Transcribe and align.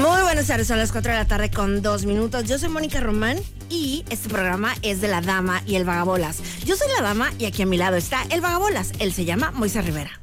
Muy 0.00 0.22
buenas 0.22 0.46
tardes, 0.48 0.66
son 0.66 0.78
las 0.78 0.92
4 0.92 1.12
de 1.12 1.18
la 1.18 1.24
tarde 1.26 1.50
con 1.50 1.80
dos 1.80 2.04
minutos. 2.04 2.44
Yo 2.44 2.58
soy 2.58 2.68
Mónica 2.68 3.00
Román 3.00 3.38
y 3.70 4.04
este 4.10 4.28
programa 4.28 4.74
es 4.82 5.00
de 5.00 5.08
la 5.08 5.20
dama 5.20 5.62
y 5.66 5.76
el 5.76 5.84
vagabolas. 5.84 6.38
Yo 6.64 6.76
soy 6.76 6.88
la 6.96 7.02
dama 7.02 7.30
y 7.38 7.46
aquí 7.46 7.62
a 7.62 7.66
mi 7.66 7.76
lado 7.76 7.96
está 7.96 8.22
el 8.30 8.40
vagabolas. 8.40 8.92
Él 8.98 9.12
se 9.12 9.24
llama 9.24 9.50
Moisés 9.52 9.84
Rivera. 9.84 10.20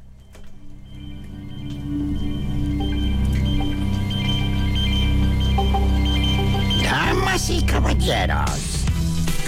Damas 6.82 7.48
y 7.50 7.62
caballeros, 7.64 8.50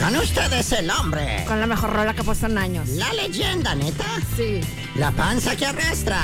con 0.00 0.16
ustedes 0.16 0.72
el 0.72 0.90
hombre, 0.90 1.44
Con 1.46 1.60
la 1.60 1.66
mejor 1.66 1.90
rola 1.92 2.14
que 2.14 2.20
ha 2.20 2.24
puesto 2.24 2.46
en 2.46 2.58
años. 2.58 2.88
la 2.90 3.12
leyenda, 3.12 3.74
neta, 3.74 4.04
Sí. 4.36 4.60
la 4.96 5.10
panza 5.12 5.54
que 5.56 5.66
arrastra, 5.66 6.20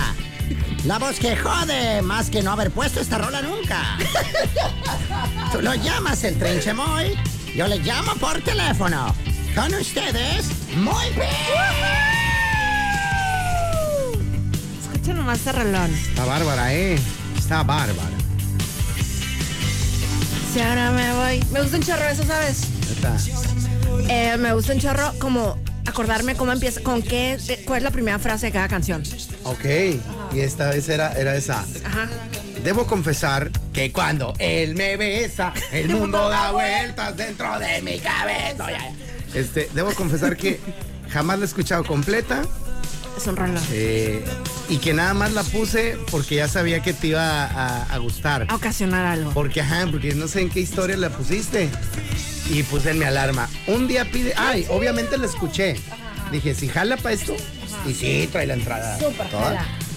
la 0.85 0.99
voz 0.99 1.19
que 1.19 1.37
jode 1.37 2.03
más 2.03 2.31
que 2.31 2.43
no 2.43 2.53
haber 2.53 2.71
puesto 2.71 3.01
esta 3.01 3.19
rola 3.19 3.43
nunca. 3.43 3.99
Tú 5.53 5.61
lo 5.61 5.75
llamas 5.75 6.25
el 6.25 6.39
trenchemoy, 6.39 7.17
yo 7.55 7.67
le 7.67 7.79
llamo 7.79 8.15
por 8.15 8.41
teléfono. 8.41 9.15
Con 9.55 9.75
ustedes, 9.75 10.47
muy 10.77 11.07
bien. 11.11 11.29
Escucha 14.81 15.13
nomás 15.13 15.39
este 15.39 15.53
rolón. 15.53 15.93
Está 15.93 16.25
bárbara, 16.25 16.73
¿eh? 16.73 16.99
Está 17.37 17.63
bárbara. 17.63 18.17
Si 20.53 20.61
ahora 20.61 20.91
me 20.93 21.13
voy. 21.13 21.45
Me 21.53 21.61
gusta 21.63 21.77
un 21.77 21.83
chorro 21.83 22.05
eso, 22.09 22.25
¿sabes? 22.25 22.63
Está. 22.91 23.17
Eh, 24.09 24.37
me 24.39 24.53
gusta 24.55 24.73
un 24.73 24.81
chorro 24.81 25.13
como 25.19 25.59
acordarme 25.87 26.35
cómo 26.37 26.53
empieza, 26.53 26.81
con 26.81 27.03
qué, 27.03 27.39
cuál 27.67 27.79
es 27.79 27.85
la 27.85 27.91
primera 27.91 28.19
frase 28.19 28.47
de 28.47 28.53
cada 28.53 28.69
canción. 28.69 29.03
Ok. 29.45 29.65
Y 30.33 30.41
esta 30.41 30.71
vez 30.71 30.89
era, 30.89 31.13
era 31.15 31.35
esa. 31.37 31.65
Ajá. 31.85 32.09
Debo 32.65 32.87
confesar 32.87 33.51
que 33.73 33.91
cuando 33.91 34.35
él 34.39 34.75
me 34.75 34.97
besa, 34.97 35.53
el 35.73 35.89
mundo 35.89 36.29
da 36.29 36.51
vueltas 36.53 37.17
dentro 37.17 37.59
de 37.59 37.81
mi 37.83 37.99
cabeza. 37.99 38.67
Este, 39.35 39.69
debo 39.75 39.93
confesar 39.95 40.37
que 40.37 40.61
jamás 41.11 41.39
la 41.39 41.45
he 41.45 41.49
escuchado 41.49 41.85
completa 41.85 42.43
Es 43.17 43.27
un 43.29 43.37
rolón. 43.37 43.63
eh, 43.73 44.25
y 44.69 44.77
que 44.79 44.93
nada 44.93 45.15
más 45.15 45.33
la 45.33 45.43
puse 45.45 45.97
porque 46.11 46.35
ya 46.37 46.49
sabía 46.49 46.83
que 46.83 46.93
te 46.93 47.09
iba 47.09 47.45
a, 47.47 47.85
a 47.85 47.99
gustar. 47.99 48.47
A 48.49 48.55
ocasionar 48.55 49.07
algo. 49.07 49.31
Porque, 49.33 49.61
ajá, 49.63 49.87
porque 49.91 50.15
no 50.15 50.29
sé 50.29 50.43
en 50.43 50.51
qué 50.51 50.61
historia 50.61 50.97
la 50.97 51.11
pusiste. 51.11 51.69
Y 52.51 52.63
puse 52.65 52.91
en 52.91 52.99
mi 52.99 53.05
alarma. 53.05 53.49
Un 53.69 53.87
día 53.89 54.05
pide. 54.11 54.35
Ay, 54.37 54.67
obviamente 54.69 55.17
la 55.17 55.27
escuché. 55.27 55.77
Dije, 56.33 56.55
si 56.55 56.69
jala 56.69 56.97
para 56.97 57.15
esto. 57.15 57.35
Y 57.87 57.95
sí, 57.95 58.29
trae 58.31 58.47
la 58.47 58.55
entrada. 58.55 58.99
Súper. 58.99 59.27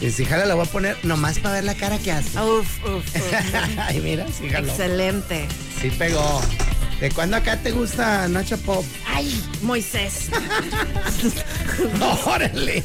Y 0.04 0.12
si 0.12 0.26
jala 0.26 0.46
la 0.46 0.54
voy 0.56 0.68
a 0.68 0.70
poner 0.70 0.98
nomás 1.04 1.40
para 1.40 1.56
ver 1.56 1.64
la 1.64 1.76
cara 1.76 1.98
que 1.98 2.12
hace. 2.12 2.38
Uf, 2.38 2.68
uf, 2.84 3.16
uf. 3.16 3.34
Ay, 3.78 4.02
mira, 4.02 4.26
sí 4.28 4.50
jaló. 4.50 4.68
Excelente. 4.68 5.48
Sí 5.80 5.92
pegó. 5.92 6.42
¿De 7.00 7.10
cuándo 7.10 7.38
acá 7.38 7.56
te 7.56 7.72
gusta 7.72 8.28
Nacha 8.28 8.58
Pop? 8.58 8.84
Ay, 9.08 9.42
Moisés. 9.62 10.28
¡Órale! 12.26 12.84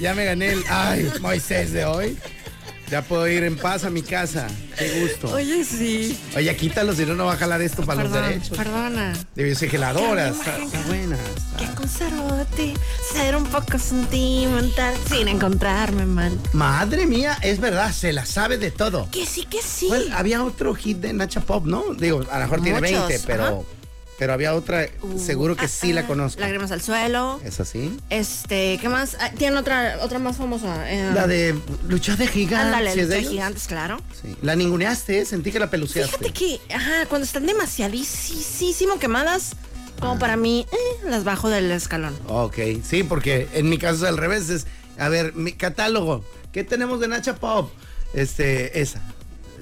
Ya 0.00 0.12
me 0.14 0.24
gané 0.24 0.54
el. 0.54 0.64
Ay, 0.68 1.08
Moisés 1.20 1.70
de 1.70 1.84
hoy. 1.84 2.18
Ya 2.90 3.02
puedo 3.02 3.28
ir 3.28 3.44
en 3.44 3.56
paz 3.56 3.84
a 3.84 3.90
mi 3.90 4.02
casa. 4.02 4.48
Qué 4.76 5.00
gusto. 5.00 5.32
Oye, 5.34 5.64
sí. 5.64 6.18
Oye, 6.36 6.56
quítalo, 6.56 6.92
si 6.92 7.06
no, 7.06 7.14
no 7.14 7.26
va 7.26 7.34
a 7.34 7.36
jalar 7.36 7.62
esto 7.62 7.84
para 7.84 8.02
los 8.02 8.12
derechos. 8.12 8.56
perdona. 8.56 9.12
Debe 9.36 9.54
ser 9.54 9.70
geladora, 9.70 10.28
está, 10.30 10.56
está 10.58 10.80
buena. 10.88 11.16
Qué 11.56 11.64
está- 11.64 11.76
conservote. 11.76 12.74
Ser 13.12 13.36
un 13.36 13.44
poco 13.44 13.78
sentimental 13.78 14.94
sin 15.08 15.28
encontrarme 15.28 16.04
mal. 16.06 16.36
Madre 16.52 17.06
mía, 17.06 17.38
es 17.42 17.60
verdad, 17.60 17.92
se 17.92 18.12
la 18.12 18.26
sabe 18.26 18.58
de 18.58 18.70
todo. 18.72 19.08
Que 19.12 19.24
sí, 19.24 19.44
que 19.48 19.62
sí. 19.62 19.86
Bueno, 19.88 20.16
había 20.16 20.42
otro 20.42 20.74
hit 20.74 20.98
de 20.98 21.12
Nacha 21.12 21.40
Pop, 21.42 21.66
¿no? 21.66 21.94
Digo, 21.94 22.24
a 22.30 22.38
lo 22.38 22.44
mejor 22.44 22.62
tiene 22.62 22.80
Muchos, 22.80 23.08
20, 23.08 23.26
pero, 23.26 23.44
ajá. 23.44 23.54
Pero 24.20 24.34
había 24.34 24.54
otra, 24.54 24.86
Uh, 25.00 25.18
seguro 25.18 25.56
que 25.56 25.64
ah, 25.64 25.68
sí 25.68 25.94
la 25.94 26.02
ah, 26.02 26.06
conozco. 26.06 26.42
Lágrimas 26.42 26.70
al 26.72 26.82
suelo. 26.82 27.40
¿Es 27.42 27.58
así? 27.58 27.96
Este, 28.10 28.76
¿qué 28.78 28.90
más? 28.90 29.16
Ah, 29.18 29.30
Tiene 29.30 29.56
otra, 29.56 29.96
otra 30.02 30.18
más 30.18 30.36
famosa. 30.36 30.92
eh, 30.92 31.10
La 31.14 31.26
de 31.26 31.58
Lucha 31.88 32.16
de 32.16 32.26
Gigantes. 32.28 32.66
Ándale, 32.66 32.92
¿sí 32.92 33.00
es 33.00 33.08
de 33.08 33.22
gigantes, 33.24 33.66
claro. 33.66 33.96
Sí. 34.20 34.36
La 34.42 34.54
ninguneaste, 34.56 35.20
¿eh? 35.20 35.24
sentí 35.24 35.50
que 35.50 35.58
la 35.58 35.70
peluceaste. 35.70 36.18
Fíjate 36.18 36.34
que, 36.34 36.60
ajá, 36.74 37.06
cuando 37.08 37.24
están 37.24 37.46
demasiadísimo 37.46 38.98
quemadas, 38.98 39.56
como 40.00 40.18
para 40.18 40.36
mí, 40.36 40.66
eh, 40.70 41.06
las 41.08 41.24
bajo 41.24 41.48
del 41.48 41.70
escalón. 41.70 42.14
Ok, 42.28 42.58
sí, 42.86 43.02
porque 43.02 43.48
en 43.54 43.70
mi 43.70 43.78
caso 43.78 44.04
es 44.04 44.10
al 44.10 44.18
revés. 44.18 44.50
Es, 44.50 44.66
a 44.98 45.08
ver, 45.08 45.34
mi 45.34 45.52
catálogo, 45.52 46.22
¿qué 46.52 46.62
tenemos 46.62 47.00
de 47.00 47.08
Nacha 47.08 47.36
Pop? 47.36 47.70
Este, 48.12 48.82
esa. 48.82 49.00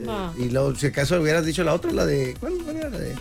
Va. 0.08 0.34
Y 0.36 0.50
luego, 0.50 0.74
si 0.74 0.88
acaso 0.88 1.20
hubieras 1.20 1.46
dicho 1.46 1.62
la 1.62 1.74
otra, 1.74 1.92
la 1.92 2.04
de. 2.04 2.36
¿Cuál, 2.40 2.54
cuál 2.64 2.76
era 2.76 2.90
la 2.90 2.98
de? 2.98 3.14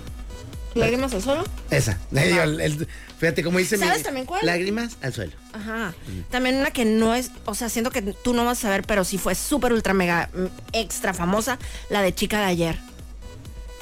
¿Lágrimas 0.80 1.14
al 1.14 1.22
suelo? 1.22 1.44
Esa. 1.70 1.98
El- 2.14 2.62
el- 2.62 2.88
fíjate 3.20 3.44
cómo 3.44 3.58
dice 3.60 3.78
mi- 3.78 3.86
¿Sabes 3.86 4.04
también 4.04 4.26
cuál? 4.26 4.46
Lágrimas 4.46 4.98
al 5.02 5.14
suelo. 5.14 5.34
Ajá. 5.54 5.94
También 6.30 6.56
una 6.58 6.72
que 6.72 6.86
no 6.86 7.16
es, 7.16 7.32
o 7.46 7.56
sea, 7.56 7.70
siento 7.70 7.92
que 7.92 8.02
tú 8.02 8.34
no 8.34 8.46
vas 8.46 8.64
a 8.66 8.70
ver, 8.70 8.84
pero 8.84 9.04
sí 9.04 9.18
fue 9.18 9.36
súper 9.36 9.74
ultra 9.74 9.94
mega 9.94 10.30
mm, 10.34 10.46
extra 10.74 11.14
famosa, 11.14 11.58
la 11.90 12.02
de 12.02 12.14
chica 12.14 12.40
de 12.40 12.46
ayer. 12.46 12.80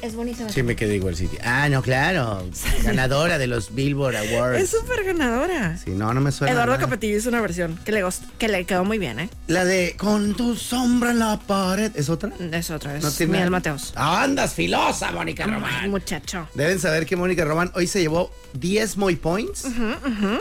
Es 0.01 0.13
bonita. 0.13 0.47
Sí, 0.49 0.61
me 0.61 0.75
quedé 0.75 0.95
igual 0.95 1.15
sitio. 1.15 1.39
Ah, 1.43 1.67
no, 1.69 1.81
claro. 1.81 2.47
Ganadora 2.83 3.37
de 3.37 3.47
los 3.47 3.73
Billboard 3.73 4.15
Awards. 4.17 4.61
Es 4.61 4.69
súper 4.69 5.03
ganadora. 5.03 5.77
Sí, 5.77 5.91
no, 5.91 6.13
no 6.13 6.21
me 6.21 6.31
suena. 6.31 6.53
Eduardo. 6.53 6.77
Capetillo 6.77 7.17
hizo 7.17 7.29
una 7.29 7.41
versión 7.41 7.79
que 7.85 7.91
le, 7.91 8.03
que 8.37 8.47
le 8.47 8.65
quedó 8.65 8.83
muy 8.83 8.99
bien, 8.99 9.19
¿eh? 9.19 9.29
La 9.47 9.65
de 9.65 9.95
Con 9.97 10.35
tu 10.35 10.55
sombra 10.55 11.11
en 11.11 11.19
la 11.19 11.39
pared. 11.39 11.91
¿Es 11.95 12.09
otra? 12.09 12.31
Es 12.51 12.69
otra, 12.69 12.97
es 12.97 13.03
No 13.03 13.11
tiene 13.11 13.33
Miguel. 13.33 13.49
Mateos. 13.49 13.93
Andas 13.95 14.53
filosa, 14.53 15.11
Mónica 15.11 15.45
Román. 15.47 15.89
muchacho. 15.89 16.47
Deben 16.53 16.79
saber 16.79 17.05
que 17.05 17.15
Mónica 17.15 17.43
Román 17.45 17.71
hoy 17.73 17.87
se 17.87 18.01
llevó 18.01 18.31
10 18.53 18.97
Moy 18.97 19.15
Points. 19.15 19.65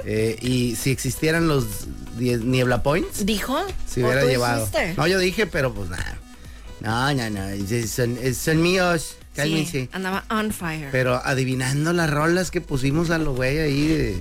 Eh, 0.05 0.37
y 0.43 0.77
si 0.77 0.91
existieran 0.91 1.49
los 1.49 1.65
10 2.19 2.41
Niebla 2.43 2.83
Points, 2.83 3.25
¿Dijo? 3.25 3.55
¿O 3.57 3.67
hubiera 3.97 4.23
tú 4.23 4.29
llevado. 4.29 4.67
dijiste? 4.67 4.95
No, 4.97 5.07
yo 5.07 5.19
dije, 5.19 5.47
pero 5.47 5.73
pues 5.73 5.89
nada. 5.89 6.19
No, 6.81 7.15
no, 7.15 7.31
no. 7.31 7.87
Son, 7.87 8.19
son 8.35 8.61
míos. 8.63 9.17
Cálmense. 9.35 9.71
Sí, 9.85 9.89
andaba 9.93 10.25
on 10.31 10.53
fire. 10.53 10.89
Pero 10.93 11.21
adivinando 11.25 11.93
las 11.93 12.11
rolas 12.11 12.51
que 12.51 12.61
pusimos 12.61 13.11
a 13.11 13.19
los 13.19 13.35
güey 13.37 13.59
ahí 13.59 13.87
de, 13.89 14.21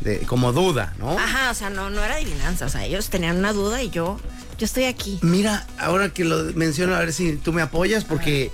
de- 0.00 0.18
como 0.26 0.52
duda, 0.52 0.94
¿no? 0.98 1.18
Ajá, 1.18 1.50
o 1.50 1.54
sea, 1.54 1.70
no, 1.70 1.90
no 1.90 2.02
era 2.04 2.16
adivinanza. 2.16 2.66
O 2.66 2.68
sea, 2.68 2.84
ellos 2.84 3.08
tenían 3.10 3.36
una 3.38 3.52
duda 3.52 3.82
y 3.82 3.90
yo, 3.90 4.18
yo 4.58 4.64
estoy 4.64 4.84
aquí. 4.84 5.18
Mira, 5.22 5.66
ahora 5.78 6.10
que 6.12 6.24
lo 6.24 6.42
menciono, 6.54 6.94
a 6.94 6.98
ver 7.00 7.12
si 7.12 7.36
tú 7.36 7.52
me 7.52 7.62
apoyas, 7.62 8.04
porque 8.04 8.50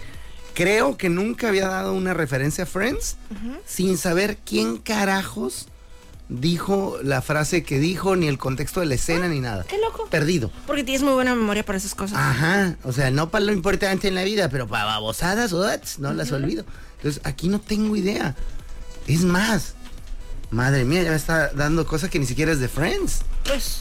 creo 0.54 0.96
que 0.96 1.08
nunca 1.08 1.48
había 1.48 1.68
dado 1.68 1.92
una 1.92 2.14
referencia 2.14 2.64
a 2.64 2.66
Friends 2.66 3.16
sin 3.66 3.98
saber 3.98 4.38
quién 4.44 4.78
carajos 4.78 5.68
dijo 6.28 6.98
la 7.02 7.22
frase 7.22 7.62
que 7.62 7.78
dijo, 7.78 8.16
ni 8.16 8.26
el 8.26 8.38
contexto 8.38 8.80
de 8.80 8.86
la 8.86 8.94
escena, 8.94 9.28
ni 9.28 9.40
nada. 9.40 9.64
qué 9.68 9.78
loco. 9.78 10.06
Perdido. 10.10 10.50
Porque 10.66 10.84
tienes 10.84 11.02
muy 11.02 11.12
buena 11.12 11.34
memoria 11.34 11.64
para 11.64 11.78
esas 11.78 11.94
cosas. 11.94 12.18
Ajá, 12.18 12.76
o 12.84 12.92
sea, 12.92 13.10
no 13.10 13.30
para 13.30 13.44
lo 13.44 13.52
importante 13.52 14.08
en 14.08 14.14
la 14.14 14.24
vida, 14.24 14.48
pero 14.48 14.66
para 14.66 14.84
babosadas, 14.84 15.52
uts, 15.52 15.98
no 15.98 16.12
las 16.12 16.32
olvido. 16.32 16.64
Entonces, 16.96 17.20
aquí 17.24 17.48
no 17.48 17.60
tengo 17.60 17.96
idea. 17.96 18.34
Es 19.06 19.22
más, 19.22 19.74
madre 20.50 20.84
mía, 20.84 21.02
ya 21.02 21.10
me 21.10 21.16
está 21.16 21.50
dando 21.52 21.86
cosas 21.86 22.10
que 22.10 22.18
ni 22.18 22.26
siquiera 22.26 22.52
es 22.52 22.58
de 22.60 22.68
Friends. 22.68 23.20
Pues, 23.44 23.80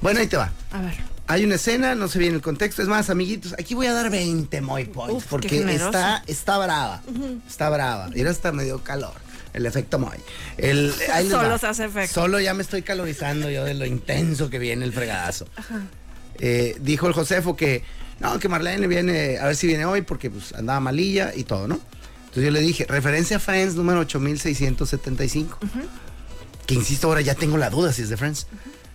Bueno, 0.00 0.20
ahí 0.20 0.26
te 0.26 0.36
va. 0.36 0.52
a 0.70 0.80
ver. 0.80 1.12
Hay 1.28 1.44
una 1.44 1.54
escena, 1.54 1.94
no 1.94 2.08
sé 2.08 2.18
bien 2.18 2.34
el 2.34 2.42
contexto. 2.42 2.82
Es 2.82 2.88
más, 2.88 3.08
amiguitos, 3.08 3.54
aquí 3.54 3.74
voy 3.74 3.86
a 3.86 3.92
dar 3.94 4.10
20 4.10 4.60
Moy 4.60 4.84
Points 4.86 5.14
Uf, 5.24 5.26
porque 5.30 5.60
está, 5.74 6.22
está 6.26 6.58
brava. 6.58 7.00
Está 7.48 7.70
brava. 7.70 8.10
Y 8.14 8.18
ahora 8.18 8.32
hasta 8.32 8.52
me 8.52 8.64
dio 8.64 8.82
calor. 8.82 9.14
El 9.52 9.66
efecto 9.66 9.98
Moy. 9.98 10.18
El, 10.56 10.92
ahí 11.12 11.28
Solo 11.28 11.58
se 11.58 11.66
hace 11.66 11.84
efecto. 11.84 12.14
Solo 12.14 12.40
ya 12.40 12.54
me 12.54 12.62
estoy 12.62 12.82
calorizando 12.82 13.50
yo 13.50 13.64
de 13.64 13.74
lo 13.74 13.86
intenso 13.86 14.50
que 14.50 14.58
viene 14.58 14.84
el 14.84 14.92
fregadazo. 14.92 15.46
Eh, 16.38 16.76
dijo 16.80 17.06
el 17.06 17.12
Josefo 17.12 17.56
que, 17.56 17.82
no, 18.20 18.38
que 18.38 18.48
Marlene 18.48 18.86
viene, 18.86 19.38
a 19.38 19.46
ver 19.46 19.56
si 19.56 19.66
viene 19.66 19.84
hoy 19.84 20.02
porque 20.02 20.30
pues, 20.30 20.52
andaba 20.54 20.80
malilla 20.80 21.32
y 21.34 21.44
todo, 21.44 21.68
¿no? 21.68 21.80
Entonces 22.32 22.44
yo 22.44 22.50
le 22.50 22.60
dije, 22.60 22.86
referencia 22.88 23.36
a 23.36 23.40
Friends 23.40 23.74
número 23.74 24.00
8675. 24.00 25.58
Que 26.66 26.74
insisto, 26.74 27.08
ahora 27.08 27.20
ya 27.20 27.34
tengo 27.34 27.58
la 27.58 27.68
duda 27.68 27.92
si 27.92 28.02
es 28.02 28.08
de 28.08 28.16
Friends. 28.16 28.46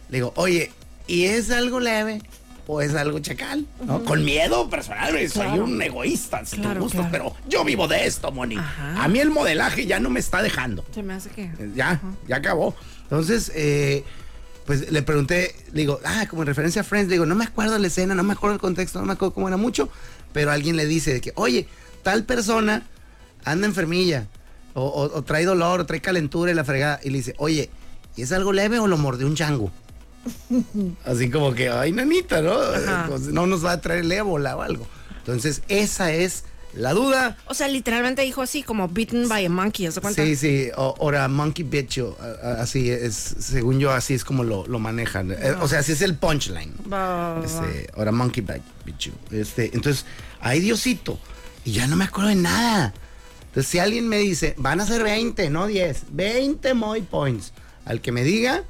Le 0.09 0.17
digo, 0.17 0.33
oye, 0.37 0.71
¿y 1.05 1.25
es 1.25 1.51
algo 1.51 1.79
leve? 1.79 2.21
O 2.67 2.81
es 2.81 2.93
algo 2.95 3.19
chacal, 3.19 3.65
¿no? 3.85 4.03
Con 4.03 4.23
miedo 4.25 4.69
personal, 4.69 5.15
soy 5.29 5.59
un 5.59 5.81
egoísta, 5.81 6.45
si 6.45 6.57
Claro, 6.57 6.73
te 6.75 6.79
gusta, 6.81 6.97
claro. 7.09 7.11
pero 7.11 7.35
yo 7.49 7.63
vivo 7.63 7.87
de 7.87 8.05
esto, 8.05 8.31
Moni. 8.31 8.57
Ajá. 8.57 9.03
A 9.03 9.07
mí 9.07 9.19
el 9.19 9.29
modelaje 9.31 9.85
ya 9.85 9.99
no 10.01 10.09
me 10.09 10.19
está 10.19 10.41
dejando. 10.41 10.83
Se 10.93 11.01
me 11.01 11.13
hace 11.13 11.29
que. 11.29 11.49
Ya, 11.75 12.01
ya 12.27 12.35
acabó. 12.35 12.75
Entonces, 13.03 13.51
eh, 13.55 14.03
pues 14.65 14.91
le 14.91 15.01
pregunté, 15.01 15.55
digo, 15.71 15.99
ah, 16.03 16.25
como 16.29 16.41
en 16.43 16.47
referencia 16.47 16.81
a 16.81 16.83
Friends, 16.83 17.09
digo, 17.09 17.25
no 17.25 17.35
me 17.35 17.45
acuerdo 17.45 17.77
la 17.79 17.87
escena, 17.87 18.13
no 18.15 18.23
me 18.23 18.33
acuerdo 18.33 18.55
el 18.55 18.59
contexto, 18.61 18.99
no 18.99 19.05
me 19.05 19.13
acuerdo 19.13 19.33
cómo 19.33 19.47
era 19.47 19.55
mucho, 19.55 19.89
pero 20.33 20.51
alguien 20.51 20.75
le 20.75 20.85
dice 20.85 21.13
de 21.13 21.21
que, 21.21 21.31
oye, 21.35 21.67
tal 22.03 22.25
persona 22.25 22.83
anda 23.45 23.65
enfermilla, 23.65 24.27
o, 24.73 24.81
o- 24.83 25.17
o 25.17 25.21
trae 25.23 25.45
dolor, 25.45 25.79
o 25.79 25.85
trae 25.85 26.01
calentura 26.01 26.51
y 26.51 26.53
la 26.53 26.65
fregada, 26.65 26.99
y 27.01 27.11
le 27.11 27.19
dice, 27.19 27.33
oye, 27.37 27.69
¿y 28.17 28.23
es 28.23 28.33
algo 28.33 28.51
leve 28.51 28.77
o 28.79 28.87
lo 28.87 28.97
mordió 28.97 29.25
un 29.25 29.35
chango? 29.35 29.71
Así 31.05 31.29
como 31.29 31.53
que, 31.53 31.69
ay, 31.69 31.91
nanita, 31.91 32.41
¿no? 32.41 32.53
Ajá. 32.53 33.05
Pues, 33.07 33.21
no 33.23 33.47
nos 33.47 33.65
va 33.65 33.73
a 33.73 33.81
traer 33.81 34.01
el 34.01 34.11
ébola 34.11 34.55
o 34.55 34.61
algo. 34.61 34.87
Entonces, 35.19 35.61
esa 35.67 36.11
es 36.11 36.43
la 36.73 36.93
duda. 36.93 37.37
O 37.47 37.53
sea, 37.53 37.67
literalmente 37.67 38.21
dijo 38.21 38.41
así, 38.41 38.63
como 38.63 38.87
beaten 38.87 39.27
by 39.27 39.45
a 39.45 39.49
monkey, 39.49 39.91
¿se 39.91 39.99
cuenta? 39.99 40.23
Sí, 40.23 40.35
sí, 40.35 40.69
o, 40.75 40.95
ahora 40.99 41.27
monkey 41.27 41.65
bitch, 41.65 41.95
you, 41.95 42.15
así 42.59 42.89
es, 42.89 43.15
según 43.39 43.79
yo, 43.79 43.91
así 43.91 44.13
es 44.13 44.23
como 44.23 44.43
lo, 44.43 44.65
lo 44.67 44.79
manejan. 44.79 45.31
Eh, 45.31 45.55
O 45.61 45.67
sea, 45.67 45.79
así 45.79 45.91
es 45.93 46.01
el 46.01 46.15
punchline. 46.15 46.73
Va. 46.91 47.41
Este, 47.43 47.89
ahora 47.95 48.11
monkey 48.11 48.43
bitch 48.85 49.07
you. 49.07 49.13
Este, 49.31 49.71
entonces, 49.73 50.05
ay 50.39 50.59
Diosito, 50.59 51.19
y 51.65 51.73
ya 51.73 51.87
no 51.87 51.95
me 51.95 52.05
acuerdo 52.05 52.29
de 52.29 52.35
nada. 52.35 52.93
Entonces, 53.47 53.71
si 53.71 53.79
alguien 53.79 54.07
me 54.07 54.19
dice, 54.19 54.53
van 54.57 54.79
a 54.79 54.85
ser 54.85 55.03
20, 55.03 55.49
no 55.49 55.67
10, 55.67 56.03
20 56.11 56.73
Moy 56.73 57.01
Points, 57.01 57.53
al 57.85 58.01
que 58.01 58.11
me 58.11 58.23
diga, 58.23 58.63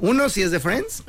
uno, 0.00 0.28
si 0.28 0.42
es 0.42 0.50
de 0.50 0.60
Friends, 0.60 1.04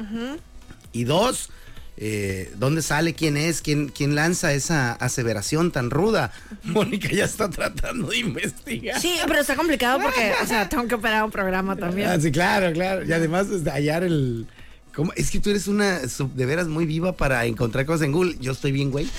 y 0.91 1.03
dos, 1.03 1.49
eh, 1.97 2.51
¿dónde 2.57 2.81
sale? 2.81 3.13
¿Quién 3.13 3.37
es? 3.37 3.61
¿Quién, 3.61 3.89
¿Quién 3.89 4.15
lanza 4.15 4.53
esa 4.53 4.93
aseveración 4.93 5.71
tan 5.71 5.89
ruda? 5.89 6.31
Mónica 6.63 7.09
ya 7.09 7.25
está 7.25 7.49
tratando 7.49 8.07
de 8.07 8.17
investigar. 8.17 8.99
Sí, 8.99 9.15
pero 9.27 9.39
está 9.39 9.55
complicado 9.55 9.99
porque, 10.01 10.33
o 10.43 10.47
sea, 10.47 10.67
tengo 10.67 10.87
que 10.87 10.95
operar 10.95 11.23
un 11.23 11.31
programa 11.31 11.75
también. 11.75 12.09
Ah, 12.09 12.19
sí, 12.19 12.31
claro, 12.31 12.73
claro. 12.73 13.05
Y 13.05 13.13
además 13.13 13.47
hallar 13.65 14.03
el... 14.03 14.47
¿cómo? 14.93 15.11
Es 15.15 15.31
que 15.31 15.39
tú 15.39 15.49
eres 15.49 15.67
una 15.67 15.99
de 15.99 16.45
veras 16.45 16.67
muy 16.67 16.85
viva 16.85 17.13
para 17.13 17.45
encontrar 17.45 17.85
cosas 17.85 18.03
en 18.03 18.11
Google. 18.11 18.37
Yo 18.39 18.51
estoy 18.51 18.71
bien, 18.71 18.91
güey. 18.91 19.09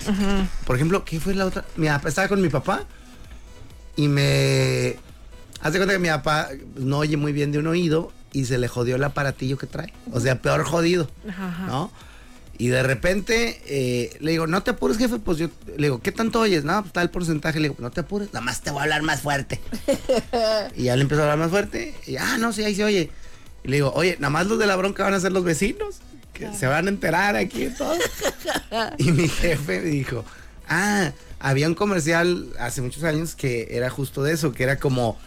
Por 0.66 0.76
ejemplo, 0.76 1.04
¿qué 1.04 1.20
fue 1.20 1.34
la 1.34 1.46
otra? 1.46 1.64
Mi 1.76 1.86
papá 1.86 2.08
estaba 2.08 2.28
con 2.28 2.40
mi 2.40 2.48
papá 2.48 2.84
y 3.96 4.08
me... 4.08 4.96
Hace 5.60 5.78
cuenta 5.78 5.94
que 5.94 5.98
mi 5.98 6.08
papá 6.08 6.50
no 6.76 6.98
oye 6.98 7.16
muy 7.16 7.32
bien 7.32 7.52
de 7.52 7.58
un 7.58 7.66
oído 7.66 8.12
y 8.36 8.44
se 8.44 8.58
le 8.58 8.68
jodió 8.68 8.96
el 8.96 9.04
aparatillo 9.04 9.56
que 9.56 9.66
trae. 9.66 9.94
O 10.12 10.20
sea, 10.20 10.42
peor 10.42 10.62
jodido, 10.62 11.08
Ajá. 11.26 11.66
¿no? 11.68 11.90
Y 12.58 12.68
de 12.68 12.82
repente 12.82 13.62
eh, 13.64 14.14
le 14.20 14.32
digo, 14.32 14.46
no 14.46 14.62
te 14.62 14.72
apures, 14.72 14.98
jefe. 14.98 15.18
Pues 15.18 15.38
yo 15.38 15.48
le 15.68 15.86
digo, 15.86 16.02
¿qué 16.02 16.12
tanto 16.12 16.40
oyes? 16.40 16.62
No, 16.62 16.82
pues 16.82 16.92
tal 16.92 17.08
porcentaje. 17.08 17.60
Le 17.60 17.70
digo, 17.70 17.76
no 17.78 17.90
te 17.90 18.00
apures, 18.00 18.28
nada 18.34 18.42
más 18.42 18.60
te 18.60 18.70
voy 18.70 18.80
a 18.80 18.82
hablar 18.82 19.00
más 19.02 19.22
fuerte. 19.22 19.58
y 20.76 20.84
ya 20.84 20.96
le 20.96 21.02
empezó 21.02 21.22
a 21.22 21.24
hablar 21.24 21.38
más 21.38 21.50
fuerte. 21.50 21.94
Y 22.06 22.18
ah, 22.18 22.36
no, 22.38 22.52
sí, 22.52 22.62
ahí 22.62 22.74
se 22.74 22.84
oye. 22.84 23.10
Y 23.64 23.68
le 23.68 23.76
digo, 23.76 23.90
oye, 23.94 24.16
nada 24.20 24.28
más 24.28 24.46
los 24.46 24.58
de 24.58 24.66
la 24.66 24.76
bronca 24.76 25.04
van 25.04 25.14
a 25.14 25.20
ser 25.20 25.32
los 25.32 25.44
vecinos. 25.44 25.96
Que 26.34 26.52
se 26.52 26.66
van 26.66 26.88
a 26.88 26.90
enterar 26.90 27.36
aquí 27.36 27.64
y 27.64 27.70
todo. 27.70 27.96
y 28.98 29.12
mi 29.12 29.28
jefe 29.28 29.80
me 29.80 29.88
dijo, 29.88 30.26
ah, 30.68 31.12
había 31.38 31.68
un 31.68 31.74
comercial 31.74 32.52
hace 32.58 32.82
muchos 32.82 33.02
años 33.02 33.34
que 33.34 33.68
era 33.70 33.88
justo 33.88 34.22
de 34.22 34.34
eso, 34.34 34.52
que 34.52 34.62
era 34.62 34.78
como, 34.78 35.18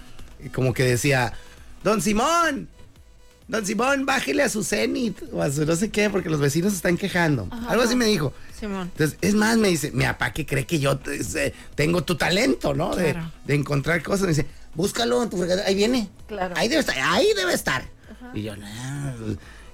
como 0.53 0.75
que 0.75 0.83
decía, 0.83 1.33
Don 1.83 2.03
Simón, 2.03 2.69
Don 3.49 3.65
Simón, 3.65 4.05
bájele 4.05 4.43
a 4.43 4.47
su 4.49 4.63
cenit 4.63 5.17
o 5.33 5.41
a 5.41 5.51
su 5.51 5.65
no 5.65 5.75
sé 5.75 5.89
qué, 5.89 6.09
porque 6.09 6.29
los 6.29 6.39
vecinos 6.39 6.71
están 6.73 6.95
quejando. 6.97 7.49
Algo 7.67 7.81
así 7.83 7.95
me 7.95 8.05
dijo. 8.05 8.31
Simón. 8.57 8.89
Entonces, 8.91 9.17
es 9.21 9.33
más, 9.33 9.57
me 9.57 9.69
dice, 9.69 9.91
mi 9.91 10.03
papá 10.05 10.31
que 10.31 10.45
cree 10.45 10.65
que 10.67 10.79
yo 10.79 10.99
tengo 11.75 12.03
tu 12.03 12.15
talento, 12.15 12.73
¿no? 12.75 12.95
De, 12.95 13.13
Claro. 13.13 13.31
de 13.45 13.55
encontrar 13.55 14.03
cosas. 14.03 14.21
Me 14.21 14.27
dice, 14.29 14.45
búscalo 14.75 15.23
en 15.23 15.29
tu 15.31 15.37
fregadera. 15.37 15.67
Ahí 15.67 15.73
viene. 15.75 16.09
Claro. 16.27 16.53
Ahí 16.57 16.67
debe 16.67 16.81
estar, 16.81 16.95
ahí 16.99 17.27
debe 17.35 17.53
estar. 17.53 17.83
Y 18.35 18.43
yo, 18.43 18.55
"Nah, 18.55 19.13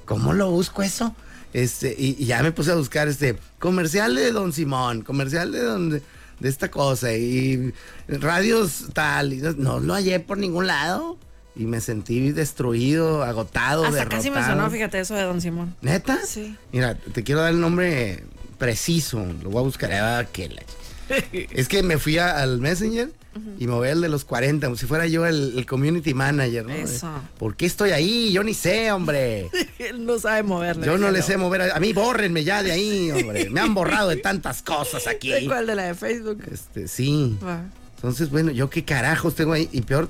¿cómo 0.06 0.31
lo 0.31 0.50
busco 0.51 0.81
eso? 0.81 1.13
Este, 1.51 1.94
y, 1.98 2.16
y 2.18 2.25
ya 2.27 2.42
me 2.44 2.54
puse 2.54 2.72
a 2.72 2.75
buscar 2.75 3.10
este 3.10 3.38
comercial 3.60 4.16
de 4.16 4.31
Don 4.31 4.54
Simón, 4.54 5.01
comercial 5.01 5.51
de 5.51 5.60
don 5.62 5.89
de, 5.89 6.01
de 6.39 6.50
esta 6.50 6.72
cosa, 6.72 7.12
y 7.13 7.74
radios 8.07 8.86
tal, 8.94 9.33
y 9.33 9.38
no, 9.38 9.51
no 9.54 9.80
lo 9.81 9.94
hallé 9.94 10.19
por 10.22 10.38
ningún 10.38 10.68
lado. 10.68 11.18
Y 11.56 11.66
me 11.66 11.80
sentí 11.81 12.31
destruido, 12.31 13.24
agotado, 13.24 13.86
Hasta 13.86 14.06
casi 14.10 14.30
me 14.30 14.36
derrotado. 14.38 14.57
sonó, 14.62 14.69
fíjate, 14.72 15.00
eso 15.00 15.16
de 15.16 15.24
Don 15.24 15.40
Simón. 15.42 15.75
¿Neta? 15.81 16.19
Sí. 16.25 16.56
Mira, 16.74 16.96
te 16.96 17.24
quiero 17.24 17.42
dar 17.42 17.52
el 17.52 17.62
nombre 17.62 18.24
preciso. 18.57 19.25
Lo 19.44 19.50
voy 19.50 19.60
a 19.60 19.63
buscar. 19.63 19.92
Ah, 19.94 20.25
que 20.31 20.50
la- 20.50 20.62
Es 21.31 21.68
que 21.68 21.84
me 21.84 21.98
fui 21.98 22.18
a- 22.18 22.42
al 22.42 22.60
Messenger 22.60 23.12
y 23.60 23.68
me 23.68 23.74
voy 23.74 23.90
al 23.90 24.00
de 24.02 24.07
los 24.10 24.24
40, 24.25 24.66
como 24.68 24.78
si 24.78 24.86
fuera 24.86 25.06
yo 25.07 25.25
el, 25.25 25.57
el 25.57 25.66
community 25.66 26.13
manager, 26.13 26.66
¿no? 26.66 26.74
Eso. 26.74 27.10
¿Por 27.38 27.56
qué 27.56 27.66
estoy 27.66 27.92
ahí? 27.92 28.31
Yo 28.31 28.44
ni 28.44 28.54
sé, 28.54 28.92
hombre. 28.92 29.50
Él 29.80 30.06
no 30.06 30.18
sabe 30.19 30.42
moverle. 30.44 30.86
Yo 30.86 30.98
no 30.98 31.12
le 31.12 31.22
sé 31.22 31.38
mover. 31.38 31.62
A, 31.63 31.75
a 31.75 31.80
mí 31.80 31.92
bórrenme 31.94 32.44
ya 32.44 32.63
de 32.63 32.72
ahí, 32.72 33.12
hombre. 33.12 33.50
Me 33.50 33.60
han 33.60 33.74
borrado 33.74 34.10
de 34.10 34.18
tantas 34.18 34.62
cosas 34.62 35.06
aquí. 35.08 35.30
¿De 35.31 35.46
cuál? 35.46 35.68
De 35.68 35.75
la 35.75 35.84
de 35.84 35.96
Facebook. 35.96 36.44
Este, 36.51 36.88
sí. 36.88 37.38
Va. 37.46 37.63
Entonces, 37.98 38.30
bueno, 38.30 38.51
yo 38.51 38.69
qué 38.69 38.84
carajos 38.86 39.36
tengo 39.36 39.54
ahí. 39.54 39.68
Y 39.72 39.81
peor, 39.81 40.08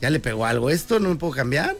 ya 0.00 0.10
le 0.10 0.20
pegó 0.20 0.46
algo 0.46 0.70
esto, 0.70 1.00
no 1.00 1.08
me 1.10 1.16
puedo 1.16 1.32
cambiar. 1.32 1.76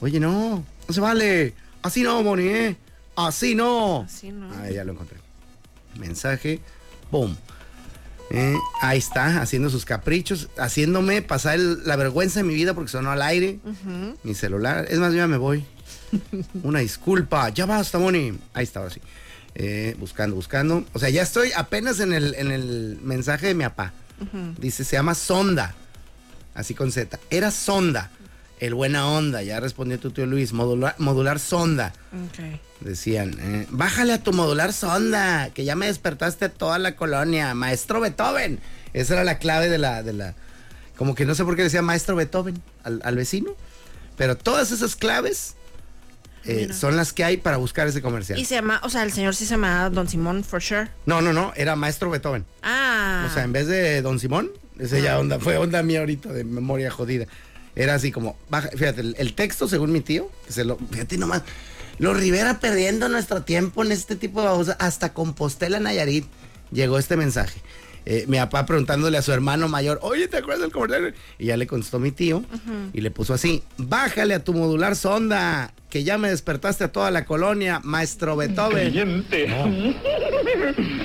Oye, 0.00 0.20
no, 0.20 0.64
no 0.88 0.94
se 0.94 1.00
vale. 1.00 1.54
Así 1.82 2.02
no, 2.02 2.22
Moni, 2.22 2.46
¿eh? 2.48 2.76
Así 3.16 3.54
no. 3.54 4.02
Así 4.02 4.30
no. 4.32 4.50
Ah, 4.54 4.70
ya 4.70 4.84
lo 4.84 4.92
encontré. 4.92 5.18
Mensaje, 5.98 6.60
boom. 7.10 7.36
Eh, 8.30 8.56
ahí 8.80 8.98
está, 8.98 9.40
haciendo 9.42 9.70
sus 9.70 9.84
caprichos, 9.84 10.48
haciéndome 10.58 11.22
pasar 11.22 11.54
el- 11.56 11.86
la 11.86 11.94
vergüenza 11.96 12.40
de 12.40 12.44
mi 12.44 12.54
vida 12.54 12.74
porque 12.74 12.90
sonó 12.90 13.10
al 13.10 13.22
aire. 13.22 13.60
Mi 14.24 14.34
celular. 14.34 14.86
Es 14.88 14.98
más, 14.98 15.12
yo 15.12 15.18
ya 15.18 15.28
me 15.28 15.36
voy. 15.36 15.64
Una 16.62 16.80
disculpa. 16.80 17.48
Ya 17.50 17.66
basta, 17.66 17.98
Moni. 17.98 18.38
Ahí 18.54 18.64
estaba 18.64 18.86
así. 18.86 19.00
Eh, 19.54 19.94
buscando, 20.00 20.34
buscando. 20.34 20.84
O 20.94 20.98
sea, 20.98 21.10
ya 21.10 21.22
estoy 21.22 21.52
apenas 21.54 22.00
en 22.00 22.12
el, 22.12 22.34
en 22.34 22.50
el 22.50 22.98
mensaje 23.02 23.48
de 23.48 23.54
mi 23.54 23.64
papá. 23.64 23.92
Dice, 24.58 24.84
se 24.84 24.96
llama 24.96 25.14
Sonda. 25.14 25.74
Así 26.54 26.74
con 26.74 26.92
Z. 26.92 27.18
Era 27.30 27.50
Sonda. 27.50 28.10
El 28.60 28.74
buena 28.74 29.08
onda. 29.08 29.42
Ya 29.42 29.60
respondió 29.60 29.98
tu 29.98 30.10
tío 30.10 30.26
Luis. 30.26 30.52
Modular, 30.52 30.94
modular 30.98 31.38
Sonda. 31.38 31.92
Ok. 32.12 32.60
Decían, 32.84 33.36
eh, 33.40 33.66
bájale 33.70 34.12
a 34.12 34.22
tu 34.22 34.34
modular 34.34 34.74
sonda, 34.74 35.48
que 35.54 35.64
ya 35.64 35.74
me 35.74 35.86
despertaste 35.86 36.44
a 36.44 36.48
toda 36.50 36.78
la 36.78 36.96
colonia, 36.96 37.54
maestro 37.54 37.98
Beethoven. 37.98 38.60
Esa 38.92 39.14
era 39.14 39.24
la 39.24 39.38
clave 39.38 39.70
de 39.70 39.78
la, 39.78 40.02
de 40.02 40.12
la, 40.12 40.34
como 40.96 41.14
que 41.14 41.24
no 41.24 41.34
sé 41.34 41.44
por 41.44 41.56
qué 41.56 41.62
decía 41.62 41.80
maestro 41.80 42.14
Beethoven 42.14 42.62
al, 42.82 43.00
al 43.02 43.16
vecino, 43.16 43.56
pero 44.18 44.36
todas 44.36 44.70
esas 44.70 44.96
claves 44.96 45.54
eh, 46.44 46.74
son 46.74 46.94
las 46.94 47.14
que 47.14 47.24
hay 47.24 47.38
para 47.38 47.56
buscar 47.56 47.88
ese 47.88 48.02
comercial. 48.02 48.38
Y 48.38 48.44
se 48.44 48.54
llama, 48.54 48.80
o 48.84 48.90
sea, 48.90 49.02
el 49.02 49.12
señor 49.12 49.34
sí 49.34 49.46
se 49.46 49.52
llama 49.52 49.88
Don 49.88 50.06
Simón, 50.06 50.44
for 50.44 50.62
sure. 50.62 50.88
No, 51.06 51.22
no, 51.22 51.32
no, 51.32 51.54
era 51.56 51.76
maestro 51.76 52.10
Beethoven. 52.10 52.44
Ah. 52.62 53.26
O 53.30 53.32
sea, 53.32 53.44
en 53.44 53.52
vez 53.52 53.66
de 53.66 54.02
Don 54.02 54.20
Simón, 54.20 54.50
ese 54.78 55.02
ya 55.02 55.18
onda, 55.18 55.38
fue 55.38 55.56
onda 55.56 55.82
mía 55.82 56.00
ahorita 56.00 56.32
de 56.32 56.44
memoria 56.44 56.90
jodida. 56.90 57.26
Era 57.76 57.94
así 57.94 58.12
como, 58.12 58.36
baja, 58.48 58.70
fíjate, 58.70 59.00
el, 59.00 59.16
el 59.18 59.34
texto, 59.34 59.68
según 59.68 59.92
mi 59.92 60.00
tío, 60.00 60.30
que 60.46 60.52
se 60.52 60.64
lo, 60.64 60.78
fíjate 60.90 61.18
nomás, 61.18 61.42
los 61.98 62.16
Rivera 62.16 62.60
perdiendo 62.60 63.08
nuestro 63.08 63.42
tiempo 63.42 63.82
en 63.84 63.92
este 63.92 64.16
tipo 64.16 64.42
de 64.42 64.48
cosas, 64.48 64.76
hasta 64.78 65.12
Compostela, 65.12 65.80
Nayarit, 65.80 66.26
llegó 66.70 66.98
este 66.98 67.16
mensaje. 67.16 67.60
Eh, 68.06 68.26
mi 68.28 68.36
papá 68.36 68.66
preguntándole 68.66 69.16
a 69.16 69.22
su 69.22 69.32
hermano 69.32 69.66
mayor, 69.68 69.98
oye, 70.02 70.28
¿te 70.28 70.36
acuerdas 70.36 70.60
del 70.62 70.72
comercial? 70.72 71.14
Y 71.38 71.46
ya 71.46 71.56
le 71.56 71.66
contestó 71.66 71.98
mi 71.98 72.12
tío 72.12 72.44
y 72.92 73.00
le 73.00 73.10
puso 73.10 73.34
así, 73.34 73.62
bájale 73.78 74.34
a 74.34 74.44
tu 74.44 74.52
modular 74.52 74.94
sonda, 74.94 75.72
que 75.94 76.02
ya 76.02 76.18
me 76.18 76.28
despertaste 76.28 76.82
a 76.82 76.88
toda 76.90 77.12
la 77.12 77.24
colonia, 77.24 77.80
maestro 77.84 78.34
Beethoven. 78.34 79.24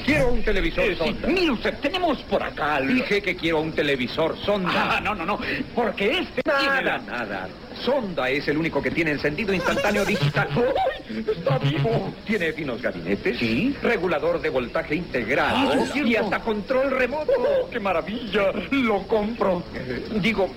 Quiero 0.03 0.29
un 0.31 0.41
televisor 0.43 0.83
Eh, 0.85 0.97
sí, 0.99 1.05
sonda. 1.05 1.27
mire 1.27 1.51
usted, 1.51 1.75
tenemos 1.79 2.17
por 2.23 2.41
acá. 2.41 2.81
Dije 2.81 3.21
que 3.21 3.35
quiero 3.35 3.61
un 3.61 3.71
televisor 3.71 4.35
sonda. 4.43 4.97
Ah, 4.97 4.99
no, 4.99 5.13
no, 5.13 5.27
no. 5.27 5.39
Porque 5.75 6.09
este. 6.21 6.41
Nada, 6.43 6.97
nada. 7.05 7.47
Sonda 7.83 8.29
es 8.29 8.47
el 8.47 8.57
único 8.57 8.81
que 8.81 8.91
tiene 8.91 9.11
encendido 9.11 9.53
instantáneo 9.53 10.05
digital. 10.05 10.47
¡Ay! 10.55 11.25
Está 11.35 11.57
vivo. 11.59 12.13
Tiene 12.25 12.53
finos 12.53 12.81
gabinetes. 12.81 13.39
Sí. 13.39 13.75
Regulador 13.81 14.41
de 14.41 14.49
voltaje 14.49 14.95
integral. 14.95 15.53
Ah, 15.55 15.85
y 15.95 16.15
hasta 16.15 16.39
control 16.39 16.91
remoto. 16.91 17.31
Oh, 17.37 17.69
¡Qué 17.69 17.79
maravilla! 17.79 18.51
Lo 18.71 19.07
compro. 19.07 19.63
Digo, 20.21 20.49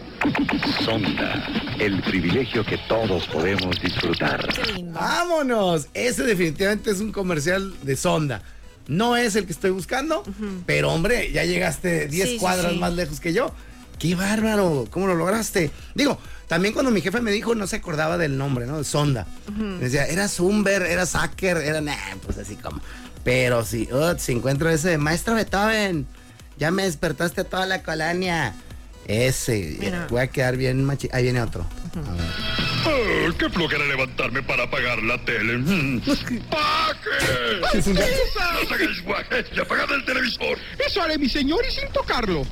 Sonda, 0.84 1.46
el 1.78 2.00
privilegio 2.02 2.64
que 2.64 2.78
todos 2.88 3.26
podemos 3.28 3.80
disfrutar. 3.80 4.46
¡Vámonos! 4.92 5.88
Ese 5.94 6.22
definitivamente 6.24 6.90
es 6.90 7.00
un 7.00 7.12
comercial 7.12 7.72
de 7.82 7.96
sonda. 7.96 8.42
No 8.88 9.16
es 9.16 9.36
el 9.36 9.46
que 9.46 9.52
estoy 9.52 9.70
buscando, 9.70 10.22
pero 10.66 10.92
hombre, 10.92 11.30
ya 11.32 11.44
llegaste 11.44 12.08
10 12.08 12.26
Sí, 12.28 12.34
sí, 12.34 12.38
cuadras 12.40 12.72
sí. 12.72 12.78
más 12.78 12.92
lejos 12.92 13.20
que 13.20 13.32
yo. 13.32 13.52
¡Qué 14.02 14.16
bárbaro! 14.16 14.88
¿Cómo 14.90 15.06
lo 15.06 15.14
lograste? 15.14 15.70
Digo, 15.94 16.18
también 16.48 16.74
cuando 16.74 16.90
mi 16.90 17.00
jefe 17.00 17.20
me 17.20 17.30
dijo, 17.30 17.54
no 17.54 17.68
se 17.68 17.76
acordaba 17.76 18.18
del 18.18 18.36
nombre, 18.36 18.66
¿no? 18.66 18.78
De 18.78 18.82
sonda. 18.82 19.28
Me 19.56 19.78
decía, 19.78 20.06
era 20.06 20.26
Zumber, 20.26 20.82
era 20.82 21.06
Sacker, 21.06 21.58
era, 21.58 21.80
nah, 21.80 21.94
pues 22.26 22.36
así 22.36 22.56
como. 22.56 22.80
Pero 23.22 23.64
si, 23.64 23.88
uh, 23.92 24.18
si 24.18 24.32
encuentro 24.32 24.68
ese, 24.70 24.98
maestro 24.98 25.36
Beethoven, 25.36 26.08
ya 26.58 26.72
me 26.72 26.82
despertaste 26.82 27.42
a 27.42 27.44
toda 27.44 27.64
la 27.64 27.84
colonia. 27.84 28.56
Ese, 29.06 29.76
Mira. 29.78 30.08
voy 30.10 30.22
a 30.22 30.26
quedar 30.26 30.56
bien 30.56 30.84
machi. 30.84 31.08
Ahí 31.12 31.22
viene 31.22 31.40
otro. 31.40 31.64
A 31.94 32.90
ver. 32.90 33.34
Qué 33.38 33.48
flojera 33.50 33.84
levantarme 33.84 34.42
para 34.42 34.64
apagar 34.64 35.00
la 35.00 35.24
tele. 35.24 35.58
Mm. 35.58 36.00
¡Pague! 36.50 37.60
¡No 37.86 38.68
te 38.68 38.74
hagáis 38.74 39.04
guaje! 39.04 39.44
¡Y 39.54 39.60
apagad 39.60 39.92
el 39.92 40.04
televisor! 40.04 40.58
Eso 40.84 41.02
haré, 41.02 41.18
mi 41.18 41.28
señor, 41.28 41.64
y 41.64 41.70
sin 41.70 41.88
tocarlo. 41.92 42.44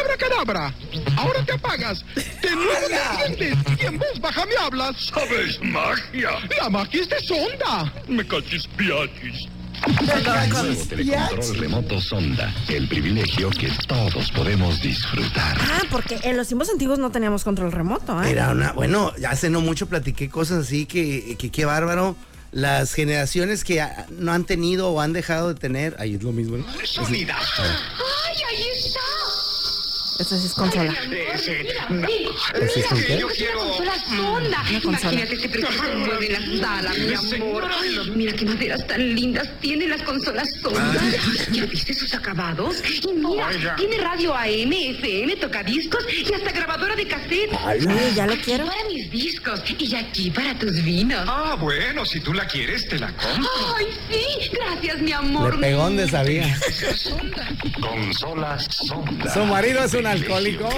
¡Abra 0.00 0.16
cadabra! 0.18 0.74
Ahora 1.16 1.44
te 1.44 1.52
apagas. 1.52 2.04
De 2.14 2.50
nuevo 2.50 2.86
te 2.88 3.24
enciendes. 3.24 3.80
Y 3.80 3.86
en 3.86 3.98
voz 3.98 4.20
baja 4.20 4.46
me 4.46 4.56
hablas. 4.56 4.96
¿Sabéis 5.12 5.60
magia? 5.62 6.30
La 6.58 6.70
magia 6.70 7.02
es 7.02 7.08
de 7.08 7.20
sonda. 7.20 7.92
Me 8.08 8.26
cachis 8.26 8.66
piachis. 8.76 9.48
Nuevo 9.86 10.84
telecontrol 10.88 11.56
remoto 11.58 12.00
Sonda. 12.00 12.54
El 12.68 12.88
privilegio 12.88 13.50
que 13.50 13.70
todos 13.86 14.30
podemos 14.32 14.80
disfrutar. 14.80 15.58
Ah, 15.60 15.82
porque 15.90 16.18
en 16.22 16.36
los 16.36 16.46
tiempos 16.48 16.70
antiguos 16.70 16.98
no 16.98 17.10
teníamos 17.10 17.44
control 17.44 17.70
remoto, 17.72 18.22
¿eh? 18.22 18.30
Era 18.30 18.50
una, 18.50 18.72
bueno, 18.72 19.12
hace 19.28 19.50
no 19.50 19.60
mucho 19.60 19.86
platiqué 19.86 20.30
cosas 20.30 20.66
así 20.66 20.86
que, 20.86 21.36
que 21.38 21.50
qué 21.50 21.64
bárbaro. 21.64 22.16
Las 22.52 22.94
generaciones 22.94 23.64
que 23.64 23.84
no 24.10 24.32
han 24.32 24.44
tenido 24.44 24.90
o 24.90 25.00
han 25.00 25.12
dejado 25.12 25.48
de 25.48 25.58
tener, 25.58 25.96
ahí 25.98 26.14
es 26.14 26.22
lo 26.22 26.30
mismo, 26.30 26.56
¿no? 26.56 26.64
¡Sonidas! 26.84 27.44
¡Ay, 27.58 28.36
ahí 28.48 28.64
está! 28.76 29.00
Esta 30.18 30.38
sí 30.38 30.46
es 30.46 30.54
consola. 30.54 30.94
¿Ese 31.34 31.60
es 31.62 32.92
un 32.92 33.02
qué? 33.02 33.18
Yo 33.18 33.28
quiero. 33.28 33.58
Consola 33.58 33.92
sonda. 33.98 34.64
consola. 34.82 35.12
Imagínate 35.12 35.34
este 35.34 35.48
precioso 35.48 35.82
mueble 35.96 36.36
en 36.36 36.60
la 36.60 36.66
sala, 36.68 36.92
mi 36.92 37.36
amor. 37.36 37.64
Mira 38.14 38.32
qué 38.34 38.44
maderas 38.44 38.86
tan 38.86 39.14
lindas 39.14 39.48
tienen 39.60 39.90
las 39.90 40.02
consolas 40.02 40.48
sonda. 40.62 41.00
¿Ya 41.50 41.66
viste 41.66 41.94
sus 41.94 42.14
acabados? 42.14 42.82
Y 43.02 43.12
mira, 43.12 43.48
Oiga. 43.48 43.76
tiene 43.76 43.98
radio 43.98 44.34
AM, 44.34 44.72
FM, 44.72 45.36
tocadiscos 45.36 46.04
y 46.12 46.32
hasta 46.32 46.52
grabadora 46.52 46.94
de 46.94 47.08
cassette. 47.08 47.50
Oye, 47.66 48.14
ya 48.14 48.26
lo 48.26 48.36
quiero. 48.36 48.66
Para 48.66 48.84
mis 48.88 49.10
discos 49.10 49.62
y 49.78 49.94
aquí 49.96 50.30
para 50.30 50.56
tus 50.58 50.82
vinos. 50.82 51.24
Ah, 51.26 51.56
bueno, 51.58 52.04
si 52.06 52.20
tú 52.20 52.32
la 52.32 52.46
quieres, 52.46 52.86
te 52.88 52.98
la 52.98 53.08
compro. 53.08 53.50
Ay, 53.76 53.86
sí, 54.10 54.50
gracias, 54.52 55.00
mi 55.00 55.12
amor. 55.12 55.56
Le 55.56 55.66
pegó 55.66 55.82
donde 55.84 56.08
sabía. 56.08 56.56
Consolas 57.80 58.68
Sonda. 58.70 59.32
¿Su 59.34 59.44
marido 59.44 59.82
es 59.84 59.94
un 59.94 60.03
alcohólico? 60.06 60.68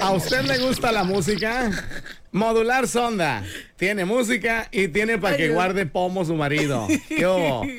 ¿A 0.00 0.10
usted 0.12 0.42
le 0.44 0.58
gusta 0.58 0.92
la 0.92 1.04
música? 1.04 1.70
Modular 2.32 2.88
Sonda. 2.88 3.44
Tiene 3.76 4.04
música 4.04 4.68
y 4.72 4.88
tiene 4.88 5.18
para 5.18 5.36
que 5.36 5.50
guarde 5.50 5.86
pomo 5.86 6.24
su 6.24 6.34
marido. 6.34 6.88
¿Qué 7.08 7.26
hubo? 7.26 7.66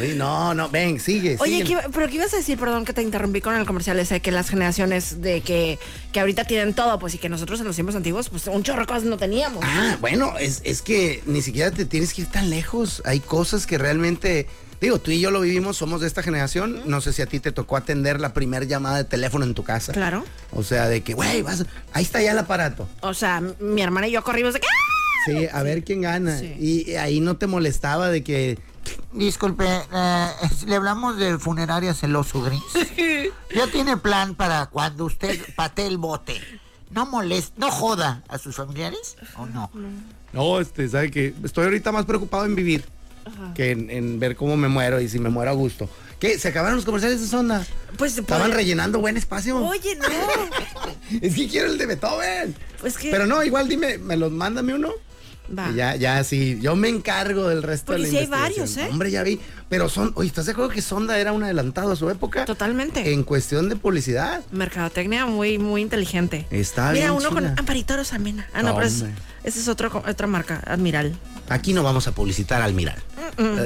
Oye, 0.00 0.14
no, 0.14 0.54
no, 0.54 0.70
ven, 0.70 0.98
sigue, 0.98 1.36
Oye, 1.38 1.52
sigue. 1.58 1.64
¿qué 1.64 1.72
iba- 1.72 1.84
pero 1.92 2.08
¿qué 2.08 2.14
ibas 2.14 2.32
a 2.34 2.38
decir? 2.38 2.58
Perdón 2.58 2.84
que 2.84 2.92
te 2.94 3.02
interrumpí 3.02 3.40
con 3.42 3.54
el 3.54 3.64
comercial 3.66 4.00
ese, 4.00 4.18
que 4.20 4.32
las 4.32 4.48
generaciones 4.48 5.20
de 5.20 5.42
que, 5.42 5.78
que 6.10 6.20
ahorita 6.20 6.44
tienen 6.44 6.74
todo, 6.74 6.98
pues 6.98 7.14
y 7.14 7.18
que 7.18 7.28
nosotros 7.28 7.60
en 7.60 7.66
los 7.66 7.76
tiempos 7.76 7.94
antiguos, 7.94 8.28
pues 8.30 8.46
un 8.48 8.62
chorro 8.64 8.80
de 8.80 8.86
cosas 8.86 9.04
no 9.04 9.18
teníamos. 9.18 9.62
Ah, 9.64 9.96
bueno, 10.00 10.36
es, 10.38 10.62
es 10.64 10.80
que 10.82 11.22
ni 11.26 11.42
siquiera 11.42 11.70
te 11.70 11.84
tienes 11.84 12.12
que 12.14 12.22
ir 12.22 12.28
tan 12.28 12.50
lejos. 12.50 13.02
Hay 13.04 13.20
cosas 13.20 13.66
que 13.66 13.76
realmente, 13.78 14.48
digo, 14.84 14.98
tú 14.98 15.10
y 15.10 15.20
yo 15.20 15.30
lo 15.30 15.40
vivimos, 15.40 15.76
somos 15.76 16.00
de 16.00 16.06
esta 16.06 16.22
generación. 16.22 16.82
No 16.86 17.00
sé 17.00 17.12
si 17.12 17.22
a 17.22 17.26
ti 17.26 17.40
te 17.40 17.52
tocó 17.52 17.76
atender 17.76 18.20
la 18.20 18.32
primera 18.32 18.64
llamada 18.64 18.98
de 18.98 19.04
teléfono 19.04 19.44
en 19.44 19.54
tu 19.54 19.64
casa. 19.64 19.92
Claro. 19.92 20.24
O 20.52 20.62
sea, 20.62 20.88
de 20.88 21.02
que, 21.02 21.14
güey, 21.14 21.42
vas, 21.42 21.64
ahí 21.92 22.04
está 22.04 22.22
ya 22.22 22.32
el 22.32 22.38
aparato. 22.38 22.88
O 23.00 23.14
sea, 23.14 23.42
mi 23.60 23.82
hermana 23.82 24.08
y 24.08 24.12
yo 24.12 24.22
corrimos 24.22 24.54
de 24.54 24.60
que. 24.60 24.66
¡ah! 24.66 25.26
Sí, 25.26 25.48
a 25.50 25.62
ver 25.62 25.84
quién 25.84 26.02
gana. 26.02 26.38
Sí. 26.38 26.54
Y 26.58 26.94
ahí 26.96 27.20
no 27.20 27.36
te 27.36 27.46
molestaba 27.46 28.10
de 28.10 28.22
que, 28.22 28.58
Disculpe, 29.12 29.64
eh, 29.66 30.28
le 30.66 30.76
hablamos 30.76 31.16
de 31.16 31.38
funeraria 31.38 31.94
celoso 31.94 32.42
gris. 32.42 32.62
Ya 33.54 33.68
tiene 33.68 33.96
plan 33.96 34.34
para 34.34 34.66
cuando 34.66 35.04
usted 35.04 35.40
patee 35.54 35.86
el 35.86 35.96
bote. 35.96 36.40
No 36.90 37.06
moleste, 37.06 37.52
no 37.56 37.70
joda 37.70 38.24
a 38.28 38.36
sus 38.38 38.56
familiares, 38.56 39.16
¿o 39.36 39.46
no? 39.46 39.70
no, 40.32 40.60
este, 40.60 40.88
¿sabe 40.88 41.12
que 41.12 41.32
Estoy 41.44 41.64
ahorita 41.64 41.92
más 41.92 42.04
preocupado 42.04 42.46
en 42.46 42.56
vivir 42.56 42.84
que 43.54 43.70
en, 43.70 43.90
en 43.90 44.18
ver 44.18 44.36
cómo 44.36 44.56
me 44.56 44.68
muero 44.68 45.00
y 45.00 45.08
si 45.08 45.18
me 45.18 45.30
muero 45.30 45.50
a 45.50 45.54
gusto. 45.54 45.88
¿Qué? 46.18 46.38
¿Se 46.38 46.48
acabaron 46.48 46.76
los 46.76 46.84
comerciales 46.84 47.20
de 47.20 47.26
Sonda? 47.26 47.66
Pues 47.98 48.16
Estaban 48.16 48.46
pues, 48.46 48.56
rellenando 48.56 48.98
buen 49.00 49.16
espacio. 49.16 49.58
Oye, 49.58 49.96
no. 49.96 50.08
Es 51.20 51.34
que 51.34 51.48
quiero 51.48 51.70
el 51.70 51.78
de 51.78 51.86
Beethoven. 51.86 52.54
Pues 52.80 52.96
que. 52.96 53.10
Pero 53.10 53.26
no, 53.26 53.42
igual 53.44 53.68
dime, 53.68 53.98
me 53.98 54.16
los 54.16 54.32
mándame 54.32 54.74
uno. 54.74 54.90
Va. 55.56 55.70
Y 55.70 55.74
Ya, 55.74 55.96
ya, 55.96 56.24
sí, 56.24 56.58
yo 56.60 56.74
me 56.76 56.88
encargo 56.88 57.48
del 57.48 57.62
resto 57.62 57.92
Porque 57.92 58.02
de 58.02 58.08
la 58.08 58.10
sí 58.12 58.16
hay 58.16 58.26
varios, 58.26 58.76
¿eh? 58.78 58.88
Hombre, 58.90 59.10
ya 59.10 59.22
vi. 59.22 59.38
Pero 59.68 59.88
son, 59.88 60.12
oye, 60.14 60.28
¿estás 60.28 60.46
de 60.46 60.52
acuerdo 60.52 60.70
que 60.70 60.80
Sonda 60.80 61.18
era 61.18 61.32
un 61.32 61.42
adelantado 61.42 61.92
a 61.92 61.96
su 61.96 62.08
época? 62.08 62.46
Totalmente. 62.46 63.12
En 63.12 63.24
cuestión 63.24 63.68
de 63.68 63.76
publicidad. 63.76 64.42
Mercadotecnia 64.50 65.26
muy, 65.26 65.58
muy 65.58 65.82
inteligente. 65.82 66.46
Está 66.50 66.92
Mira, 66.92 67.10
bien 67.10 67.18
uno 67.18 67.30
con. 67.30 67.46
Amparito 67.46 67.96
Rosamena. 67.96 68.48
Ah, 68.54 68.62
no, 68.62 68.74
pero 68.74 68.86
es. 68.86 69.04
Esa 69.44 69.60
es 69.60 69.68
otro, 69.68 70.02
otra 70.08 70.26
marca, 70.26 70.62
Admiral. 70.66 71.16
Aquí 71.50 71.74
no 71.74 71.82
vamos 71.82 72.06
a 72.08 72.12
publicitar 72.12 72.62
al 72.62 72.72
mirar. 72.72 73.02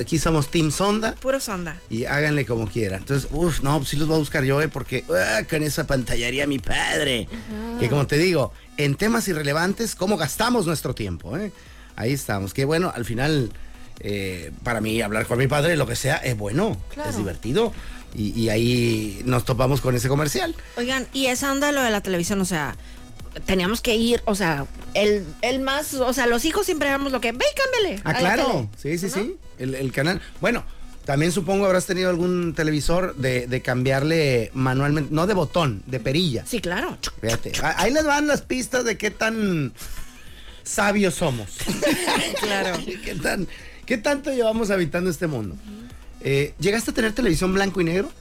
Aquí 0.01 0.19
somos 0.19 0.51
Team 0.51 0.73
Sonda. 0.73 1.15
Puro 1.15 1.39
sonda. 1.39 1.77
Y 1.91 2.07
háganle 2.07 2.45
como 2.45 2.67
quieran. 2.69 3.01
Entonces, 3.01 3.29
uff, 3.33 3.61
no, 3.63 3.77
pues 3.79 3.91
sí 3.91 3.97
los 3.97 4.09
voy 4.09 4.17
a 4.17 4.19
buscar 4.19 4.43
yo, 4.43 4.61
eh, 4.61 4.67
porque 4.69 5.05
ah, 5.11 5.43
con 5.49 5.63
esa 5.63 5.87
pantallaría 5.87 6.47
mi 6.49 6.59
padre. 6.59 7.29
Que 7.79 7.89
como 7.89 8.07
te 8.09 8.19
digo, 8.19 8.53
en 8.77 8.97
temas 8.97 9.29
irrelevantes, 9.29 9.95
¿cómo 9.95 10.17
gastamos 10.17 10.67
nuestro 10.67 10.95
tiempo? 10.95 11.37
eh? 11.37 11.53
Ahí 11.95 12.13
estamos. 12.13 12.53
Que 12.53 12.65
bueno, 12.65 12.93
al 12.95 13.05
final, 13.05 13.53
eh, 14.01 14.51
para 14.65 14.81
mí, 14.81 15.01
hablar 15.01 15.27
con 15.27 15.39
mi 15.39 15.47
padre, 15.47 15.77
lo 15.77 15.87
que 15.87 15.95
sea, 15.97 16.17
es 16.17 16.37
bueno, 16.37 16.77
Claro. 16.93 17.11
es 17.11 17.17
divertido. 17.17 17.73
Y, 18.15 18.31
y 18.41 18.49
ahí 18.49 19.21
nos 19.27 19.45
topamos 19.45 19.81
con 19.81 19.95
ese 19.95 20.09
comercial. 20.09 20.55
Oigan, 20.77 21.07
y 21.13 21.27
esa 21.27 21.53
onda 21.53 21.71
lo 21.73 21.83
de 21.83 21.91
la 21.91 22.01
televisión, 22.01 22.41
o 22.41 22.45
sea, 22.47 22.75
teníamos 23.47 23.81
que 23.81 23.95
ir, 23.97 24.23
o 24.25 24.35
sea, 24.35 24.67
el, 24.95 25.25
el 25.43 25.61
más, 25.61 25.95
o 25.95 26.13
sea, 26.13 26.27
los 26.27 26.45
hijos 26.45 26.67
siempre 26.67 26.89
éramos 26.89 27.13
lo 27.13 27.21
que, 27.21 27.33
ve 27.33 27.45
y 27.53 27.57
cámbiale. 27.57 28.03
Ah, 28.05 28.15
claro. 28.15 28.69
tele". 28.79 28.99
Sí, 28.99 29.09
sí, 29.09 29.17
¿No? 29.17 29.23
sí. 29.25 29.37
El, 29.59 29.75
el 29.75 29.93
canal. 29.93 30.21
Bueno, 30.41 30.65
también 31.09 31.33
supongo 31.33 31.65
habrás 31.65 31.87
tenido 31.87 32.11
algún 32.11 32.53
televisor 32.55 33.17
de, 33.17 33.47
de 33.47 33.63
cambiarle 33.63 34.51
manualmente, 34.53 35.09
no 35.15 35.27
de 35.27 35.33
botón, 35.33 35.83
de 35.87 36.01
perilla. 36.01 36.45
Sí, 36.47 36.61
claro. 36.61 36.99
Fíjate, 37.23 37.53
ahí 37.63 37.91
les 37.91 38.05
van 38.05 38.27
las 38.27 38.43
pistas 38.43 38.85
de 38.85 38.99
qué 38.99 39.11
tan 39.11 39.73
sabios 40.65 41.15
somos. 41.15 41.49
Claro. 42.43 42.79
¿Qué, 43.05 43.15
tan, 43.15 43.49
¿Qué 43.87 43.97
tanto 43.97 44.31
llevamos 44.31 44.71
habitando 44.71 45.09
este 45.09 45.27
mundo? 45.27 45.57
Eh, 46.21 46.53
¿Llegaste 46.59 46.91
a 46.91 46.95
tener 46.95 47.13
televisión 47.13 47.55
blanco 47.55 47.81
y 47.81 47.85
negro? 47.85 48.13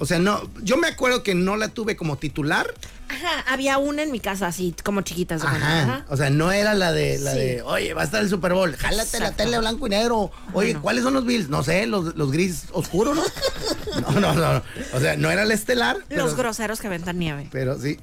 O 0.00 0.06
sea, 0.06 0.18
no, 0.18 0.50
yo 0.62 0.76
me 0.78 0.88
acuerdo 0.88 1.22
que 1.22 1.34
no 1.34 1.56
la 1.56 1.68
tuve 1.68 1.94
como 1.94 2.16
titular. 2.18 2.66
Ajá, 3.08 3.44
había 3.52 3.76
una 3.78 4.02
en 4.02 4.10
mi 4.10 4.18
casa 4.18 4.46
así, 4.46 4.74
como 4.82 5.02
chiquitas. 5.02 5.42
Ajá. 5.44 6.04
O 6.08 6.16
sea, 6.16 6.30
no 6.30 6.50
era 6.52 6.74
la 6.74 6.90
de, 6.92 7.18
la 7.18 7.32
Sí. 7.32 7.38
de, 7.38 7.62
oye, 7.62 7.92
va 7.92 8.02
a 8.02 8.04
estar 8.06 8.22
el 8.22 8.28
Super 8.30 8.54
Bowl, 8.54 8.74
jálate 8.76 9.20
la 9.20 9.32
tele 9.32 9.58
blanco 9.58 9.86
y 9.86 9.90
negro. 9.90 10.30
Oye. 10.54 10.74
¿cuáles 10.76 11.04
son 11.04 11.14
los 11.14 11.26
Bills? 11.26 11.48
No 11.50 11.62
sé, 11.62 11.86
los, 11.86 12.16
los 12.16 12.32
gris 12.32 12.64
oscuros, 12.72 13.14
¿no? 13.16 13.22
no, 14.12 14.20
no, 14.20 14.34
no, 14.34 14.52
no. 14.54 14.62
O 14.94 15.00
sea, 15.00 15.16
no 15.16 15.30
era 15.30 15.42
el 15.42 15.50
estelar. 15.52 15.98
pero- 16.08 16.24
Los 16.24 16.34
groseros 16.36 16.80
que 16.80 16.88
ventan 16.88 17.18
nieve. 17.18 17.48
Pero 17.52 17.78
sí. 17.78 17.98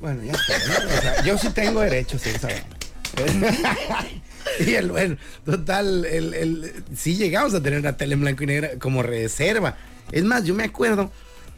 Bueno, 0.00 0.22
ya 0.22 0.32
está. 0.32 0.58
¿no? 0.84 0.88
O 0.98 1.00
sea, 1.00 1.24
yo 1.24 1.36
sí 1.36 1.50
tengo 1.50 1.80
derechos, 1.80 2.22
sí, 2.22 2.30
saben. 2.40 2.62
y 4.60 4.74
el 4.74 4.90
bueno, 4.90 5.16
total, 5.44 6.04
el, 6.04 6.34
el- 6.34 6.84
sí 6.96 7.16
llegamos 7.16 7.54
a 7.54 7.62
tener 7.62 7.80
una 7.80 7.96
tele 7.96 8.14
en 8.14 8.20
blanco 8.20 8.42
y 8.44 8.46
negra 8.46 8.70
como 8.78 9.02
reserva. 9.02 9.76
Es 10.12 10.24
más, 10.24 10.44
yo 10.44 10.54
me 10.54 10.64
acuerdo, 10.64 11.10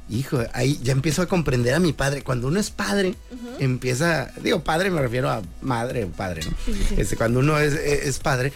hijo, 0.08 0.42
ahí 0.52 0.78
ya 0.82 0.92
empiezo 0.92 1.22
a 1.22 1.26
comprender 1.26 1.74
a 1.74 1.78
mi 1.78 1.92
padre. 1.92 2.22
Cuando 2.22 2.48
uno 2.48 2.60
es 2.60 2.70
padre, 2.70 3.14
empieza, 3.58 4.32
digo 4.42 4.62
padre 4.62 4.90
me 4.90 5.00
refiero 5.00 5.30
a 5.30 5.42
madre 5.60 6.04
o 6.04 6.08
padre, 6.08 6.42
¿no? 6.44 6.56
Este, 6.96 7.16
cuando 7.16 7.40
uno 7.40 7.58
es, 7.58 7.74
es 7.74 8.18
padre, 8.18 8.52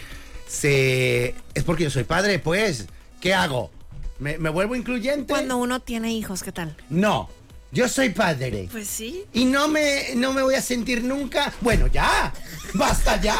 se 0.47 1.35
es 1.53 1.63
porque 1.63 1.83
yo 1.83 1.89
soy 1.89 2.03
padre, 2.03 2.39
pues, 2.39 2.85
¿qué 3.21 3.33
hago? 3.33 3.71
¿Me, 4.19 4.37
me 4.37 4.49
vuelvo 4.49 4.75
incluyente? 4.75 5.27
Cuando 5.27 5.57
uno 5.57 5.79
tiene 5.79 6.13
hijos, 6.13 6.43
¿qué 6.43 6.51
tal? 6.51 6.75
No, 6.89 7.29
yo 7.71 7.87
soy 7.89 8.09
padre. 8.09 8.69
Pues 8.71 8.87
sí. 8.87 9.25
Y 9.33 9.45
no 9.45 9.67
me, 9.67 10.15
no 10.15 10.33
me 10.33 10.41
voy 10.41 10.55
a 10.55 10.61
sentir 10.61 11.03
nunca. 11.03 11.53
Bueno, 11.61 11.87
ya. 11.87 12.33
Basta 12.73 13.19
ya. 13.21 13.37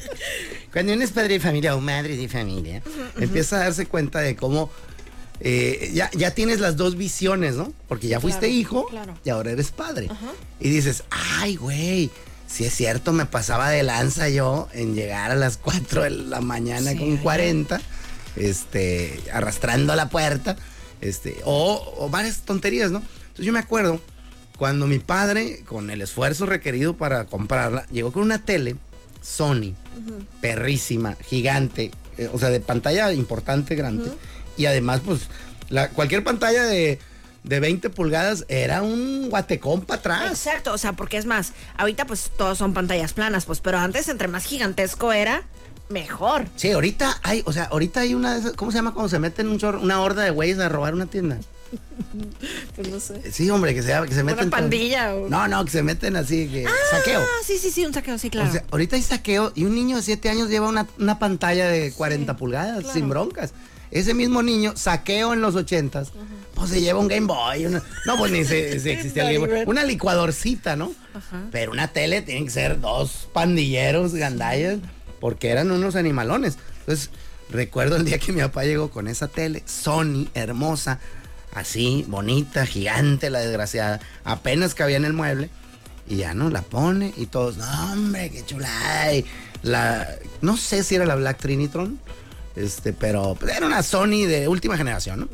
Cuando 0.72 0.94
uno 0.94 1.04
es 1.04 1.10
padre 1.10 1.34
de 1.34 1.40
familia 1.40 1.76
o 1.76 1.80
madre 1.80 2.16
de 2.16 2.28
familia, 2.28 2.82
empieza 3.18 3.56
a 3.56 3.64
darse 3.64 3.86
cuenta 3.86 4.20
de 4.20 4.36
cómo 4.36 4.70
eh, 5.44 5.90
ya, 5.92 6.08
ya 6.12 6.32
tienes 6.32 6.60
las 6.60 6.76
dos 6.76 6.96
visiones, 6.96 7.56
¿no? 7.56 7.72
Porque 7.88 8.06
ya 8.08 8.20
fuiste 8.20 8.46
Claro, 8.46 8.54
hijo 8.54 8.86
claro. 8.86 9.14
y 9.24 9.30
ahora 9.30 9.50
eres 9.50 9.70
padre. 9.72 10.08
Y 10.60 10.70
dices, 10.70 11.04
ay, 11.10 11.56
güey. 11.56 12.10
Si 12.46 12.64
es 12.64 12.74
cierto, 12.74 13.12
me 13.12 13.24
pasaba 13.26 13.70
de 13.70 13.82
lanza 13.82 14.28
yo 14.28 14.68
en 14.74 14.94
llegar 14.94 15.30
a 15.30 15.34
las 15.34 15.56
4 15.56 16.02
de 16.02 16.10
la 16.10 16.40
mañana 16.42 16.90
Sí, 16.92 16.98
con 16.98 17.08
oye. 17.12 17.18
40, 17.22 17.80
este, 18.36 19.20
arrastrando 19.32 19.94
la 19.96 20.08
puerta, 20.10 20.56
este, 21.00 21.38
o, 21.44 21.94
o 21.98 22.08
varias 22.10 22.42
tonterías, 22.42 22.90
¿no? 22.90 22.98
Entonces 22.98 23.46
yo 23.46 23.52
me 23.54 23.58
acuerdo 23.58 24.00
cuando 24.58 24.86
mi 24.86 24.98
padre, 24.98 25.62
con 25.66 25.90
el 25.90 26.02
esfuerzo 26.02 26.44
requerido 26.46 26.94
para 26.96 27.24
comprarla, 27.24 27.86
llegó 27.90 28.12
con 28.12 28.22
una 28.22 28.44
tele 28.44 28.76
Sony, 29.22 29.72
perrísima, 30.40 31.16
gigante, 31.24 31.90
eh, 32.18 32.28
o 32.32 32.38
sea, 32.38 32.50
de 32.50 32.60
pantalla 32.60 33.12
importante, 33.12 33.74
grande, 33.74 34.10
Y 34.56 34.66
además, 34.66 35.00
pues, 35.04 35.22
la, 35.68 35.88
cualquier 35.90 36.22
pantalla 36.24 36.64
de, 36.64 36.98
de 37.44 37.60
20 37.60 37.90
pulgadas 37.90 38.44
era 38.48 38.82
un 38.82 39.28
guatecón 39.30 39.82
para 39.82 39.98
atrás. 40.00 40.30
Exacto, 40.30 40.72
o 40.72 40.78
sea, 40.78 40.92
porque 40.92 41.16
es 41.16 41.26
más, 41.26 41.52
ahorita 41.78 42.06
pues 42.06 42.30
todos 42.36 42.58
son 42.58 42.74
pantallas 42.74 43.12
planas, 43.12 43.44
pues, 43.46 43.60
pero 43.60 43.78
antes 43.78 44.08
entre 44.08 44.28
más 44.28 44.44
gigantesco 44.44 45.12
era, 45.12 45.42
mejor. 45.88 46.46
Sí, 46.56 46.70
ahorita 46.70 47.18
hay, 47.22 47.42
o 47.46 47.52
sea, 47.52 47.64
ahorita 47.64 48.00
hay 48.00 48.14
una 48.14 48.34
de 48.34 48.40
esas, 48.40 48.52
¿cómo 48.52 48.70
se 48.70 48.78
llama 48.78 48.92
cuando 48.94 49.08
se 49.08 49.18
meten 49.18 49.48
un 49.48 49.58
chorro- 49.58 49.80
una 49.82 50.00
horda 50.00 50.22
de 50.22 50.30
güeyes 50.30 50.58
a 50.58 50.68
robar 50.68 50.94
una 50.94 51.06
tienda? 51.06 51.38
Pues 52.76 52.88
no 52.88 53.00
sé. 53.00 53.32
Sí, 53.32 53.48
hombre, 53.50 53.74
que 53.74 53.82
se, 53.82 53.88
que 54.06 54.14
se 54.14 54.22
meten. 54.22 54.48
Una 54.48 54.56
pandilla. 54.56 55.14
o- 55.14 55.28
No, 55.28 55.48
no, 55.48 55.64
que 55.64 55.70
se 55.70 55.82
meten 55.82 56.16
así, 56.16 56.48
que 56.48 56.66
saqueo. 56.90 57.20
Ah, 57.20 57.42
sí, 57.44 57.56
sí, 57.58 57.70
sí, 57.70 57.84
un 57.86 57.94
saqueo, 57.94 58.18
sí, 58.18 58.28
claro. 58.30 58.50
O 58.50 58.52
sea, 58.52 58.64
ahorita 58.70 58.96
hay 58.96 59.02
saqueo 59.02 59.52
y 59.54 59.64
un 59.64 59.74
niño 59.74 59.96
de 59.96 60.02
7 60.02 60.28
años 60.28 60.48
lleva 60.50 60.68
una, 60.68 60.86
una 60.98 61.18
pantalla 61.18 61.68
de 61.68 61.92
40 61.92 62.36
pulgadas 62.36 62.84
sin 62.92 63.08
broncas. 63.08 63.52
Ese 63.92 64.14
mismo 64.14 64.42
niño, 64.42 64.72
saqueo 64.74 65.32
en 65.34 65.40
los 65.40 65.54
80s, 65.54 66.08
pues 66.54 66.70
se 66.70 66.80
lleva 66.80 66.98
un 66.98 67.06
Game 67.08 67.26
Boy. 67.26 67.66
una- 67.66 67.82
no, 68.06 68.16
pues 68.16 68.32
ni 68.32 68.44
se, 68.44 68.80
se 68.80 68.92
existía 68.94 69.28
el 69.30 69.38
Game 69.38 69.46
Boy. 69.54 69.64
Una 69.66 69.84
licuadorcita, 69.84 70.74
¿no? 70.76 70.92
Pero 71.52 71.70
una 71.72 71.88
tele 71.88 72.22
tiene 72.22 72.44
que 72.44 72.50
ser 72.50 72.80
dos 72.80 73.28
pandilleros 73.34 74.14
gandallas 74.14 74.78
porque 75.20 75.50
eran 75.50 75.70
unos 75.70 75.94
animalones. 75.94 76.56
Entonces, 76.80 77.10
recuerdo 77.50 77.96
el 77.96 78.04
día 78.04 78.18
que 78.18 78.32
mi 78.32 78.40
papá 78.40 78.64
llegó 78.64 78.90
con 78.90 79.06
esa 79.08 79.28
tele, 79.28 79.62
Sony, 79.66 80.26
hermosa, 80.34 80.98
así, 81.54 82.04
bonita, 82.08 82.64
gigante, 82.66 83.28
la 83.30 83.40
desgraciada. 83.40 84.00
Apenas 84.24 84.74
cabía 84.74 84.96
en 84.96 85.04
el 85.04 85.12
mueble. 85.12 85.50
Y 86.08 86.16
ya 86.16 86.34
no 86.34 86.50
la 86.50 86.62
pone 86.62 87.12
y 87.16 87.26
todos, 87.26 87.58
no 87.58 87.92
hombre, 87.92 88.30
qué 88.30 88.44
chulada. 88.44 89.14
Y 89.14 89.24
la, 89.62 90.08
no 90.40 90.56
sé 90.56 90.82
si 90.82 90.96
era 90.96 91.06
la 91.06 91.14
Black 91.14 91.38
Trinitron, 91.38 92.00
este, 92.56 92.92
pero 92.92 93.36
pues, 93.38 93.56
era 93.56 93.66
una 93.66 93.82
Sony 93.82 94.26
de 94.26 94.48
última 94.48 94.76
generación, 94.76 95.20
¿no? 95.20 95.28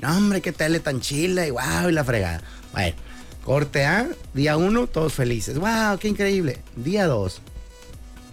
No 0.00 0.16
hombre, 0.16 0.40
qué 0.40 0.52
tele 0.52 0.80
tan 0.80 1.00
chila 1.00 1.46
y 1.46 1.50
wow, 1.50 1.88
y 1.88 1.92
la 1.92 2.04
fregada. 2.04 2.42
Bueno, 2.72 2.96
corte 3.44 3.84
A, 3.84 4.08
día 4.32 4.56
uno, 4.56 4.86
todos 4.86 5.12
felices. 5.12 5.58
Wow, 5.58 5.98
qué 5.98 6.08
increíble. 6.08 6.58
Día 6.76 7.06
dos, 7.06 7.42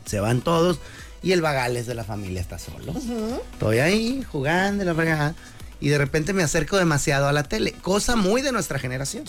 se 0.06 0.20
van 0.20 0.42
todos 0.42 0.80
y 1.22 1.34
el 1.34 1.42
vagales 1.42 1.88
de 1.88 1.96
la 1.96 2.04
familia 2.04 2.40
está 2.40 2.58
solo. 2.58 2.94
Estoy 3.54 3.80
ahí 3.80 4.24
jugando 4.32 4.84
la 4.86 4.96
fregada 4.96 5.36
y 5.80 5.90
de 5.90 5.98
repente 5.98 6.34
me 6.34 6.44
acerco 6.44 6.78
demasiado 6.78 7.28
a 7.28 7.34
la 7.34 7.44
tele, 7.44 7.74
cosa 7.74 8.16
muy 8.16 8.42
de 8.42 8.52
nuestra 8.52 8.80
generación. 8.80 9.26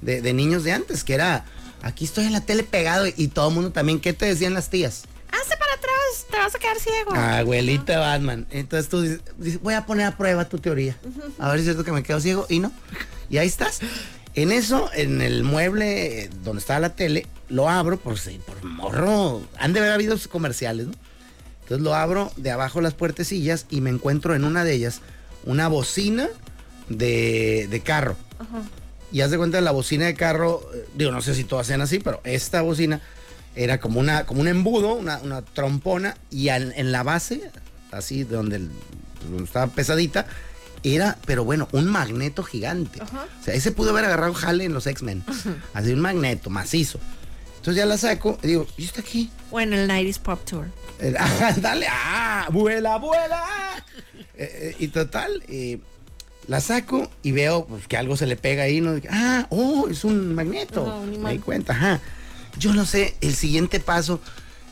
De, 0.00 0.20
de 0.20 0.32
niños 0.32 0.62
de 0.62 0.72
antes, 0.72 1.02
que 1.02 1.14
era, 1.14 1.44
aquí 1.82 2.04
estoy 2.04 2.26
en 2.26 2.32
la 2.32 2.40
tele 2.40 2.62
pegado 2.62 3.06
y 3.06 3.28
todo 3.28 3.48
el 3.48 3.54
mundo 3.54 3.72
también, 3.72 3.98
¿qué 3.98 4.12
te 4.12 4.26
decían 4.26 4.54
las 4.54 4.70
tías? 4.70 5.04
Hazte 5.32 5.56
para 5.56 5.74
atrás, 5.74 5.87
te 6.30 6.36
vas 6.36 6.54
a 6.54 6.58
quedar 6.58 6.78
ciego. 6.78 7.14
Abuelita 7.14 7.98
Batman. 7.98 8.46
Entonces 8.50 8.88
tú 8.88 9.02
dices, 9.02 9.60
voy 9.62 9.74
a 9.74 9.86
poner 9.86 10.06
a 10.06 10.16
prueba 10.16 10.48
tu 10.48 10.58
teoría. 10.58 10.96
A 11.38 11.50
ver 11.50 11.56
si 11.56 11.60
es 11.60 11.64
cierto 11.66 11.84
que 11.84 11.92
me 11.92 12.02
quedo 12.02 12.20
ciego 12.20 12.46
y 12.48 12.60
no. 12.60 12.72
Y 13.30 13.38
ahí 13.38 13.46
estás. 13.46 13.80
En 14.34 14.52
eso, 14.52 14.90
en 14.94 15.20
el 15.20 15.42
mueble 15.42 16.30
donde 16.44 16.60
estaba 16.60 16.80
la 16.80 16.90
tele, 16.90 17.26
lo 17.48 17.68
abro 17.68 17.98
por, 17.98 18.16
por 18.46 18.64
morro. 18.64 19.42
Han 19.58 19.72
de 19.72 19.80
haber 19.80 19.92
habido 19.92 20.16
comerciales, 20.30 20.86
¿no? 20.86 20.92
Entonces 21.62 21.84
lo 21.84 21.94
abro 21.94 22.32
de 22.36 22.50
abajo 22.50 22.80
las 22.80 22.94
puertecillas 22.94 23.66
y 23.68 23.80
me 23.80 23.90
encuentro 23.90 24.34
en 24.34 24.44
una 24.44 24.64
de 24.64 24.72
ellas 24.72 25.00
una 25.44 25.68
bocina 25.68 26.28
de, 26.88 27.66
de 27.70 27.80
carro. 27.80 28.16
Y 29.10 29.22
haz 29.22 29.30
de 29.30 29.38
cuenta 29.38 29.60
la 29.60 29.70
bocina 29.70 30.06
de 30.06 30.14
carro, 30.14 30.62
eh, 30.74 30.86
digo, 30.94 31.10
no 31.10 31.22
sé 31.22 31.34
si 31.34 31.44
todas 31.44 31.66
sean 31.66 31.80
así, 31.80 31.98
pero 31.98 32.20
esta 32.24 32.62
bocina 32.62 33.00
era 33.58 33.80
como 33.80 34.00
una 34.00 34.24
como 34.24 34.40
un 34.40 34.48
embudo, 34.48 34.94
una, 34.94 35.18
una 35.18 35.42
trompona, 35.42 36.16
y 36.30 36.48
en 36.48 36.92
la 36.92 37.02
base, 37.02 37.50
así 37.92 38.24
donde, 38.24 38.56
el- 38.56 38.70
donde 39.28 39.44
estaba 39.44 39.66
pesadita, 39.66 40.26
era, 40.84 41.18
pero 41.26 41.44
bueno, 41.44 41.68
un 41.72 41.86
magneto 41.86 42.44
gigante. 42.44 43.00
O 43.02 43.44
sea, 43.44 43.52
ese 43.54 43.72
pudo 43.72 43.90
haber 43.90 44.04
agarrado 44.04 44.32
jale 44.32 44.64
en 44.64 44.72
los 44.74 44.86
X-Men. 44.86 45.24
Así 45.74 45.92
un 45.92 46.00
magneto 46.00 46.50
macizo. 46.50 47.00
Entonces 47.56 47.76
ya 47.76 47.86
la 47.86 47.98
saco 47.98 48.38
y 48.44 48.46
digo, 48.46 48.66
¿y 48.76 48.84
está 48.84 49.00
aquí? 49.00 49.28
O 49.50 49.58
en 49.60 49.72
el 49.72 49.88
90s 49.90 50.20
Pop 50.20 50.40
Tour. 50.44 50.66
Eh, 51.00 51.14
ah, 51.18 51.52
Dale, 51.60 51.86
ah, 51.90 52.46
vuela, 52.52 52.96
vuela. 52.98 53.44
Eh, 54.36 54.48
eh, 54.70 54.76
y 54.78 54.88
total, 54.88 55.42
eh, 55.48 55.80
la 56.46 56.60
saco 56.60 57.10
y 57.24 57.32
veo 57.32 57.66
pues, 57.66 57.88
que 57.88 57.96
algo 57.96 58.16
se 58.16 58.26
le 58.26 58.36
pega 58.36 58.62
ahí. 58.62 58.80
¿no? 58.80 58.94
Ah, 59.10 59.46
oh, 59.50 59.88
es 59.90 60.04
un 60.04 60.34
magneto. 60.36 61.02
Me 61.20 61.32
di 61.32 61.38
cuenta, 61.40 61.72
ajá. 61.72 62.00
Yo 62.58 62.72
no 62.74 62.84
sé, 62.84 63.14
el 63.20 63.34
siguiente 63.34 63.80
paso. 63.80 64.20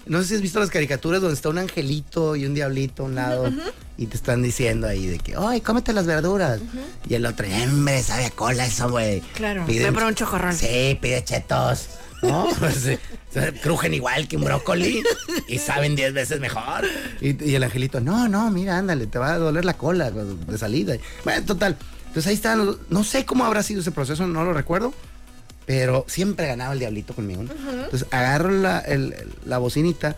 No 0.06 0.22
sé 0.22 0.28
si 0.28 0.34
has 0.36 0.40
visto 0.42 0.60
las 0.60 0.70
caricaturas 0.70 1.20
donde 1.20 1.34
está 1.34 1.48
un 1.48 1.58
angelito 1.58 2.36
y 2.36 2.46
un 2.46 2.54
diablito 2.54 3.02
a 3.02 3.06
un 3.06 3.16
lado 3.16 3.52
y 3.98 4.06
te 4.06 4.16
están 4.16 4.40
diciendo 4.40 4.86
ahí 4.86 5.06
de 5.06 5.18
que, 5.18 5.34
ay, 5.36 5.60
cómete 5.60 5.92
las 5.92 6.06
verduras. 6.06 6.60
Y 7.08 7.14
el 7.14 7.26
otro, 7.26 7.46
hombre, 7.64 8.00
sabe 8.04 8.26
a 8.26 8.30
cola 8.30 8.66
eso, 8.66 8.88
güey. 8.88 9.20
Claro, 9.34 9.66
Pide 9.66 9.90
por 9.90 10.04
un 10.04 10.14
chocorrol. 10.14 10.54
Sí, 10.54 10.96
pide 11.00 11.24
chetos. 11.24 11.88
¿No? 12.22 12.46
Pues, 12.58 12.74
sí, 12.76 12.98
se 13.32 13.52
crujen 13.60 13.92
igual 13.94 14.26
que 14.28 14.36
un 14.36 14.44
brócoli 14.44 15.02
y 15.48 15.58
saben 15.58 15.94
10 15.96 16.14
veces 16.14 16.40
mejor. 16.40 16.86
Y, 17.20 17.44
y 17.44 17.54
el 17.56 17.62
angelito, 17.64 18.00
no, 18.00 18.26
no, 18.28 18.50
mira, 18.50 18.78
ándale, 18.78 19.06
te 19.08 19.18
va 19.18 19.34
a 19.34 19.38
doler 19.38 19.64
la 19.64 19.74
cola 19.76 20.10
de 20.10 20.56
salida. 20.56 20.96
Bueno, 21.24 21.44
total. 21.44 21.76
Entonces 22.06 22.28
ahí 22.28 22.34
están. 22.34 22.64
los- 22.64 22.78
No 22.90 23.02
sé 23.04 23.26
cómo 23.26 23.44
habrá 23.44 23.62
sido 23.62 23.80
ese 23.82 23.90
proceso, 23.90 24.26
no 24.26 24.44
lo 24.44 24.52
recuerdo. 24.54 24.94
Pero 25.66 26.04
siempre 26.08 26.46
ganaba 26.46 26.72
el 26.72 26.78
diablito 26.78 27.14
conmigo. 27.14 27.42
¿no? 27.42 27.52
Entonces 27.52 28.06
agarro 28.10 28.50
la, 28.50 28.78
el- 28.80 29.14
la 29.44 29.58
bocinita, 29.58 30.16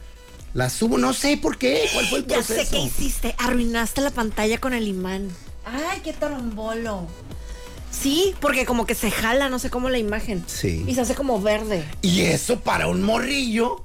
la 0.55 0.69
subo, 0.71 0.99
no 0.99 1.13
sé 1.15 1.37
por 1.39 1.57
qué, 1.59 1.89
cuál 1.93 2.07
fue 2.07 2.19
el 2.19 2.27
Ya 2.27 2.37
proceso. 2.37 2.65
sé 2.65 2.71
qué 2.71 2.79
hiciste. 2.81 3.35
Arruinaste 3.39 4.01
la 4.03 4.11
pantalla 4.11 4.59
con 4.59 4.75
el 4.75 4.87
imán. 4.87 5.29
Ay, 5.65 6.01
qué 6.05 6.13
torombolo. 6.13 7.07
Sí, 7.91 8.35
porque 8.41 8.67
como 8.67 8.85
que 8.87 8.95
se 8.95 9.11
jala, 9.11 9.49
no 9.49 9.59
sé 9.59 9.71
cómo 9.71 9.89
la 9.89 9.99
imagen. 9.99 10.45
Sí. 10.47 10.85
Y 10.87 10.95
se 10.95 11.01
hace 11.01 11.15
como 11.15 11.41
verde. 11.41 11.85
Y 12.03 12.21
eso 12.21 12.61
para 12.61 12.87
un 12.87 13.03
morrillo. 13.03 13.83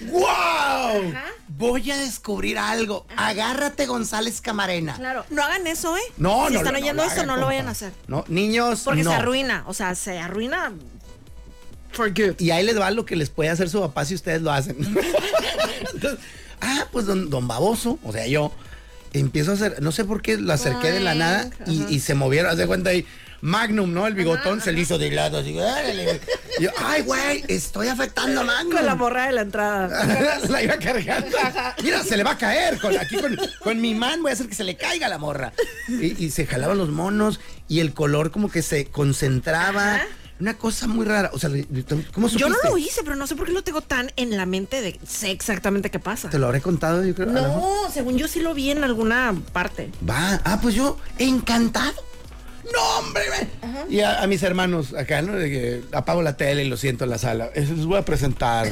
¡Wow! 0.00 1.12
Voy 1.48 1.90
a 1.90 1.96
descubrir 1.96 2.58
algo. 2.58 3.06
Agárrate, 3.16 3.86
González 3.86 4.40
Camarena. 4.40 4.94
Claro. 4.94 5.24
No 5.30 5.42
hagan 5.42 5.66
eso, 5.66 5.96
¿eh? 5.96 6.02
No, 6.16 6.46
si 6.46 6.54
no, 6.54 6.58
están 6.60 6.74
no, 6.74 6.78
oyendo 6.80 7.02
no 7.02 7.08
esto, 7.08 7.26
no 7.26 7.36
lo 7.36 7.46
vayan 7.46 7.68
a 7.68 7.72
hacer. 7.72 7.92
No, 8.06 8.24
niños, 8.28 8.82
Porque 8.84 9.02
no. 9.02 9.10
se 9.10 9.16
arruina. 9.16 9.64
O 9.66 9.74
sea, 9.74 9.94
se 9.94 10.18
arruina. 10.18 10.72
For 11.92 12.10
good. 12.10 12.38
Y 12.38 12.50
ahí 12.50 12.64
les 12.64 12.78
va 12.78 12.90
lo 12.90 13.04
que 13.04 13.16
les 13.16 13.30
puede 13.30 13.50
hacer 13.50 13.68
su 13.68 13.80
papá 13.80 14.04
si 14.04 14.14
ustedes 14.14 14.42
lo 14.42 14.52
hacen. 14.52 14.76
Entonces, 15.94 16.20
ah, 16.60 16.86
pues 16.92 17.06
don, 17.06 17.30
don 17.30 17.48
Baboso, 17.48 17.98
o 18.04 18.12
sea, 18.12 18.26
yo 18.26 18.52
empiezo 19.12 19.52
a 19.52 19.54
hacer, 19.54 19.80
no 19.82 19.90
sé 19.90 20.04
por 20.04 20.20
qué 20.22 20.36
lo 20.36 20.52
acerqué 20.52 20.92
de 20.92 21.00
la 21.00 21.14
nada 21.14 21.50
y, 21.66 21.84
y 21.88 22.00
se 22.00 22.14
movieron, 22.14 22.50
haz 22.50 22.58
de 22.58 22.66
cuenta 22.66 22.90
ahí. 22.90 23.06
Magnum, 23.40 23.92
¿no? 23.92 24.06
El 24.06 24.14
bigotón 24.14 24.60
se 24.60 24.72
le 24.72 24.80
hizo 24.80 24.98
de 24.98 25.10
lado, 25.10 25.38
así. 25.38 25.56
órale. 25.58 26.20
Y 26.58 26.62
yo, 26.64 26.70
ay, 26.78 27.02
güey, 27.02 27.44
estoy 27.48 27.88
afectando 27.88 28.40
a 28.40 28.44
Magnum. 28.44 28.72
Con 28.72 28.86
la 28.86 28.94
morra 28.94 29.26
de 29.26 29.32
la 29.32 29.42
entrada. 29.42 30.38
la 30.48 30.62
iba 30.62 30.76
cargando. 30.78 31.36
Mira, 31.82 32.02
se 32.02 32.16
le 32.16 32.24
va 32.24 32.32
a 32.32 32.38
caer. 32.38 32.78
Con, 32.80 32.96
aquí 32.98 33.16
con, 33.16 33.38
con 33.62 33.80
mi 33.80 33.94
man 33.94 34.22
voy 34.22 34.30
a 34.30 34.34
hacer 34.34 34.48
que 34.48 34.54
se 34.54 34.64
le 34.64 34.76
caiga 34.76 35.08
la 35.08 35.18
morra. 35.18 35.52
Y, 35.88 36.24
y 36.24 36.30
se 36.30 36.46
jalaban 36.46 36.78
los 36.78 36.88
monos 36.88 37.40
y 37.68 37.80
el 37.80 37.94
color 37.94 38.30
como 38.30 38.50
que 38.50 38.62
se 38.62 38.86
concentraba. 38.86 40.00
Una 40.40 40.56
cosa 40.56 40.86
muy 40.86 41.04
rara. 41.04 41.30
O 41.32 41.38
sea, 41.38 41.50
¿cómo 42.12 42.28
supiste? 42.28 42.38
Yo 42.38 42.48
no 42.48 42.56
lo 42.70 42.78
hice, 42.78 43.02
pero 43.02 43.16
no 43.16 43.26
sé 43.26 43.34
por 43.34 43.46
qué 43.46 43.52
lo 43.52 43.62
tengo 43.62 43.80
tan 43.80 44.12
en 44.16 44.36
la 44.36 44.46
mente 44.46 44.80
de 44.80 44.98
sé 45.06 45.32
exactamente 45.32 45.90
qué 45.90 45.98
pasa. 45.98 46.30
Te 46.30 46.38
lo 46.38 46.46
habré 46.46 46.60
contado, 46.60 47.04
yo 47.04 47.14
creo. 47.14 47.26
No, 47.26 47.90
según 47.92 48.18
yo 48.18 48.28
sí 48.28 48.40
lo 48.40 48.54
vi 48.54 48.70
en 48.70 48.84
alguna 48.84 49.34
parte. 49.52 49.90
Va. 50.08 50.40
Ah, 50.44 50.60
pues 50.62 50.74
yo, 50.76 50.96
encantado. 51.18 52.07
No, 52.72 52.98
hombre. 52.98 53.22
Y 53.88 54.00
a, 54.00 54.22
a 54.22 54.26
mis 54.26 54.42
hermanos 54.42 54.92
acá, 54.94 55.22
¿no? 55.22 55.34
De 55.34 55.50
que 55.50 55.82
apago 55.92 56.22
la 56.22 56.36
tele 56.36 56.64
y 56.64 56.68
lo 56.68 56.76
siento 56.76 57.04
en 57.04 57.10
la 57.10 57.18
sala. 57.18 57.50
Les 57.54 57.84
voy 57.84 57.98
a 57.98 58.04
presentar 58.04 58.68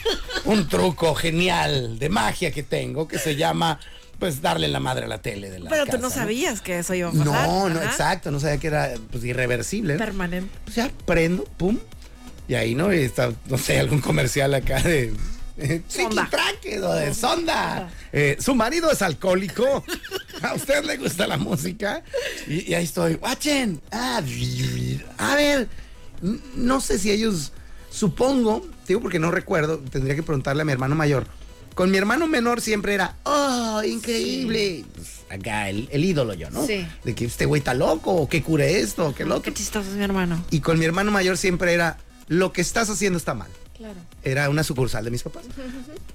un 0.44 0.68
truco 0.68 1.14
genial 1.14 1.98
de 1.98 2.08
magia 2.08 2.50
que 2.52 2.62
tengo 2.62 3.08
que 3.08 3.18
se 3.18 3.36
llama, 3.36 3.80
pues, 4.18 4.40
darle 4.42 4.68
la 4.68 4.80
madre 4.80 5.06
a 5.06 5.08
la 5.08 5.18
tele 5.22 5.50
de 5.50 5.58
la 5.58 5.70
Pero 5.70 5.86
tú 5.86 5.98
no 5.98 6.10
sabías 6.10 6.60
que 6.60 6.78
eso 6.78 6.94
iba 6.94 7.08
a 7.08 7.12
pasar. 7.12 7.26
No, 7.26 7.68
no, 7.68 7.80
Ajá. 7.80 7.90
exacto. 7.90 8.30
No 8.30 8.38
sabía 8.40 8.58
que 8.58 8.66
era 8.68 8.94
pues, 9.10 9.24
irreversible. 9.24 9.96
Permanente. 9.96 10.50
Pues 10.64 10.76
ya 10.76 10.90
prendo, 11.06 11.44
pum. 11.56 11.78
Y 12.48 12.54
ahí, 12.54 12.74
¿no? 12.74 12.92
Y 12.92 12.98
está, 12.98 13.32
no 13.46 13.58
sé, 13.58 13.78
algún 13.78 14.00
comercial 14.00 14.54
acá 14.54 14.80
de. 14.82 15.12
eh, 15.56 15.82
o 16.82 16.92
de 16.94 17.14
sonda. 17.14 17.90
Eh, 18.12 18.36
su 18.40 18.54
marido 18.54 18.90
es 18.90 19.02
alcohólico. 19.02 19.84
A 20.42 20.54
usted 20.54 20.84
le 20.84 20.96
gusta 20.96 21.26
la 21.26 21.36
música. 21.36 22.02
Y, 22.46 22.70
y 22.70 22.74
ahí 22.74 22.84
estoy. 22.84 23.14
Watchen. 23.14 23.80
Ah, 23.90 24.22
a 25.18 25.34
ver. 25.34 25.68
No 26.54 26.80
sé 26.80 26.98
si 26.98 27.10
ellos. 27.10 27.52
Supongo, 27.90 28.66
digo 28.86 29.00
porque 29.00 29.18
no 29.18 29.32
recuerdo, 29.32 29.78
tendría 29.78 30.14
que 30.14 30.22
preguntarle 30.22 30.62
a 30.62 30.64
mi 30.64 30.72
hermano 30.72 30.94
mayor. 30.94 31.26
Con 31.74 31.90
mi 31.90 31.98
hermano 31.98 32.26
menor 32.28 32.60
siempre 32.60 32.94
era, 32.94 33.16
oh, 33.24 33.82
increíble. 33.84 34.84
Pues, 34.94 35.08
acá 35.28 35.68
el, 35.68 35.88
el 35.90 36.04
ídolo 36.04 36.34
yo, 36.34 36.50
¿no? 36.50 36.66
Sí. 36.66 36.86
De 37.04 37.14
que 37.14 37.24
este 37.24 37.46
güey 37.46 37.60
está 37.60 37.74
loco, 37.74 38.12
o 38.12 38.28
que 38.28 38.42
cure 38.42 38.78
esto, 38.80 39.08
o 39.08 39.14
que 39.14 39.24
lo 39.24 39.36
otro. 39.36 39.52
Qué 39.52 39.58
chistoso 39.58 39.88
es 39.90 39.96
mi 39.96 40.04
hermano. 40.04 40.44
Y 40.50 40.60
con 40.60 40.78
mi 40.78 40.84
hermano 40.84 41.10
mayor 41.10 41.36
siempre 41.36 41.72
era, 41.72 41.98
lo 42.28 42.52
que 42.52 42.60
estás 42.60 42.90
haciendo 42.90 43.16
está 43.18 43.34
mal. 43.34 43.48
Claro. 43.80 43.98
Era 44.22 44.50
una 44.50 44.62
sucursal 44.62 45.02
de 45.06 45.10
mis 45.10 45.22
papás. 45.22 45.42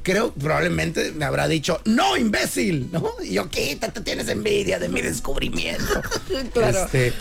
Creo, 0.04 0.32
probablemente 0.34 1.12
me 1.14 1.26
habrá 1.26 1.48
dicho, 1.48 1.82
no, 1.86 2.16
imbécil, 2.16 2.90
¿no? 2.92 3.10
Y 3.24 3.34
yo, 3.34 3.50
quítate, 3.50 4.02
tienes 4.02 4.28
envidia 4.28 4.78
de 4.78 4.88
mi 4.88 5.02
descubrimiento. 5.02 5.84
Claro. 6.54 6.86
Este, 6.86 7.12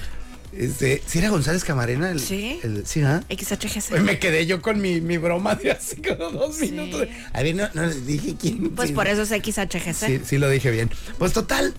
este, 0.53 1.03
¿sí 1.07 1.19
era 1.21 1.31
González 1.31 1.65
Camarena? 1.65 2.11
El, 2.11 2.21
Sí. 2.21 2.61
el- 2.63 2.85
sí, 2.87 3.01
¿ah? 3.01 3.25
XHGC. 3.31 3.89
Pues 3.89 4.03
me 4.03 4.19
quedé 4.19 4.45
yo 4.45 4.61
con 4.61 4.83
mi, 4.83 5.01
mi 5.01 5.17
broma 5.17 5.55
de 5.55 5.71
hace 5.71 5.97
como 6.03 6.31
dos 6.31 6.59
minutos. 6.59 7.09
A 7.33 7.43
ver, 7.43 7.55
no, 7.55 7.67
no 7.73 7.87
les 7.87 8.07
dije 8.07 8.37
quién. 8.39 8.69
Pues 8.73 8.91
sí, 8.91 8.95
por 8.95 9.07
eso 9.09 9.23
es 9.23 9.31
XHGC. 9.31 9.95
Sí, 9.95 10.21
sí 10.27 10.37
lo 10.37 10.51
dije 10.51 10.71
bien. 10.71 10.91
Pues 11.19 11.33
total, 11.33 11.73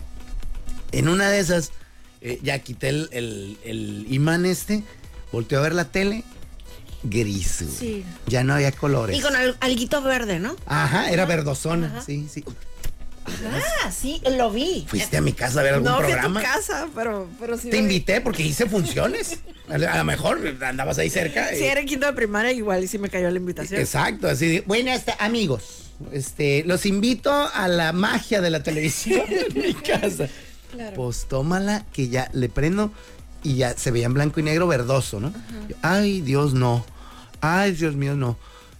en 0.91 1.07
una 1.07 1.29
de 1.29 1.39
esas, 1.39 1.71
eh, 2.21 2.39
ya 2.41 2.57
quité 2.59 2.89
el, 2.89 3.09
el- 3.11 3.57
el 3.63 4.07
imán 4.09 4.47
este, 4.47 4.83
volteó 5.31 5.59
a 5.59 5.61
ver 5.61 5.73
la 5.75 5.85
tele, 5.85 6.23
gris. 7.09 7.61
güey. 7.63 7.75
Sí. 7.77 8.05
Ya 8.27 8.43
no 8.43 8.53
había 8.53 8.71
colores. 8.71 9.17
Y 9.17 9.21
con 9.21 9.35
al- 9.35 9.57
alguito 9.59 10.01
verde, 10.01 10.39
¿no? 10.39 10.55
Ajá, 10.65 11.09
era 11.11 11.25
verdosona, 11.25 12.01
sí, 12.05 12.27
sí. 12.31 12.43
Ah, 13.83 13.91
sí, 13.91 14.21
lo 14.37 14.51
vi. 14.51 14.85
Fuiste 14.87 15.17
a 15.17 15.21
mi 15.21 15.33
casa 15.33 15.59
a 15.59 15.63
ver 15.63 15.73
algún 15.75 15.89
no 15.91 15.97
programa. 15.97 16.39
tu 16.41 16.45
casa, 16.45 16.87
pero, 16.93 17.27
pero 17.39 17.57
sí. 17.57 17.69
Te 17.71 17.77
lo 17.77 17.87
vi. 17.87 17.95
invité 17.95 18.21
porque 18.21 18.43
hice 18.43 18.67
funciones. 18.67 19.39
A 19.67 19.77
lo 19.79 20.03
mejor 20.03 20.39
andabas 20.63 20.99
ahí 20.99 21.09
cerca. 21.09 21.49
Sí, 21.49 21.63
era 21.63 21.79
en 21.79 21.87
quinto 21.87 22.05
de 22.05 22.13
primaria, 22.13 22.51
igual 22.51 22.83
y 22.83 22.87
sí 22.87 22.99
me 22.99 23.09
cayó 23.09 23.29
la 23.31 23.37
invitación. 23.37 23.79
Exacto, 23.81 24.27
así 24.27 24.61
bueno, 24.67 24.91
este, 24.91 25.15
amigos, 25.17 25.63
este, 26.11 26.63
los 26.67 26.85
invito 26.85 27.31
a 27.31 27.67
la 27.67 27.91
magia 27.93 28.41
de 28.41 28.51
la 28.51 28.61
televisión 28.61 29.23
en 29.55 29.59
mi 29.59 29.73
casa. 29.73 30.27
Claro. 30.71 30.95
Pues 30.95 31.25
tómala, 31.27 31.83
que 31.93 32.09
ya 32.09 32.29
le 32.33 32.47
prendo 32.49 32.91
y 33.41 33.55
ya 33.55 33.75
se 33.75 33.89
veía 33.89 34.05
en 34.05 34.13
blanco 34.13 34.39
y 34.39 34.43
negro 34.43 34.67
verdoso, 34.67 35.19
¿no? 35.19 35.33
Yo, 35.67 35.75
Ay, 35.81 36.21
Dios, 36.21 36.53
no. 36.53 36.85
Ay, 37.45 37.71
Dios 37.73 37.95
mío, 37.95 38.15
no. 38.15 38.37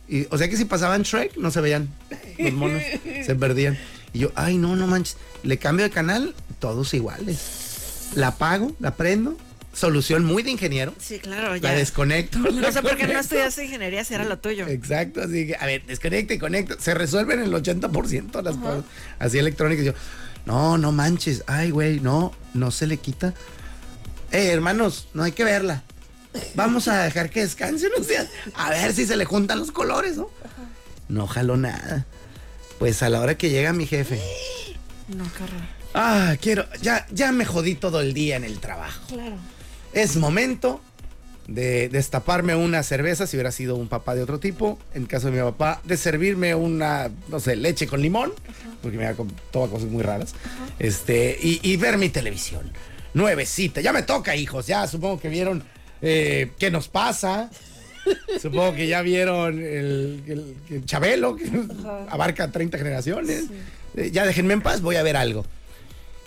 Y, 0.08 0.28
o 0.30 0.38
sea 0.38 0.48
que 0.50 0.58
si 0.58 0.66
pasaban 0.66 1.02
Shrek, 1.04 1.38
no 1.38 1.52
se 1.52 1.62
veían 1.62 1.90
los 2.38 2.54
monos, 2.54 2.82
se 3.26 3.36
perdían. 3.40 3.78
Y 4.14 4.20
yo, 4.20 4.32
ay, 4.36 4.58
no, 4.58 4.76
no 4.76 4.88
manches. 4.88 5.18
Le 5.44 5.58
cambio 5.58 5.84
de 5.86 5.92
canal, 5.92 6.34
todos 6.60 6.94
iguales. 6.94 8.10
La 8.16 8.28
apago, 8.28 8.76
la 8.80 8.96
prendo. 8.96 9.38
Solución 9.74 10.24
muy 10.24 10.42
de 10.42 10.52
ingeniero. 10.52 10.94
Sí, 11.00 11.20
claro, 11.20 11.50
La 11.50 11.58
ya. 11.58 11.74
desconecto. 11.74 12.40
No 12.40 12.50
la 12.62 12.72
sé 12.72 12.82
por 12.82 12.96
qué 12.96 13.08
no 13.08 13.20
estudiaste 13.20 13.66
ingeniería 13.66 14.06
si 14.06 14.14
era 14.14 14.24
lo 14.24 14.38
tuyo. 14.40 14.66
Exacto, 14.68 15.22
así 15.22 15.48
que, 15.48 15.58
a 15.60 15.66
ver, 15.66 15.86
desconecta 15.86 16.34
y 16.34 16.38
conecta. 16.40 16.76
Se 16.80 16.94
resuelven 16.94 17.42
el 17.42 17.52
80% 17.52 18.42
las 18.42 18.56
cosas 18.56 18.86
así 19.20 19.38
electrónicas. 19.38 19.84
Y 19.84 19.88
Yo, 19.88 19.94
no, 20.46 20.78
no 20.78 20.94
manches. 20.94 21.44
Ay, 21.48 21.72
güey, 21.72 22.00
no, 22.00 22.32
no 22.54 22.72
se 22.72 22.88
le 22.88 22.96
quita. 22.98 23.34
Eh, 24.32 24.48
hermanos, 24.48 25.10
no 25.14 25.24
hay 25.24 25.34
que 25.34 25.44
verla. 25.44 25.84
Vamos 26.56 26.88
a 26.88 27.04
dejar 27.04 27.30
que 27.30 27.42
descanse 27.42 27.88
unos 27.88 28.08
días. 28.08 28.28
A 28.56 28.70
ver 28.70 28.94
si 28.94 29.06
se 29.06 29.16
le 29.16 29.26
juntan 29.26 29.60
los 29.60 29.72
colores, 29.72 30.18
¿no? 30.18 30.30
No 31.08 31.28
jaló 31.28 31.58
nada. 31.58 32.06
Pues 32.80 33.02
a 33.04 33.10
la 33.10 33.22
hora 33.22 33.38
que 33.38 33.50
llega 33.50 33.74
mi 33.74 33.86
jefe. 33.86 34.22
No, 35.08 35.24
horror. 35.24 35.76
Ah, 35.94 36.36
quiero. 36.42 36.66
Ya, 36.82 37.08
ya 37.12 37.32
me 37.32 37.46
jodí 37.46 37.76
todo 37.76 38.02
el 38.02 38.14
día 38.14 38.36
en 38.36 38.44
el 38.44 38.60
trabajo. 38.60 39.08
Claro. 39.08 39.38
Es 39.94 40.18
momento 40.18 40.82
de 41.48 41.90
destaparme 41.90 42.56
una 42.56 42.84
cerveza, 42.84 43.28
si 43.28 43.38
hubiera 43.38 43.52
sido 43.52 43.76
un 43.76 43.88
papá 43.88 44.16
de 44.16 44.24
otro 44.24 44.40
tipo. 44.40 44.78
En 44.94 45.06
caso 45.06 45.28
de 45.28 45.38
mi 45.38 45.44
papá, 45.44 45.80
de 45.86 45.96
servirme 45.96 46.54
una, 46.56 47.12
no 47.30 47.40
sé, 47.40 47.56
leche 47.56 47.88
con 47.88 48.02
limón, 48.02 48.34
porque 48.82 48.98
me 48.98 49.14
toma 49.52 49.70
cosas 49.70 49.90
muy 49.90 50.04
raras. 50.04 50.34
Este, 50.80 51.38
y, 51.42 51.60
y 51.64 51.78
ver 51.78 51.98
mi 51.98 52.10
televisión. 52.10 52.72
Nuevecita. 53.14 53.80
Ya 53.80 53.94
me 53.94 54.04
toca, 54.04 54.36
hijos. 54.36 54.68
Ya 54.68 54.86
supongo 54.88 55.20
que 55.20 55.30
vieron 55.30 55.64
eh, 56.02 56.52
qué 56.60 56.72
nos 56.72 56.88
pasa. 56.88 57.50
Supongo 58.42 58.76
que 58.76 58.88
ya 58.88 59.02
vieron 59.02 59.60
el, 59.60 60.24
el- 60.28 60.56
el 60.70 60.86
Chabelo, 60.86 61.36
que 61.36 61.50
abarca 62.10 62.52
30 62.52 62.78
generaciones. 62.78 63.46
Eh, 63.96 64.12
ya 64.12 64.26
déjenme 64.26 64.54
en 64.54 64.62
paz, 64.62 64.82
voy 64.82 64.96
a 64.98 65.04
ver 65.04 65.18
algo. 65.18 65.46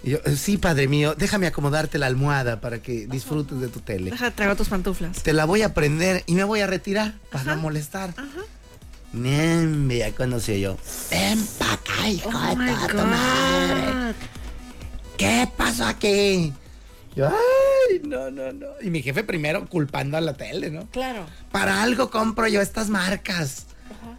Y 0.03 0.11
yo, 0.11 0.19
"Eh, 0.25 0.37
sí, 0.37 0.57
padre 0.59 0.89
mío, 0.89 1.15
déjame 1.17 1.47
acomodarte 1.47 1.99
la 1.99 2.07
almohada 2.07 2.61
para 2.61 2.81
que 2.81 3.07
disfrutes 3.07 3.61
de 3.61 3.69
tu 3.69 3.81
tele. 3.81 4.11
Deja, 4.11 4.31
traigo 4.33 4.57
tus 4.57 4.69
pantuflas. 4.69 5.23
Te 5.23 5.33
la 5.33 5.45
voy 5.45 5.63
a 5.63 5.75
prender 5.75 6.23
y 6.27 6.35
me 6.35 6.45
voy 6.45 6.61
a 6.61 6.67
retirar 6.67 7.15
para 7.31 7.45
no 7.45 7.57
molestar. 7.63 8.15
Bien, 9.13 9.89
ya 9.89 10.13
conoció 10.13 10.55
yo. 10.57 10.77
Ven 11.11 11.39
acá, 11.61 12.09
hijo 12.09 12.29
Oh 12.33 12.49
de 12.57 12.73
toda 12.73 12.87
tu 12.89 12.97
madre. 12.97 14.15
¿Qué 15.17 15.49
pasó 15.57 15.85
aquí? 15.87 16.53
Yo, 17.17 17.27
ay, 17.29 17.35
no, 18.05 18.31
no, 18.31 18.53
no. 18.53 18.67
Y 18.81 18.91
mi 18.91 19.03
jefe 19.03 19.25
primero 19.25 19.67
culpando 19.69 20.17
a 20.17 20.21
la 20.21 20.35
tele, 20.35 20.71
¿no? 20.71 20.87
Claro. 20.91 21.27
Para 21.51 21.83
algo 21.83 22.11
compro 22.11 22.47
yo 22.49 22.61
estas 22.61 22.89
marcas. 22.89 23.67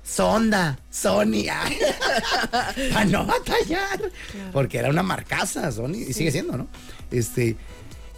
Sonda, 0.04 0.80
Sony, 0.90 1.46
para 2.94 3.06
no 3.06 3.26
batallar. 3.26 4.00
Porque 4.52 4.80
era 4.80 4.90
una 4.90 5.04
marcaza, 5.04 5.72
Sony, 5.72 5.98
y 6.08 6.14
sigue 6.14 6.32
siendo, 6.32 6.58
¿no? 6.58 6.68
Este, 7.12 7.58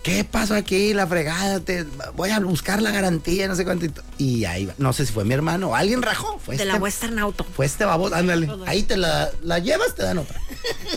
¿qué 0.04 0.24
pasó 0.24 0.56
aquí? 0.56 0.94
La 0.94 1.06
fregada, 1.08 1.60
te, 1.60 1.86
voy 2.16 2.30
a 2.32 2.40
buscar 2.40 2.82
la 2.82 2.92
garantía, 2.92 3.48
no 3.48 3.56
sé 3.56 3.64
cuánto. 3.66 3.86
Y 4.18 4.46
ahí 4.46 4.66
va. 4.66 4.74
No 4.78 4.94
sé 4.94 5.06
si 5.06 5.14
fue 5.14 5.26
mi 5.26 5.34
hermano 5.34 5.70
o 5.70 5.76
alguien 5.76 6.02
rajó. 6.02 6.40
Fue 6.40 6.56
De 6.56 6.64
este, 6.64 6.74
la 6.74 6.80
Western 6.80 7.20
Auto. 7.20 7.44
Fue 7.44 7.66
este 7.66 7.86
baboso, 7.86 8.16
ándale. 8.16 8.50
Ahí 8.66 8.84
te 8.84 8.98
la, 8.98 9.30
la 9.44 9.60
llevas, 9.60 9.96
te 9.96 10.04
dan 10.04 10.18
otra. 10.20 10.40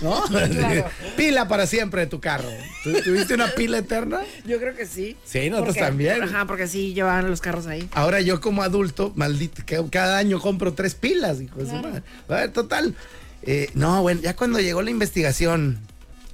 ¿No? 0.02 0.22
Pila 1.16 1.48
para 1.48 1.66
siempre 1.66 2.02
de 2.02 2.06
tu 2.06 2.20
carro. 2.20 2.48
¿Tú- 2.82 2.92
¿Tuviste 3.02 3.34
una 3.34 3.48
pila 3.48 3.78
eterna? 3.78 4.20
Yo 4.44 4.58
creo 4.58 4.74
que 4.74 4.86
sí. 4.86 5.16
Sí, 5.24 5.48
nosotros 5.50 5.76
también. 5.76 6.22
Ajá, 6.22 6.46
porque 6.46 6.66
sí 6.68 6.94
llevaban 6.94 7.30
los 7.30 7.40
carros 7.40 7.66
ahí. 7.66 7.88
Ahora 7.92 8.20
yo 8.20 8.40
como 8.40 8.62
adulto, 8.62 9.12
maldito, 9.16 9.62
cada 9.90 10.18
año 10.18 10.40
compro 10.40 10.74
tres 10.74 10.94
pilas, 10.94 11.40
hijo 11.40 11.60
de 11.60 11.66
su 11.66 11.74
madre. 11.76 12.02
A 12.28 12.34
ver, 12.34 12.50
total. 12.52 12.94
eh, 13.42 13.70
no, 13.74 14.02
bueno, 14.02 14.20
ya 14.22 14.34
cuando 14.36 14.58
llegó 14.60 14.82
la 14.82 14.90
investigación 14.90 15.78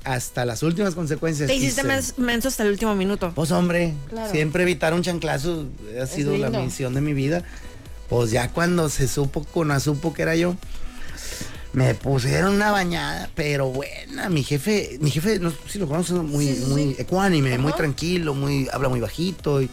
hasta 0.05 0.45
las 0.45 0.63
últimas 0.63 0.95
consecuencias. 0.95 1.49
Te 1.49 1.55
hiciste 1.55 1.83
mens- 1.85 2.17
menso 2.17 2.49
hasta 2.49 2.63
el 2.63 2.71
último 2.71 2.95
minuto. 2.95 3.33
Pues 3.35 3.51
hombre, 3.51 3.95
Claro. 4.09 4.31
siempre 4.31 4.63
evitar 4.63 4.95
un 4.95 5.03
chanclazo 5.03 5.67
ha 6.01 6.07
sido 6.07 6.37
la 6.37 6.51
misión 6.51 6.95
de 6.95 7.01
mi 7.01 7.13
vida. 7.13 7.45
Pues 8.09 8.31
ya 8.31 8.51
cuando 8.51 8.89
se 8.89 9.07
supo, 9.07 9.45
con 9.45 9.79
supo 9.81 10.13
que 10.13 10.23
era 10.23 10.35
yo, 10.35 10.57
me 11.73 11.95
pusieron 11.95 12.55
una 12.55 12.73
bañada, 12.73 13.31
pero 13.37 13.69
buena. 13.69 14.29
Mi 14.29 14.43
jefe, 14.43 14.99
mi 15.01 15.11
jefe, 15.11 15.39
no 15.39 15.51
sé 15.51 15.57
si 15.69 15.79
lo 15.79 15.87
conoces, 15.87 16.17
muy, 16.17 16.47
Sí, 16.47 16.57
sí, 16.57 16.65
muy 16.71 16.97
ecuánime, 16.99 17.57
muy 17.59 17.73
tranquilo, 17.73 18.35
muy, 18.35 18.69
habla 18.73 18.89
muy 18.89 19.01
bajito. 19.01 19.63
Y 19.63 19.71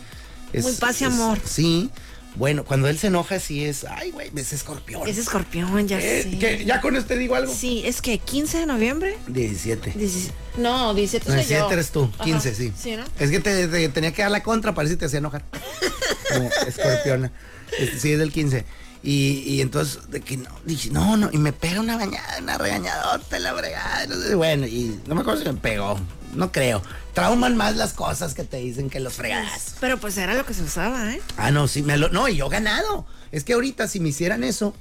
Muy 0.61 0.73
paz 0.73 1.01
y 1.01 1.05
amor. 1.05 1.39
Sí. 1.43 1.89
Bueno, 2.37 2.63
cuando 2.65 2.87
él 2.87 2.99
se 2.99 3.07
enoja, 3.07 3.39
sí 3.39 3.65
es, 3.65 3.83
ay, 3.85 4.11
güey, 4.11 4.29
es 4.35 4.53
escorpión. 4.53 5.07
Es 5.07 5.17
escorpión, 5.17 5.87
ya 5.87 5.99
Eh, 5.99 6.23
sé. 6.23 6.37
¿qué? 6.37 6.65
¿Ya 6.65 6.81
con 6.81 6.95
esto 6.95 7.07
te 7.09 7.17
digo 7.17 7.33
algo? 7.35 7.51
Sí, 7.53 7.81
es 7.85 8.01
que 8.01 8.19
15 8.19 8.59
de 8.59 8.65
noviembre. 8.67 9.17
17. 9.27 9.93
Dieci- 9.95 10.31
No, 10.57 10.93
17 10.93 11.25
No, 11.25 11.31
soy 11.33 11.37
17 11.43 11.59
yo. 11.67 11.71
eres 11.73 11.89
tú, 11.91 12.11
Ajá. 12.13 12.23
15, 12.23 12.53
sí. 12.53 12.71
Sí, 12.79 12.95
¿no? 12.95 13.03
Es 13.19 13.31
que 13.31 13.39
te, 13.39 13.67
te 13.67 13.89
tenía 13.89 14.11
que 14.13 14.21
dar 14.21 14.29
la 14.31 14.43
contra 14.43 14.75
para 14.75 14.87
si 14.87 14.95
te 14.97 15.05
hacía 15.05 15.19
enojar. 15.19 15.43
Como 16.33 16.49
escorpiona. 16.67 17.31
Este, 17.79 17.99
sí, 17.99 18.11
es 18.13 18.19
del 18.19 18.31
15. 18.31 18.65
Y, 19.03 19.43
y 19.45 19.61
entonces, 19.61 19.99
de 20.09 20.21
que 20.21 20.37
no, 20.37 20.49
dije, 20.65 20.89
no, 20.91 21.17
no, 21.17 21.29
y 21.31 21.37
me 21.37 21.53
pega 21.53 21.79
una 21.79 21.97
bañada, 21.97 22.37
una 22.41 22.57
regañadota, 22.57 23.39
la 23.39 23.53
bregada. 23.53 24.05
no 24.07 24.15
sé, 24.15 24.35
bueno, 24.35 24.67
y 24.67 24.99
no 25.07 25.15
me 25.15 25.21
acuerdo 25.21 25.41
si 25.41 25.47
me 25.47 25.53
pegó. 25.55 25.99
No 26.35 26.51
creo. 26.51 26.81
Trauman 27.17 27.57
más 27.57 27.75
las 27.75 27.93
cosas 27.93 28.35
que 28.35 28.43
te 28.43 28.57
dicen 28.57 28.91
que 28.91 28.99
los 28.99 29.13
fregadas. 29.13 29.73
Pero 29.79 29.97
pues 29.97 30.15
era 30.19 30.35
lo 30.35 30.45
que 30.45 30.53
se 30.53 30.61
usaba, 30.61 31.11
¿eh? 31.11 31.19
Ah, 31.35 31.49
no, 31.49 31.67
sí, 31.67 31.81
me 31.81 31.97
lo. 31.97 32.09
No, 32.09 32.27
y 32.27 32.35
yo 32.35 32.47
ganado. 32.47 33.07
Es 33.31 33.43
que 33.43 33.53
ahorita, 33.53 33.87
si 33.87 33.99
me 33.99 34.09
hicieran 34.09 34.43
eso, 34.43 34.75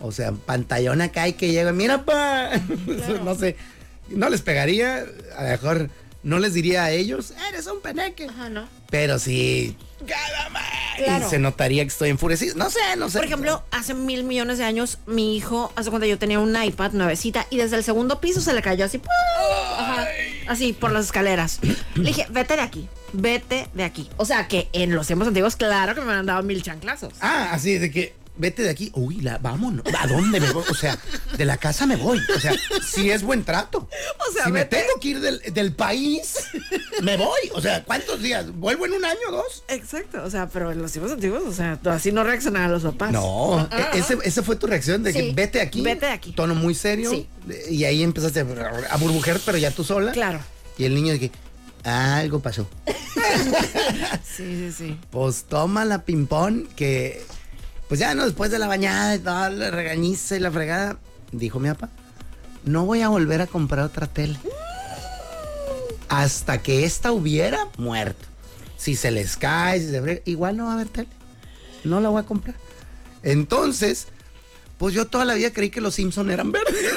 o 0.00 0.10
sea, 0.10 0.32
pantallón 0.32 1.02
acá 1.02 1.28
y 1.28 1.34
que 1.34 1.52
llegue, 1.52 1.70
mira, 1.70 2.04
pa. 2.04 2.50
no 3.24 3.36
sé. 3.36 3.56
No 4.08 4.28
les 4.28 4.42
pegaría, 4.42 5.06
a 5.36 5.44
lo 5.44 5.48
mejor 5.50 5.90
no 6.24 6.40
les 6.40 6.52
diría 6.52 6.82
a 6.82 6.90
ellos, 6.90 7.32
eres 7.48 7.68
un 7.68 7.80
peneque. 7.80 8.26
Ajá, 8.26 8.48
¿no? 8.48 8.68
Pero 8.90 9.20
sí. 9.20 9.76
Claro. 10.04 11.26
Y 11.26 11.30
se 11.30 11.38
notaría 11.38 11.84
que 11.84 11.88
estoy 11.90 12.10
enfurecido. 12.10 12.56
No 12.56 12.70
sé, 12.70 12.80
no 12.98 13.08
sé. 13.08 13.18
Por 13.18 13.26
ejemplo, 13.26 13.62
hace 13.70 13.94
mil 13.94 14.24
millones 14.24 14.58
de 14.58 14.64
años, 14.64 14.98
mi 15.06 15.36
hijo, 15.36 15.72
hace 15.76 15.90
cuando 15.90 16.06
yo 16.06 16.18
tenía 16.18 16.40
un 16.40 16.60
iPad 16.60 16.90
nuevecita 16.90 17.46
y 17.50 17.56
desde 17.58 17.76
el 17.76 17.84
segundo 17.84 18.20
piso 18.20 18.40
se 18.40 18.52
le 18.52 18.62
cayó 18.62 18.84
así. 18.84 19.00
Ajá, 19.78 20.08
así 20.48 20.72
por 20.72 20.92
las 20.92 21.06
escaleras. 21.06 21.60
Le 21.94 22.04
dije, 22.04 22.26
vete 22.30 22.56
de 22.56 22.62
aquí, 22.62 22.88
vete 23.12 23.68
de 23.74 23.84
aquí. 23.84 24.08
O 24.16 24.24
sea 24.24 24.48
que 24.48 24.68
en 24.72 24.94
los 24.94 25.06
tiempos 25.06 25.28
antiguos, 25.28 25.56
claro 25.56 25.94
que 25.94 26.00
me 26.00 26.12
han 26.12 26.26
dado 26.26 26.42
mil 26.42 26.62
chanclazos. 26.62 27.14
Ah, 27.20 27.50
así 27.52 27.78
de 27.78 27.90
que 27.90 28.14
vete 28.36 28.62
de 28.62 28.70
aquí. 28.70 28.90
Uy, 28.94 29.20
la, 29.20 29.38
vámonos. 29.38 29.84
¿A 29.98 30.06
dónde 30.06 30.40
me 30.40 30.50
voy? 30.50 30.64
O 30.70 30.74
sea, 30.74 30.98
de 31.36 31.44
la 31.44 31.56
casa 31.56 31.86
me 31.86 31.96
voy. 31.96 32.18
O 32.34 32.40
sea, 32.40 32.54
si 32.84 33.10
es 33.10 33.22
buen 33.22 33.44
trato. 33.44 33.88
O 34.28 34.32
sea, 34.32 34.46
si 34.46 34.52
me 34.52 34.64
tengo 34.64 34.98
que 35.00 35.08
ir 35.08 35.20
del, 35.20 35.40
del 35.52 35.72
país, 35.72 36.36
me 37.02 37.16
voy. 37.16 37.40
O 37.54 37.60
sea, 37.60 37.84
¿cuántos 37.84 38.20
días? 38.22 38.52
¿Vuelvo 38.54 38.86
en 38.86 38.94
un 38.94 39.04
año 39.04 39.20
o 39.28 39.32
dos? 39.32 39.64
Exacto, 39.68 40.22
o 40.22 40.30
sea, 40.30 40.48
pero 40.48 40.72
en 40.72 40.80
los 40.80 40.92
tiempos 40.92 41.12
antiguos, 41.12 41.42
o 41.44 41.52
sea, 41.52 41.78
así 41.86 42.12
no 42.12 42.24
reaccionaban 42.24 42.72
los 42.72 42.82
papás. 42.82 43.12
No, 43.12 43.68
e- 43.70 43.98
ese, 43.98 44.18
esa 44.24 44.42
fue 44.42 44.56
tu 44.56 44.66
reacción 44.66 45.02
de 45.02 45.12
que 45.12 45.32
vete 45.32 45.60
aquí. 45.60 45.82
vete 45.82 46.06
de 46.06 46.12
aquí. 46.12 46.32
Tono 46.32 46.54
muy 46.54 46.74
serio. 46.74 47.10
Sí. 47.10 47.28
Y 47.70 47.84
ahí 47.84 48.02
empezaste 48.02 48.40
a, 48.40 48.96
burbujear, 48.96 49.40
pero 49.44 49.58
ya 49.58 49.70
tú 49.70 49.84
sola. 49.84 50.12
Claro. 50.12 50.40
Y 50.78 50.84
el 50.84 50.94
niño 50.94 51.12
de 51.12 51.20
que 51.20 51.30
algo 51.84 52.40
pasó. 52.40 52.68
Sí, 54.24 54.44
sí, 54.44 54.72
sí. 54.72 54.98
Pues 55.10 55.44
toma 55.44 55.84
la 55.84 56.04
ping-pong 56.04 56.66
que 56.74 57.22
Pues 57.88 58.00
ya 58.00 58.14
no, 58.14 58.24
después 58.24 58.50
de 58.50 58.58
la 58.58 58.66
bañada 58.66 59.14
y 59.14 59.18
toda 59.18 59.50
la 59.50 59.70
regañiza 59.70 60.36
y 60.36 60.40
la 60.40 60.50
fregada, 60.50 60.98
dijo 61.30 61.60
mi 61.60 61.68
papá, 61.68 61.90
no 62.64 62.86
voy 62.86 63.02
a 63.02 63.08
volver 63.08 63.40
a 63.40 63.46
comprar 63.46 63.84
otra 63.84 64.06
tele. 64.06 64.38
Hasta 66.08 66.62
que 66.62 66.84
esta 66.84 67.12
hubiera 67.12 67.68
muerto. 67.78 68.26
Si 68.76 68.96
se 68.96 69.10
les 69.10 69.36
cae, 69.36 69.80
si 69.80 69.90
se 69.90 70.02
frega, 70.02 70.22
igual 70.24 70.56
no 70.56 70.64
va 70.64 70.72
a 70.72 70.74
haber 70.74 70.88
tele. 70.88 71.08
No 71.84 72.00
la 72.00 72.08
voy 72.08 72.20
a 72.20 72.26
comprar. 72.26 72.56
Entonces, 73.22 74.08
pues 74.78 74.94
yo 74.94 75.06
toda 75.06 75.24
la 75.24 75.34
vida 75.34 75.52
creí 75.52 75.70
que 75.70 75.80
los 75.80 75.94
Simpson 75.94 76.30
eran 76.30 76.50
verdes. 76.50 76.74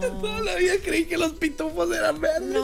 toda 0.00 0.40
la 0.40 0.54
vida 0.56 0.74
creí 0.82 1.04
que 1.04 1.18
los 1.18 1.32
pitufos 1.32 1.94
eran 1.94 2.20
verdes. 2.20 2.62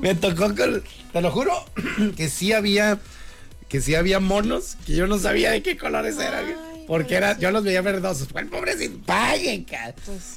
Me 0.00 0.14
tocó 0.14 0.54
con, 0.54 0.82
te 1.12 1.20
lo 1.20 1.30
juro, 1.30 1.52
que 2.16 2.28
sí 2.28 2.52
había, 2.52 2.98
que 3.68 3.80
sí 3.80 3.94
había 3.94 4.20
monos, 4.20 4.76
que 4.86 4.94
yo 4.94 5.06
no 5.06 5.18
sabía 5.18 5.50
de 5.50 5.62
qué 5.62 5.76
colores 5.76 6.16
eran. 6.18 6.44
porque 6.86 7.16
era, 7.16 7.36
yo 7.38 7.50
los 7.50 7.64
veía 7.64 7.82
verdosos. 7.82 8.28
¿Cuál 8.30 8.46
pobrecito? 8.46 8.98
Pague, 9.06 9.64
ca- 9.68 9.94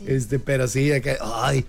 Este, 0.07 0.39
pero 0.39 0.67
sí, 0.67 0.87
de 0.89 1.01
que, 1.01 1.17
ay, 1.21 1.63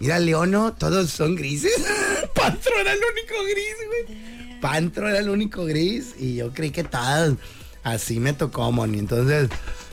mira, 0.00 0.18
Leono, 0.18 0.72
todos 0.74 1.10
son 1.10 1.36
grises. 1.36 1.72
Pantro 2.34 2.72
era 2.80 2.92
el 2.92 2.98
único 2.98 3.34
gris, 3.44 4.08
güey. 4.08 4.60
Pantro 4.60 5.08
era 5.08 5.18
el 5.20 5.28
único 5.28 5.64
gris. 5.64 6.14
Y 6.18 6.34
yo 6.36 6.52
creí 6.52 6.70
que 6.70 6.82
tal. 6.84 7.38
Así 7.84 8.18
me 8.18 8.32
tocó, 8.32 8.72
Moni. 8.72 8.98
Entonces, 8.98 9.48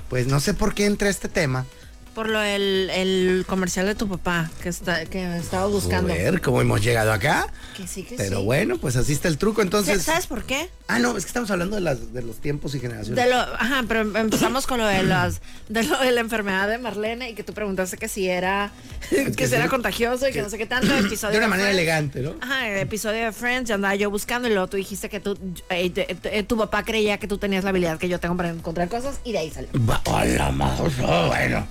pues 0.10 0.26
no 0.28 0.40
sé 0.40 0.54
por 0.56 0.74
qué 0.74 0.86
entré 0.86 1.10
a 1.10 1.12
este 1.12 1.28
tema. 1.28 1.66
Por 2.15 2.28
lo 2.28 2.41
el, 2.41 2.89
el 2.93 3.45
comercial 3.47 3.86
de 3.86 3.95
tu 3.95 4.10
papá 4.10 4.50
que 4.62 4.67
está 4.67 5.06
que 5.06 5.38
estaba 5.38 5.65
buscando. 5.67 6.10
Ver 6.13 6.41
cómo 6.41 6.60
hemos 6.60 6.82
llegado 6.84 7.13
acá. 7.13 7.47
Que 7.78 7.88
sí, 7.88 8.04
que 8.04 8.15
Pero 8.17 8.39
sí. 8.39 8.43
bueno, 8.45 8.78
pues 8.80 8.97
así 8.97 9.13
está 9.13 9.30
el 9.30 9.38
truco. 9.38 9.62
Entonces. 9.62 10.04
¿Sabes 10.04 10.28
por 10.28 10.43
qué? 10.43 10.69
Ah, 10.89 11.00
no, 11.00 11.15
es 11.17 11.24
que 11.24 11.30
estamos 11.30 11.50
hablando 11.52 11.78
de, 11.78 11.82
las, 11.82 12.12
de 12.13 12.21
los 12.21 12.41
tiempos 12.41 12.76
y 12.76 12.82
generaciones. 12.82 13.15
De 13.24 13.30
lo, 13.30 13.38
ajá, 13.38 13.86
pero 13.88 14.02
empezamos 14.02 14.67
con 14.67 14.80
lo 14.80 14.88
de 14.88 15.04
las 15.04 15.39
de 15.69 15.84
lo 15.84 15.97
de 16.00 16.12
la 16.12 16.19
enfermedad 16.19 16.67
de 16.67 16.78
Marlene 16.80 17.30
y 17.30 17.34
que 17.34 17.43
tú 17.43 17.54
preguntaste 17.54 17.95
que 17.95 18.10
si 18.10 18.28
era 18.28 18.71
que 19.10 19.47
si 19.47 19.56
era 19.56 19.69
contagioso 19.69 20.28
y 20.28 20.34
que 20.34 20.41
no 20.41 20.50
sé 20.50 20.58
qué 20.58 20.65
tanto 20.65 20.93
episodio 20.93 21.32
de 21.32 21.38
una 21.38 21.47
manera 21.47 21.69
Friends. 21.69 21.80
elegante, 21.82 22.19
¿no? 22.19 22.36
Ajá, 22.41 22.67
el 22.67 22.78
episodio 22.80 23.24
de 23.24 23.32
Friends, 23.32 23.69
ya 23.69 23.76
andaba 23.76 23.95
yo 23.95 24.12
buscando 24.12 24.50
y 24.50 24.52
luego 24.52 24.67
tú 24.67 24.76
dijiste 24.76 25.08
que 25.08 25.21
tú, 25.21 25.38
eh, 25.69 25.89
te- 25.89 26.13
te- 26.15 26.43
tu 26.43 26.58
papá 26.58 26.84
creía 26.84 27.17
que 27.19 27.28
tú 27.30 27.38
tenías 27.38 27.63
la 27.63 27.69
habilidad 27.69 27.97
que 27.97 28.10
yo 28.10 28.19
tengo 28.19 28.36
para 28.36 28.50
encontrar 28.50 28.89
cosas 28.89 29.15
y 29.24 29.32
de 29.32 29.38
ahí 29.38 29.50
salió. 29.50 29.69
Hola, 30.06 30.52
mouse. 30.52 30.93
Oh, 31.02 31.28
bueno. 31.28 31.65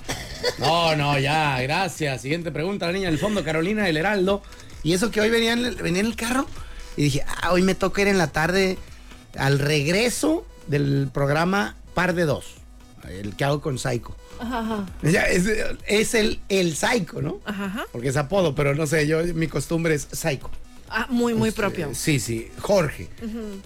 No, 0.58 0.96
no, 0.96 1.18
ya, 1.18 1.60
gracias. 1.62 2.22
Siguiente 2.22 2.50
pregunta, 2.52 2.86
la 2.86 2.92
niña 2.92 3.08
del 3.10 3.18
fondo, 3.18 3.44
Carolina 3.44 3.84
del 3.84 3.96
Heraldo. 3.96 4.42
Y 4.82 4.92
eso 4.94 5.10
que 5.10 5.20
hoy 5.20 5.30
venía 5.30 5.52
en 5.52 5.64
el, 5.64 5.74
venía 5.76 6.00
en 6.00 6.06
el 6.06 6.16
carro 6.16 6.46
y 6.96 7.04
dije, 7.04 7.24
ah, 7.26 7.52
hoy 7.52 7.62
me 7.62 7.74
toca 7.74 8.02
ir 8.02 8.08
en 8.08 8.18
la 8.18 8.28
tarde 8.28 8.78
al 9.38 9.58
regreso 9.58 10.46
del 10.66 11.08
programa 11.12 11.76
Par 11.94 12.14
de 12.14 12.24
Dos, 12.24 12.46
el 13.08 13.36
que 13.36 13.44
hago 13.44 13.60
con 13.60 13.78
Psycho. 13.78 14.16
Ajá, 14.40 14.86
es, 15.02 15.46
es 15.86 16.14
el, 16.14 16.40
el 16.48 16.74
Psycho, 16.74 17.20
¿no? 17.20 17.40
Ajá. 17.44 17.84
Porque 17.92 18.08
es 18.08 18.16
apodo, 18.16 18.54
pero 18.54 18.74
no 18.74 18.86
sé, 18.86 19.06
yo 19.06 19.22
mi 19.34 19.48
costumbre 19.48 19.94
es 19.94 20.08
Psycho. 20.12 20.50
Ah, 20.88 21.06
muy, 21.10 21.34
muy 21.34 21.50
Este, 21.50 21.60
propio. 21.60 21.90
Sí, 21.94 22.18
sí, 22.18 22.50
Jorge. 22.58 23.08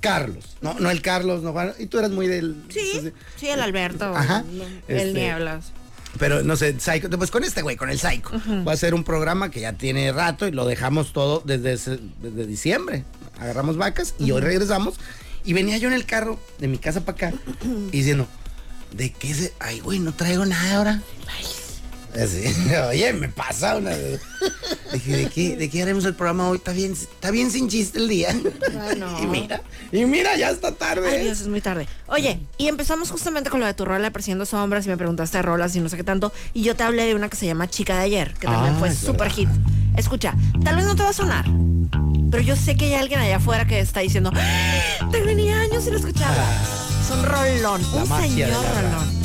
Carlos, 0.01 0.57
no, 0.61 0.75
no 0.81 0.91
el 0.91 1.01
Carlos, 1.01 1.43
no 1.43 1.53
Juan, 1.53 1.73
y 1.79 1.87
tú 1.87 1.99
eras 1.99 2.11
muy 2.11 2.27
del... 2.27 2.57
Sí, 2.69 3.13
sí, 3.37 3.49
el 3.49 3.61
Alberto. 3.61 4.05
Ajá. 4.15 4.45
El 4.89 4.97
Este, 4.99 5.13
Nieblas. 5.21 5.73
Pero 6.19 6.43
no 6.43 6.57
sé, 6.57 6.79
Psycho, 6.79 7.11
pues 7.11 7.31
con 7.31 7.43
este 7.45 7.63
güey, 7.63 7.77
con 7.77 7.91
el 7.91 7.99
Psycho. 7.99 8.31
Va 8.67 8.73
a 8.73 8.77
ser 8.77 8.95
un 8.95 9.03
programa 9.05 9.51
que 9.51 9.61
ya 9.61 9.73
tiene 9.73 10.13
rato 10.13 10.47
y 10.47 10.53
lo 10.53 10.65
dejamos 10.67 11.13
todo 11.13 11.43
desde, 11.45 11.73
ese- 11.73 11.99
desde 12.23 12.47
diciembre. 12.47 13.05
Agarramos 13.41 13.77
vacas 13.77 14.15
y 14.19 14.31
hoy 14.31 14.41
regresamos. 14.41 14.95
Y 15.45 15.53
venía 15.53 15.77
yo 15.79 15.89
en 15.89 15.95
el 15.95 16.07
carro 16.07 16.39
de 16.59 16.69
mi 16.69 16.79
casa 16.79 17.05
para 17.05 17.29
acá 17.29 17.39
y 17.93 17.99
diciendo, 17.99 18.27
¿de 18.93 19.13
qué 19.13 19.35
se.? 19.35 19.53
Ay, 19.61 19.81
güey, 19.81 19.99
no 19.99 20.13
traigo 20.15 20.47
nada 20.47 20.77
ahora. 20.77 21.03
Así, 22.15 22.45
oye, 22.91 23.13
me 23.13 23.29
pasa 23.29 23.77
una. 23.77 23.91
Dije, 24.93 25.17
¿de 25.17 25.27
qué, 25.29 25.57
¿de 25.57 25.69
qué 25.69 25.83
haremos 25.83 26.05
el 26.05 26.15
programa 26.15 26.49
hoy? 26.49 26.59
Está 26.59 26.73
bien, 26.73 26.93
está 26.93 27.31
bien 27.33 27.51
sin 27.51 27.69
chiste 27.69 27.99
el 27.99 28.09
día. 28.09 28.31
y 29.23 29.27
mira, 29.27 29.61
y 29.91 30.05
mira, 30.05 30.37
ya 30.37 30.51
está 30.51 30.73
tarde. 30.73 31.09
Ay, 31.09 31.25
Dios, 31.25 31.41
es 31.41 31.49
muy 31.49 31.61
tarde. 31.61 31.89
Oye, 32.07 32.39
y 32.57 32.69
empezamos 32.69 33.11
justamente 33.11 33.51
con 33.51 33.59
lo 33.61 33.67
de 33.67 33.75
tu 33.75 33.85
rola 33.85 34.05
de 34.05 34.11
Persiguiendo 34.13 34.47
Sombras 34.47 34.87
y 34.87 34.89
me 34.91 34.97
preguntaste 34.97 35.43
rolas 35.43 35.75
y 35.75 35.81
no 35.81 35.89
sé 35.89 35.97
qué 35.97 36.05
tanto. 36.05 36.33
Y 36.53 36.63
yo 36.63 36.77
te 36.77 36.85
hablé 36.85 37.05
de 37.07 37.15
una 37.17 37.29
que 37.29 37.37
se 37.37 37.47
llama 37.47 37.69
Chica 37.69 37.95
de 37.99 38.05
Ayer, 38.05 38.35
que 38.35 38.47
también 38.47 38.75
Ah, 38.75 38.79
fue 38.79 38.89
es 38.91 38.99
súper 38.99 39.31
hit. 39.31 39.49
Escucha, 39.97 40.35
tal 40.65 40.77
vez 40.77 40.85
no 40.85 40.95
te 40.97 41.03
va 41.03 41.09
a 41.11 41.13
sonar, 41.13 41.45
pero 42.31 42.43
yo 42.43 42.57
sé 42.57 42.77
que 42.77 42.87
hay 42.87 42.95
alguien 42.95 43.21
allá 43.21 43.37
afuera 43.37 43.65
que 43.67 43.79
está 43.81 44.01
diciendo, 44.01 44.31
"¡Ah! 44.35 45.09
te 45.11 45.21
venía 45.23 45.61
años 45.61 45.85
sin 45.85 45.95
escucharla. 45.95 46.45
Son 47.09 47.23
rolón, 47.25 47.81
La 47.95 48.03
un 48.03 48.09
magia 48.09 48.47
de 48.49 48.53
señor 48.55 48.65
rolón. 48.75 49.25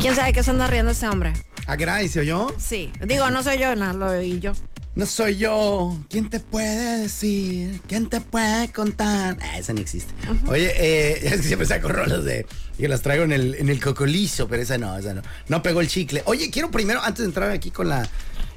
¿Quién 0.00 0.16
sabe 0.16 0.32
qué 0.32 0.42
se 0.42 0.50
anda 0.50 0.66
riendo 0.66 0.90
este 0.90 1.06
hombre? 1.06 1.32
¿A 1.66 1.76
se 2.08 2.20
oyó? 2.20 2.48
Sí, 2.58 2.92
digo, 3.04 3.30
no 3.30 3.42
soy 3.42 3.58
yo, 3.58 3.76
no, 3.76 3.92
lo 3.92 4.10
oí 4.10 4.40
yo. 4.40 4.52
No 4.96 5.04
soy 5.04 5.36
yo. 5.36 5.96
¿Quién 6.08 6.30
te 6.30 6.40
puede 6.40 7.02
decir? 7.02 7.80
¿Quién 7.86 8.08
te 8.08 8.20
puede 8.20 8.72
contar? 8.72 9.36
Ah, 9.40 9.58
esa 9.58 9.72
ni 9.72 9.82
existe. 9.82 10.12
Oye, 10.48 10.72
eh, 10.76 11.20
es 11.22 11.32
que 11.32 11.42
siempre 11.42 11.66
saco 11.66 11.88
rolas 11.88 12.24
de. 12.24 12.46
Y 12.78 12.82
que 12.82 12.88
las 12.88 13.02
traigo 13.02 13.22
en 13.22 13.32
el, 13.32 13.54
en 13.56 13.68
el 13.68 13.80
cocolizo, 13.80 14.48
pero 14.48 14.62
esa 14.62 14.78
no, 14.78 14.96
esa 14.96 15.14
no. 15.14 15.22
No 15.48 15.62
pegó 15.62 15.80
el 15.80 15.88
chicle. 15.88 16.22
Oye, 16.24 16.50
quiero 16.50 16.70
primero, 16.70 17.00
antes 17.02 17.20
de 17.20 17.26
entrar 17.26 17.50
aquí 17.50 17.70
con 17.70 17.88
la, 17.88 18.08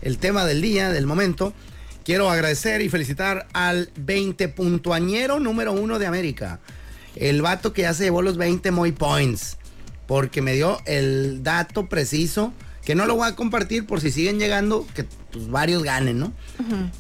el 0.02 0.18
tema 0.18 0.46
del 0.46 0.62
día, 0.62 0.90
del 0.90 1.06
momento, 1.06 1.54
quiero 2.04 2.30
agradecer 2.32 2.82
y 2.82 2.90
felicitar 2.90 3.48
al 3.54 3.92
20 3.98 4.48
puntuañero 4.50 5.40
número 5.40 5.74
uno 5.74 6.00
de 6.00 6.08
América. 6.08 6.60
El 7.16 7.42
vato 7.42 7.74
que 7.74 7.84
ya 7.84 7.94
se 7.94 8.06
llevó 8.06 8.22
los 8.22 8.38
20 8.38 8.72
Moy 8.72 8.94
Points. 8.94 9.59
Porque 10.10 10.42
me 10.42 10.54
dio 10.56 10.82
el 10.86 11.44
dato 11.44 11.88
preciso. 11.88 12.52
Que 12.84 12.96
no 12.96 13.06
lo 13.06 13.16
voy 13.16 13.28
a 13.30 13.36
compartir 13.36 13.86
por 13.86 14.02
si 14.02 14.10
siguen 14.10 14.40
llegando, 14.40 14.88
que 14.96 15.04
pues 15.32 15.48
varios 15.52 15.84
ganen, 15.84 16.18
¿no? 16.18 16.34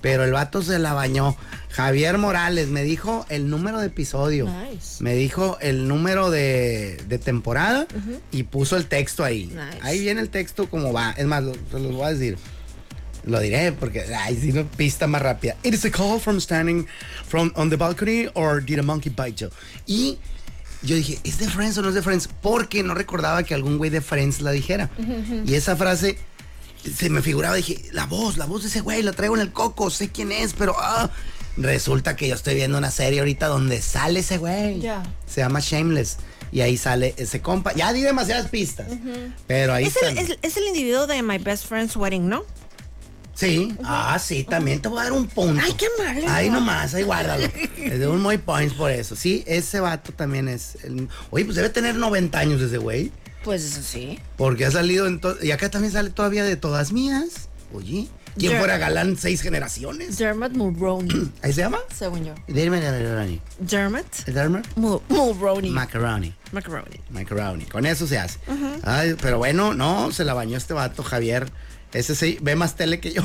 Pero 0.01 0.23
el 0.23 0.31
vato 0.31 0.61
se 0.61 0.77
la 0.77 0.93
bañó. 0.93 1.35
Javier 1.71 2.19
Morales 2.19 2.67
me 2.67 2.83
dijo 2.83 3.25
el 3.29 3.49
número 3.49 3.79
de 3.79 3.87
episodio. 3.87 4.45
Nice. 4.45 5.03
Me 5.03 5.15
dijo 5.15 5.57
el 5.61 5.87
número 5.87 6.29
de, 6.29 7.01
de 7.07 7.17
temporada 7.17 7.87
y 8.31 8.43
puso 8.43 8.77
el 8.77 8.85
texto 8.85 9.23
ahí. 9.23 9.47
Nice. 9.47 9.79
Ahí 9.81 9.99
viene 10.01 10.21
el 10.21 10.29
texto 10.29 10.69
como 10.69 10.93
va. 10.93 11.09
Es 11.17 11.25
más, 11.25 11.43
lo- 11.43 11.53
se 11.55 11.79
los 11.79 11.91
voy 11.93 12.03
a 12.03 12.09
decir. 12.13 12.37
Lo 13.25 13.39
diré 13.39 13.71
porque, 13.71 14.03
ay, 14.15 14.35
si 14.37 14.53
no, 14.53 14.65
pista 14.67 15.07
más 15.07 15.23
rápida. 15.23 15.55
It 15.63 15.73
is 15.73 15.85
a 15.85 15.89
call 15.91 16.19
from 16.19 16.39
standing 16.39 16.85
from 17.27 17.51
on 17.55 17.69
the 17.71 17.77
balcony 17.77 18.27
or 18.35 18.61
did 18.63 18.77
a 18.77 18.83
monkey 18.83 19.09
bite 19.09 19.37
you? 19.43 19.49
Y 19.87 20.19
yo 20.81 20.95
dije, 20.95 21.19
¿es 21.23 21.37
de 21.39 21.47
Friends 21.49 21.77
o 21.77 21.81
no 21.81 21.89
es 21.89 21.95
de 21.95 22.01
Friends? 22.01 22.29
Porque 22.41 22.83
no 22.83 22.93
recordaba 22.93 23.43
que 23.43 23.53
algún 23.53 23.77
güey 23.77 23.89
de 23.89 24.01
Friends 24.01 24.41
la 24.41 24.51
dijera. 24.51 24.89
Y 25.45 25.53
esa 25.55 25.75
frase 25.75 26.17
se 26.95 27.09
me 27.09 27.21
figuraba, 27.21 27.55
dije, 27.55 27.81
la 27.91 28.05
voz, 28.05 28.37
la 28.37 28.45
voz 28.45 28.61
de 28.63 28.69
ese 28.69 28.81
güey, 28.81 29.03
la 29.03 29.11
traigo 29.13 29.35
en 29.35 29.41
el 29.41 29.51
coco, 29.51 29.89
sé 29.89 30.09
quién 30.09 30.31
es, 30.31 30.53
pero 30.53 30.75
ah, 30.79 31.09
resulta 31.57 32.15
que 32.15 32.27
yo 32.29 32.35
estoy 32.35 32.55
viendo 32.55 32.77
una 32.77 32.91
serie 32.91 33.19
ahorita 33.19 33.47
donde 33.47 33.81
sale 33.81 34.21
ese 34.21 34.37
güey. 34.37 34.79
Ya. 34.79 35.03
Se 35.27 35.41
llama 35.41 35.59
Shameless. 35.59 36.17
Y 36.51 36.61
ahí 36.61 36.77
sale 36.77 37.13
ese 37.17 37.41
compa. 37.41 37.73
Ya 37.75 37.93
di 37.93 38.01
demasiadas 38.01 38.47
pistas. 38.49 38.87
Pero 39.45 39.73
ahí 39.73 39.85
Es 39.85 39.95
el, 40.01 40.17
está. 40.17 40.33
es- 40.33 40.39
es 40.41 40.57
el 40.57 40.63
individuo 40.67 41.05
de 41.05 41.21
My 41.21 41.37
Best 41.37 41.65
Friend's 41.67 41.95
Wedding, 41.95 42.27
¿no? 42.27 42.43
Sí, 43.39 43.73
ah, 43.85 44.19
sí, 44.19 44.43
también 44.43 44.81
te 44.81 44.89
voy 44.89 44.99
a 44.99 45.03
dar 45.03 45.13
un 45.13 45.27
punto. 45.27 45.61
Ay, 45.63 45.73
qué 45.73 45.85
malo. 45.97 46.21
Ahí 46.27 46.49
nomás, 46.49 46.93
ahí 46.93 47.03
guárdalo. 47.03 47.47
Le 47.77 47.97
doy 47.97 48.13
un 48.15 48.21
muy 48.21 48.37
points 48.37 48.73
por 48.73 48.91
eso. 48.91 49.15
Sí, 49.15 49.43
ese 49.47 49.79
vato 49.79 50.11
también 50.11 50.49
es. 50.49 50.75
el- 50.83 51.07
Oye, 51.29 51.45
pues 51.45 51.55
debe 51.55 51.69
tener 51.69 51.95
90 51.95 52.37
años 52.37 52.61
ese 52.61 52.77
güey. 52.77 53.11
Pues 53.43 53.63
eso 53.63 53.81
sí. 53.81 54.19
Porque 54.35 54.65
ha 54.65 54.71
salido 54.71 55.07
en 55.07 55.21
to- 55.21 55.37
Y 55.41 55.51
acá 55.51 55.69
también 55.71 55.93
sale 55.93 56.09
todavía 56.09 56.43
de 56.43 56.57
todas 56.57 56.91
mías. 56.91 57.47
Oye, 57.73 58.07
¿quién 58.37 58.57
fuera 58.57 58.77
galán 58.77 59.15
seis 59.15 59.41
generaciones? 59.41 60.17
Dermot 60.17 60.51
Mulroney, 60.51 61.31
¿Ahí 61.41 61.53
se 61.53 61.61
llama? 61.61 61.77
según 61.97 62.25
yo. 62.25 62.33
Dermot 62.49 62.81
Macaroni. 62.81 63.39
Dermot 63.59 64.25
¿Dermot? 64.25 64.67
Mul- 64.75 65.01
Mulroney. 65.07 65.69
Macaroni. 65.71 66.33
Macaroni. 66.51 66.99
Macaroni. 67.11 67.65
Con 67.65 67.85
eso 67.85 68.05
se 68.05 68.17
hace. 68.17 68.37
Ay, 68.83 69.15
pero 69.21 69.37
bueno, 69.37 69.73
no, 69.73 70.11
se 70.11 70.25
la 70.25 70.33
bañó 70.33 70.57
este 70.57 70.73
vato, 70.73 71.03
Javier. 71.03 71.49
Ese 71.93 72.15
sí, 72.15 72.37
ve 72.41 72.55
más 72.55 72.75
tele 72.75 72.99
que 72.99 73.11
yo. 73.13 73.23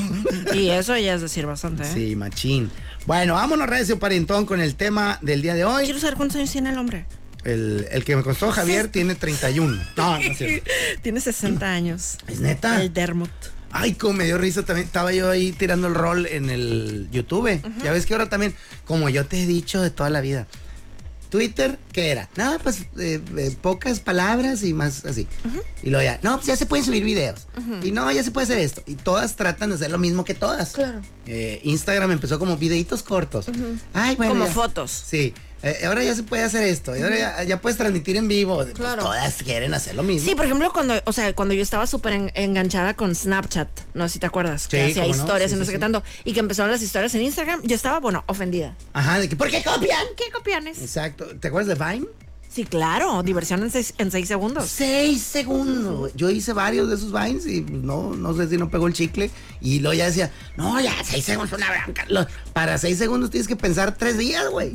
Y 0.55 0.71
eso 0.71 0.97
ya 0.97 1.15
es 1.15 1.21
decir 1.21 1.47
bastante, 1.47 1.83
¿eh? 1.83 1.91
Sí, 1.93 2.17
machín. 2.17 2.71
Bueno, 3.07 3.35
vámonos, 3.35 3.69
Recio 3.69 3.99
Parientón, 3.99 4.47
con 4.47 4.61
el 4.61 4.75
tema 4.75 5.19
del 5.21 5.43
día 5.43 5.55
de 5.55 5.65
hoy. 5.65 5.85
Quiero 5.85 6.01
saber 6.01 6.17
cuántos 6.17 6.37
años 6.37 6.51
tiene 6.51 6.71
el 6.71 6.79
hombre. 6.79 7.05
El, 7.45 7.87
el 7.91 8.05
que 8.05 8.17
me 8.17 8.23
costó 8.23 8.51
Javier 8.51 8.89
tiene 8.89 9.15
31. 9.15 9.83
No, 9.97 10.13
no 10.13 10.17
es 10.17 10.39
cierto. 10.39 10.71
Tiene 11.03 11.21
60 11.21 11.71
años. 11.71 12.17
¿Es 12.27 12.41
neta? 12.41 12.81
El 12.81 12.95
Dermot. 12.95 13.31
Ay, 13.71 13.93
como 13.95 14.15
me 14.15 14.25
dio 14.25 14.39
risa 14.39 14.63
también. 14.63 14.87
Estaba 14.87 15.13
yo 15.13 15.31
ahí 15.31 15.53
tirando 15.53 15.89
el 15.89 15.95
rol 15.95 16.27
en 16.27 16.49
el 16.49 17.09
YouTube. 17.13 17.61
Ya 17.83 17.93
ves 17.93 18.07
que 18.07 18.15
ahora 18.15 18.31
también, 18.31 18.55
como 18.87 19.11
yo 19.11 19.27
te 19.27 19.43
he 19.43 19.47
dicho 19.47 19.83
de 19.83 19.91
toda 19.91 20.09
la 20.09 20.23
vida. 20.23 20.47
Twitter, 21.39 21.81
¿qué 21.91 22.13
era? 22.13 22.29
Nada, 22.37 22.61
pues 22.61 22.83
eh, 22.97 23.21
eh, 23.37 23.57
pocas 23.61 23.99
palabras 23.99 24.63
y 24.63 24.73
más 24.73 25.05
así. 25.05 25.27
Y 25.83 25.91
luego 25.91 26.05
ya, 26.05 26.21
no, 26.23 26.37
pues 26.37 26.47
ya 26.47 26.55
se 26.55 26.65
pueden 26.65 26.85
subir 26.85 27.03
videos. 27.03 27.49
Y 27.83 27.91
no, 27.91 28.09
ya 28.13 28.23
se 28.23 28.31
puede 28.31 28.45
hacer 28.45 28.59
esto. 28.59 28.85
Y 28.87 28.95
todas 28.95 29.35
tratan 29.35 29.71
de 29.71 29.75
hacer 29.75 29.91
lo 29.91 29.99
mismo 29.99 30.25
que 30.25 30.35
todas. 30.35 30.75
Claro. 30.75 31.01
Eh, 31.27 31.61
Instagram 31.65 32.13
empezó 32.13 32.39
como 32.39 32.57
videitos 32.57 33.03
cortos. 33.03 33.47
Ay, 33.93 34.15
bueno. 34.15 34.35
Como 34.35 34.47
ya- 34.47 34.53
fotos. 34.53 34.93
Sí. 34.93 35.35
Eh, 35.65 35.87
ahora 35.87 36.05
ya 36.05 36.15
se 36.15 36.23
puede 36.23 36.43
hacer 36.45 36.63
esto. 36.65 36.95
Y 36.97 37.01
ahora 37.03 37.17
ya, 37.19 37.43
ya 37.45 37.61
puedes 37.61 37.79
transmitir 37.79 38.17
en 38.17 38.29
vivo. 38.29 38.57
Pues 38.57 38.75
Claro. 38.75 39.03
todas 39.03 39.43
quieren 39.43 39.73
hacer 39.73 39.95
lo 39.95 40.03
mismo. 40.03 40.29
Sí, 40.29 40.35
por 40.35 40.45
ejemplo, 40.45 40.71
cuando, 40.73 40.95
o 41.07 41.13
sea, 41.13 41.35
cuando 41.35 41.55
yo 41.55 41.63
estaba 41.63 41.87
súper 41.87 42.13
en- 42.13 42.33
enganchada 42.35 42.95
con 42.95 43.15
Snapchat, 43.15 43.69
no 43.95 44.07
sé 44.09 44.13
si 44.15 44.19
te 44.19 44.27
acuerdas, 44.27 44.69
que 44.69 44.77
Sí, 44.85 44.91
hacía 44.91 45.03
cómo 45.05 45.15
no, 45.17 45.21
historias 45.23 45.51
sí, 45.51 45.57
y 45.57 45.59
no 45.59 45.65
sí, 45.65 45.69
sé 45.69 45.73
qué 45.73 45.79
tanto, 45.81 46.03
y 46.25 46.33
que 46.35 46.41
empezaron 46.41 46.71
las 46.71 46.83
historias 46.83 47.15
en 47.15 47.23
Instagram, 47.23 47.63
yo 47.63 47.75
estaba, 47.75 47.99
bueno, 48.01 48.25
ofendida. 48.27 48.77
Ajá, 48.93 49.19
de 49.19 49.29
que, 49.29 49.37
¿por 49.37 49.49
qué 49.51 49.63
copian? 49.65 50.05
¿Qué 50.17 50.31
copianes? 50.31 50.83
Exacto. 50.83 51.27
¿Te 51.41 51.49
acuerdas 51.49 51.79
de 51.79 51.83
Vine? 51.93 52.07
Sí, 52.53 52.65
claro, 52.67 53.23
diversión 53.25 53.63
en 53.65 53.71
seis, 53.73 53.95
en 53.99 54.13
seis 54.13 54.29
segundos. 54.29 54.69
Seis 54.69 55.23
segundos. 55.23 56.13
Yo 56.15 56.31
hice 56.31 56.53
varios 56.53 56.89
de 56.89 56.95
esos 56.95 57.11
Vines 57.11 57.47
y 57.47 57.63
no, 57.63 58.15
no 58.15 58.33
sé 58.37 58.49
si 58.49 58.57
no 58.59 58.71
pegó 58.71 58.87
el 58.87 58.93
chicle. 58.93 59.29
Y 59.61 59.81
luego 59.81 59.95
ya 59.95 60.05
decía, 60.05 60.31
no, 60.57 60.79
ya, 60.81 60.93
seis 61.03 61.25
segundos, 61.25 61.53
una 61.59 61.69
bronca. 61.83 62.07
Para 62.53 62.79
seis 62.79 62.99
segundos 62.99 63.31
tienes 63.31 63.49
que 63.49 63.57
pensar 63.57 63.97
tres 63.97 64.19
días, 64.19 64.49
güey. 64.51 64.73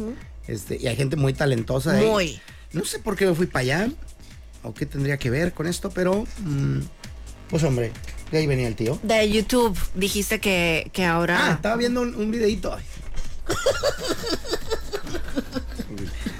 Este, 0.49 0.77
y 0.77 0.87
hay 0.87 0.95
gente 0.95 1.15
muy 1.15 1.33
talentosa 1.33 1.93
ahí. 1.93 2.05
Muy. 2.05 2.39
No 2.73 2.85
sé 2.85 2.99
por 2.99 3.15
qué 3.15 3.25
me 3.25 3.33
fui 3.35 3.47
para 3.47 3.61
allá 3.61 3.89
o 4.63 4.73
qué 4.73 4.85
tendría 4.85 5.17
que 5.17 5.29
ver 5.29 5.53
con 5.53 5.67
esto, 5.67 5.89
pero 5.89 6.25
mm, 6.39 6.79
pues 7.49 7.63
hombre, 7.63 7.91
de 8.31 8.37
ahí 8.37 8.47
venía 8.47 8.67
el 8.67 8.75
tío. 8.75 8.99
De 9.03 9.29
YouTube, 9.29 9.77
dijiste 9.95 10.39
que, 10.39 10.89
que 10.93 11.05
Ah, 11.05 11.13
ahora... 11.13 11.51
estaba 11.53 11.75
viendo 11.77 12.01
un, 12.01 12.13
un 12.15 12.29
videito. 12.31 12.77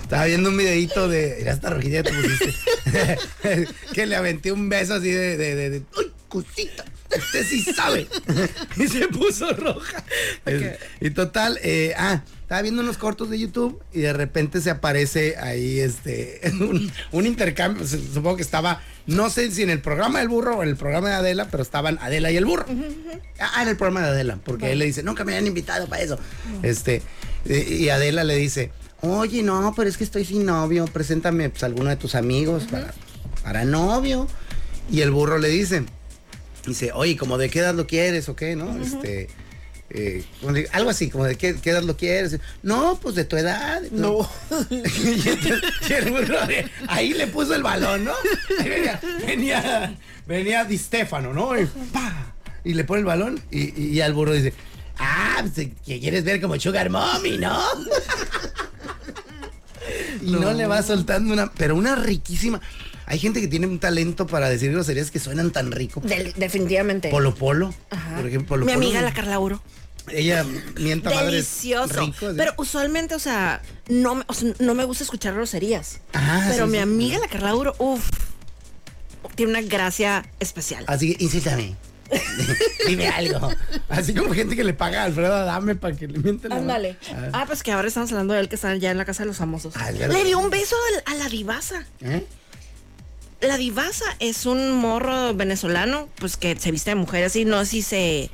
Estaba 0.04 0.26
viendo 0.26 0.50
un 0.50 0.58
videito 0.58 1.08
de. 1.08 1.36
Mira, 1.39 1.52
esta 1.54 1.69
rojilla 1.69 2.02
que 2.04 2.12
te 2.12 2.17
pusiste. 2.17 3.67
que 3.93 4.06
le 4.08 4.15
aventé 4.15 4.52
un 4.52 4.67
beso 4.69 4.95
así 4.95 5.12
de. 5.12 5.38
de, 5.38 5.56
de- 5.56 5.69
de- 5.69 5.84
¡Uy, 5.98 6.12
cosita! 6.30 6.86
Usted 7.18 7.44
sí 7.44 7.62
sabe. 7.62 8.08
y 8.78 8.88
se 8.88 9.08
puso 9.08 9.52
roja. 9.54 10.04
Y 11.02 11.10
total, 11.10 11.60
eh, 11.63 11.94
ah, 11.98 12.24
estaba 12.42 12.62
viendo 12.62 12.82
unos 12.82 12.98
cortos 12.98 13.30
de 13.30 13.39
YouTube 13.39 13.82
y 13.94 14.02
de 14.02 14.13
repente 14.13 14.62
se 14.62 14.70
aparece 14.70 15.38
ahí 15.38 15.80
este 15.80 16.42
un, 16.60 16.92
un 17.12 17.26
intercambio. 17.26 17.86
Supongo 17.86 18.38
que 18.38 18.44
estaba, 18.44 18.82
no 19.08 19.30
sé 19.30 19.52
si 19.52 19.63
en 19.63 19.70
el 19.70 19.82
programa 19.82 20.20
del 20.20 20.30
burro 20.30 20.58
o 20.58 20.63
en 20.63 20.70
el 20.70 20.76
programa 20.76 21.10
de 21.10 21.15
Adela, 21.15 21.48
pero 21.50 21.63
estaban 21.63 21.98
Adela 22.02 22.32
y 22.32 22.38
el 22.38 22.46
burro. 22.46 22.65
Ah, 23.39 23.62
en 23.62 23.68
el 23.68 23.76
programa 23.76 24.02
de 24.02 24.08
Adela, 24.13 24.39
porque 24.44 24.72
él 24.72 24.80
le 24.80 24.86
dice, 24.86 25.04
nunca 25.04 25.24
me 25.24 25.34
habían 25.34 25.48
invitado 25.48 25.88
para 25.88 26.02
eso. 26.02 26.20
Este, 26.63 27.02
y 27.46 27.89
Adela 27.89 28.24
le 28.24 28.36
dice, 28.36 28.72
oye, 29.02 29.44
no, 29.44 29.74
pero 29.76 29.89
es 29.89 29.98
que 29.98 30.04
estoy 30.04 30.26
sin 30.26 30.46
novio, 30.46 30.86
preséntame 30.86 31.50
pues, 31.50 31.63
alguno 31.63 31.89
de 31.89 31.96
tus 31.96 32.15
amigos 32.15 32.65
para, 32.70 32.94
para 33.44 33.65
novio. 33.65 34.28
Y 34.92 35.02
el 35.02 35.12
burro 35.12 35.38
le 35.38 35.50
dice, 35.50 35.86
dice, 36.65 36.91
oye, 36.93 37.17
como 37.17 37.38
de 37.38 37.50
qué 37.50 37.60
edad 37.60 37.74
lo 37.74 37.88
quieres 37.88 38.30
o 38.30 38.36
qué, 38.36 38.56
¿no? 38.56 38.78
Este. 38.82 39.28
eh, 39.89 40.24
algo 40.72 40.89
así, 40.91 41.10
como 41.10 41.26
de 41.26 41.36
qué, 41.36 41.56
qué 41.56 41.72
edad 41.72 41.84
lo 41.84 41.98
quieres. 41.98 42.38
No, 42.62 43.00
pues 43.02 43.15
de 43.15 43.26
tu 43.26 43.38
edad. 43.38 43.82
No. 43.91 44.30
y, 44.69 44.76
entonces, 44.80 45.62
y 45.89 45.93
el 45.93 46.12
burro 46.12 46.45
de- 46.48 46.69
ahí 46.88 47.13
le 47.13 47.28
puso 47.28 47.56
el 47.56 47.63
balón, 47.63 48.06
¿no? 48.06 48.13
Ahí 48.60 48.69
venía, 48.69 49.00
venía, 49.26 49.98
venía 50.28 50.65
Di 50.65 50.78
Stefano, 50.78 51.34
¿no? 51.34 51.60
Y, 51.60 51.65
¡pa! 51.91 52.34
y 52.63 52.74
le 52.74 52.84
pone 52.84 53.00
el 53.00 53.06
balón 53.06 53.41
y, 53.52 53.82
y, 53.82 54.02
al 54.02 54.13
burro 54.13 54.34
dice, 54.34 54.54
ah, 55.00 55.38
pues, 55.41 55.69
que 55.86 56.00
quieres 56.00 56.24
ver 56.24 56.41
como 56.41 56.60
Sugar 56.60 56.89
Mommy, 56.89 57.38
¿no? 57.38 57.60
y 60.22 60.32
no. 60.32 60.54
le 60.54 60.67
va 60.67 60.84
soltando 60.84 61.34
una, 61.34 61.52
pero 61.52 61.76
una 61.76 61.95
riquísima. 61.95 62.60
Hay 63.10 63.19
gente 63.19 63.41
que 63.41 63.48
tiene 63.48 63.67
un 63.67 63.80
talento 63.80 64.26
para 64.28 64.50
decir 64.50 64.72
groserías 64.72 65.10
que 65.12 65.19
suenan 65.19 65.52
tan 65.52 65.72
rico. 65.72 66.00
Del- 66.02 66.32
definitivamente. 66.34 67.10
Polo 67.10 67.34
Polo. 67.36 67.74
Ajá. 67.89 68.15
Por 68.15 68.28
ejemplo, 68.28 68.50
Polo 68.50 68.65
Mi 68.67 68.74
Polo. 68.74 68.86
amiga 68.86 69.02
la 69.02 69.13
Carla 69.13 69.39
Uro. 69.39 69.62
Ella 70.12 70.45
mienta 70.80 71.10
madres 71.10 71.32
Delicioso. 71.34 72.00
rico, 72.00 72.28
así. 72.28 72.36
pero 72.38 72.54
usualmente, 72.58 73.13
o 73.15 73.19
sea, 73.19 73.62
no, 73.89 74.15
me- 74.15 74.24
o 74.28 74.34
sea, 74.34 74.54
no 74.60 74.74
me 74.76 74.84
gusta 74.86 75.04
escuchar 75.04 75.34
groserías. 75.34 76.00
Ah, 76.13 76.45
pero 76.50 76.65
sí, 76.65 76.72
mi 76.72 76.78
sí. 76.78 76.84
amiga 76.84 77.19
la 77.19 77.28
Carla 77.28 77.54
Uro, 77.56 77.76
uff, 77.80 78.10
tiene 79.36 79.52
una 79.52 79.62
gracia 79.62 80.26
especial. 80.39 80.84
Así 80.88 81.15
que 81.15 81.24
insístame. 81.24 81.76
Dime 82.88 83.08
algo. 83.08 83.52
Así 83.89 84.15
como 84.15 84.34
gente 84.34 84.56
que 84.56 84.63
le 84.63 84.74
paga 84.74 85.02
a 85.02 85.06
Alfredo 85.06 85.36
Adame 85.36 85.76
para 85.76 85.95
que 85.95 86.08
le 86.08 86.17
mienten. 86.19 86.50
la 86.50 86.56
Ándale. 86.58 86.98
madre. 87.12 87.30
Ah, 87.34 87.45
pues 87.45 87.62
que 87.62 87.72
ahora 87.72 87.88
estamos 87.88 88.12
hablando 88.12 88.34
de 88.34 88.39
él 88.39 88.50
que 88.50 88.56
está 88.56 88.76
ya 88.78 88.89
en 88.91 88.98
la 88.98 89.06
casa 89.06 89.24
de 89.24 89.28
los 89.28 89.38
famosos. 89.38 89.74
Ah. 89.78 89.91
Le 89.91 90.24
dio 90.24 90.39
un 90.39 90.50
beso 90.50 90.76
al- 91.06 91.15
a 91.15 91.17
la 91.24 91.30
divasa. 91.30 91.86
¿Eh? 92.02 92.26
La 93.41 93.58
divasa 93.58 94.06
es 94.19 94.45
un 94.45 94.71
morro 94.71 95.34
venezolano, 95.34 96.10
pues 96.19 96.36
que 96.36 96.58
se 96.60 96.71
viste 96.71 96.91
de 96.91 96.95
mujer 96.95 97.23
así, 97.23 97.45
no 97.45 97.60
sé 97.60 97.71
si 97.71 97.82
se 97.82 98.32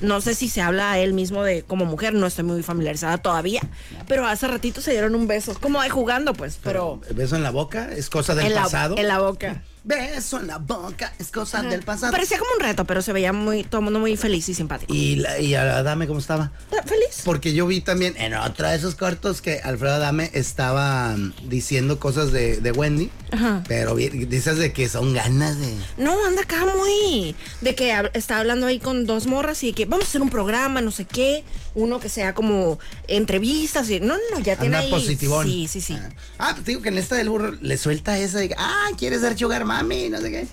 no 0.00 0.20
sé 0.20 0.34
si 0.34 0.48
se 0.48 0.60
habla 0.60 0.92
a 0.92 0.98
él 0.98 1.14
mismo 1.14 1.42
de 1.42 1.62
como 1.62 1.84
mujer, 1.84 2.12
no 2.12 2.26
estoy 2.26 2.44
muy 2.44 2.62
familiarizada 2.62 3.18
todavía, 3.18 3.62
pero 4.06 4.26
hace 4.26 4.46
ratito 4.46 4.80
se 4.80 4.90
dieron 4.90 5.14
un 5.14 5.26
beso, 5.26 5.58
como 5.58 5.80
de 5.80 5.88
jugando 5.88 6.34
pues, 6.34 6.58
pero 6.62 7.00
beso 7.14 7.36
en 7.36 7.42
la 7.42 7.50
boca 7.50 7.90
es 7.92 8.10
cosa 8.10 8.34
del 8.34 8.46
en 8.46 8.54
la, 8.54 8.62
pasado. 8.62 8.96
en 8.98 9.08
la 9.08 9.18
boca. 9.18 9.62
Beso 9.86 10.40
en 10.40 10.48
la 10.48 10.58
boca 10.58 11.12
es 11.20 11.30
cosa 11.30 11.62
del 11.62 11.82
pasado. 11.84 12.10
Parecía 12.10 12.38
como 12.40 12.50
un 12.58 12.60
reto, 12.60 12.84
pero 12.84 13.02
se 13.02 13.12
veía 13.12 13.32
muy 13.32 13.62
todo 13.62 13.78
el 13.78 13.84
mundo 13.84 14.00
muy 14.00 14.16
feliz 14.16 14.48
y 14.48 14.54
simpático. 14.54 14.92
Y, 14.92 15.14
la, 15.14 15.38
y 15.38 15.54
a 15.54 15.76
Adame, 15.78 16.08
¿cómo 16.08 16.18
estaba? 16.18 16.50
Feliz. 16.84 17.22
Porque 17.24 17.54
yo 17.54 17.68
vi 17.68 17.80
también 17.80 18.16
en 18.16 18.34
otro 18.34 18.68
de 18.68 18.74
esos 18.74 18.96
cortos 18.96 19.40
que 19.40 19.60
Alfredo 19.60 19.94
Adame 19.94 20.30
estaba 20.34 21.16
mm, 21.16 21.48
diciendo 21.48 22.00
cosas 22.00 22.32
de, 22.32 22.60
de 22.60 22.72
Wendy, 22.72 23.10
Ajá. 23.30 23.62
pero 23.68 23.94
dices 23.94 24.56
de 24.58 24.72
que 24.72 24.88
son 24.88 25.14
ganas 25.14 25.56
de... 25.60 25.72
No, 25.98 26.26
anda 26.26 26.42
acá 26.42 26.66
muy. 26.66 27.36
De 27.60 27.76
que 27.76 27.94
está 28.14 28.40
hablando 28.40 28.66
ahí 28.66 28.80
con 28.80 29.06
dos 29.06 29.28
morras 29.28 29.62
y 29.62 29.72
que 29.72 29.84
vamos 29.86 30.06
a 30.06 30.08
hacer 30.08 30.20
un 30.20 30.30
programa, 30.30 30.80
no 30.80 30.90
sé 30.90 31.04
qué. 31.04 31.44
Uno 31.76 32.00
que 32.00 32.08
sea 32.08 32.34
como 32.34 32.78
entrevistas. 33.06 33.88
Y, 33.90 34.00
no, 34.00 34.16
no, 34.32 34.40
ya 34.40 34.56
tiene 34.56 34.76
Anda 34.76 34.86
ahí. 34.86 34.90
positivón. 34.90 35.46
Sí, 35.46 35.68
sí, 35.68 35.80
sí. 35.80 35.96
Ah, 36.38 36.50
pues 36.54 36.64
te 36.64 36.70
digo 36.72 36.82
que 36.82 36.88
en 36.88 36.98
esta 36.98 37.14
del 37.16 37.28
burro 37.28 37.52
le 37.60 37.76
suelta 37.76 38.18
esa 38.18 38.38
de, 38.38 38.54
ah, 38.58 38.86
quieres 38.98 39.20
ser 39.20 39.38
sugar 39.38 39.64
mami, 39.82 40.08
no 40.08 40.20
sé 40.20 40.30
qué. 40.30 40.46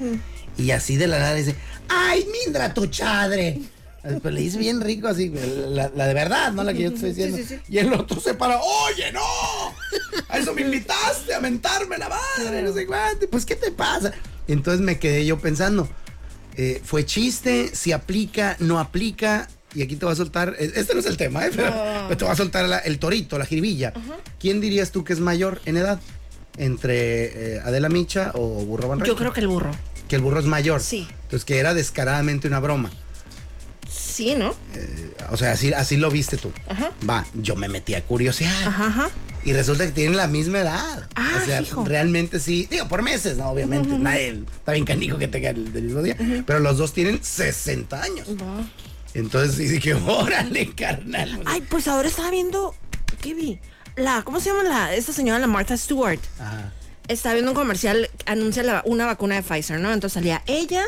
Y 0.58 0.72
así 0.72 0.98
de 0.98 1.08
la 1.08 1.20
nada 1.20 1.34
dice, 1.36 1.56
ay, 1.90 2.26
mindra 2.46 2.74
tu 2.74 2.88
chadre. 2.88 3.60
Pues 4.22 4.34
le 4.34 4.42
dice 4.42 4.58
bien 4.58 4.82
rico 4.82 5.08
así, 5.08 5.30
la, 5.70 5.90
la 5.96 6.08
de 6.08 6.14
verdad, 6.14 6.52
no 6.52 6.62
la 6.66 6.74
que 6.74 6.82
yo 6.84 6.90
te 6.90 6.96
estoy 6.96 7.10
diciendo. 7.12 7.38
Sí, 7.38 7.44
sí, 7.44 7.56
sí. 7.56 7.62
Y 7.74 7.78
el 7.78 7.94
otro 7.94 8.20
se 8.20 8.34
para, 8.34 8.60
oye, 8.60 9.14
no, 9.14 9.22
a 10.28 10.38
eso 10.38 10.54
me 10.54 10.62
invitaste, 10.62 11.34
a 11.34 11.40
mentarme 11.40 11.98
la 11.98 12.10
madre, 12.10 12.62
no 12.64 12.74
sé 12.74 12.86
cuánto. 12.86 13.30
Pues, 13.30 13.46
¿qué 13.46 13.56
te 13.56 13.72
pasa? 13.72 14.12
Entonces 14.50 14.82
me 14.82 15.00
quedé 15.00 15.26
yo 15.26 15.40
pensando, 15.40 15.88
eh, 16.58 16.82
fue 16.84 17.06
chiste, 17.06 17.72
si 17.74 17.94
aplica, 17.94 18.58
no 18.60 18.78
aplica. 18.80 19.48
Y 19.74 19.82
aquí 19.82 19.96
te 19.96 20.06
va 20.06 20.12
a 20.12 20.16
soltar, 20.16 20.54
eh, 20.60 20.72
este 20.76 20.94
no 20.94 21.00
es 21.00 21.06
el 21.06 21.16
tema, 21.18 21.46
¿eh? 21.48 21.52
pero, 21.56 21.70
No. 21.70 22.08
pero 22.10 22.18
te 22.18 22.26
va 22.26 22.34
a 22.34 22.36
soltar 22.36 22.68
la- 22.68 22.80
el 22.80 23.00
torito, 23.00 23.40
la 23.40 23.46
jiribilla. 23.46 23.94
¿Quién 24.38 24.60
dirías 24.60 24.92
tú 24.92 25.04
que 25.06 25.14
es 25.14 25.20
mayor 25.22 25.62
en 25.66 25.78
edad? 25.78 26.00
¿Entre 26.58 27.56
eh, 27.56 27.62
Adela 27.64 27.90
Micha 27.90 28.32
o 28.36 28.48
Burro 28.66 28.88
Van 28.88 29.04
Yo 29.04 29.16
creo 29.16 29.34
que 29.34 29.40
el 29.40 29.48
burro. 29.48 29.72
Que 30.08 30.16
el 30.16 30.22
burro 30.22 30.40
es 30.40 30.46
mayor. 30.46 30.82
Sí. 30.82 31.08
Entonces 31.24 31.46
que 31.46 31.58
era 31.58 31.74
descaradamente 31.74 32.48
una 32.48 32.60
broma. 32.60 32.92
Sí, 33.90 34.36
¿no? 34.36 34.54
O 35.32 35.38
sea, 35.38 35.54
así, 35.54 35.74
así 35.74 35.98
lo 35.98 36.12
viste 36.12 36.38
tú. 36.38 36.52
Ajá. 36.68 36.92
Va, 37.10 37.26
yo 37.34 37.56
me 37.56 37.68
metí 37.68 37.96
a 37.96 38.04
curiosear. 38.04 38.68
Ajá, 38.68 38.88
ajá. 38.88 39.10
Y 39.46 39.54
resulta 39.54 39.86
que 39.86 39.92
tienen 39.92 40.16
la 40.16 40.28
misma 40.28 40.60
edad. 40.60 41.10
Ah, 41.16 41.40
o 41.42 41.46
sea, 41.46 41.62
hijo. 41.62 41.84
realmente 41.84 42.40
sí. 42.40 42.68
Digo, 42.70 42.88
por 42.88 43.02
meses, 43.02 43.38
¿no? 43.38 43.50
Obviamente. 43.50 43.90
Nadie 43.98 44.44
está 44.56 44.72
bien 44.72 44.86
canijo 44.86 45.18
que 45.18 45.28
tenga 45.28 45.50
el 45.50 45.74
del 45.74 45.86
mismo 45.86 46.02
día. 46.02 46.16
Pero 46.46 46.60
los 46.60 46.78
dos 46.78 46.94
tienen 46.94 47.24
60 47.24 48.02
años. 48.02 48.28
Entonces 49.14 49.58
dice 49.58 49.80
que, 49.80 49.96
órale, 49.96 50.74
carnal. 50.74 51.42
Ay, 51.46 51.62
pues 51.70 51.88
ahora 51.88 52.08
estaba 52.08 52.32
viendo. 52.32 52.74
¿Qué 53.22 53.34
vi? 53.34 53.60
La, 53.96 54.24
¿cómo 54.24 54.40
se 54.40 54.50
llama 54.50 54.64
la, 54.64 54.96
esta 54.96 55.14
señora, 55.14 55.40
la 55.40 55.48
Martha 55.48 55.78
Stewart? 55.78 56.20
Ajá. 56.40 56.72
Estaba 57.08 57.34
viendo 57.34 57.52
un 57.52 57.56
comercial, 57.56 58.10
anuncia 58.26 58.64
la- 58.64 58.82
una 58.86 59.06
vacuna 59.06 59.36
de 59.36 59.44
Pfizer, 59.44 59.80
¿no? 59.80 59.92
Entonces 59.94 60.14
salía 60.16 60.42
ella, 60.48 60.84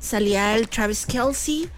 salía 0.00 0.54
el 0.56 0.68
Travis 0.68 1.06
Kelsey, 1.06 1.68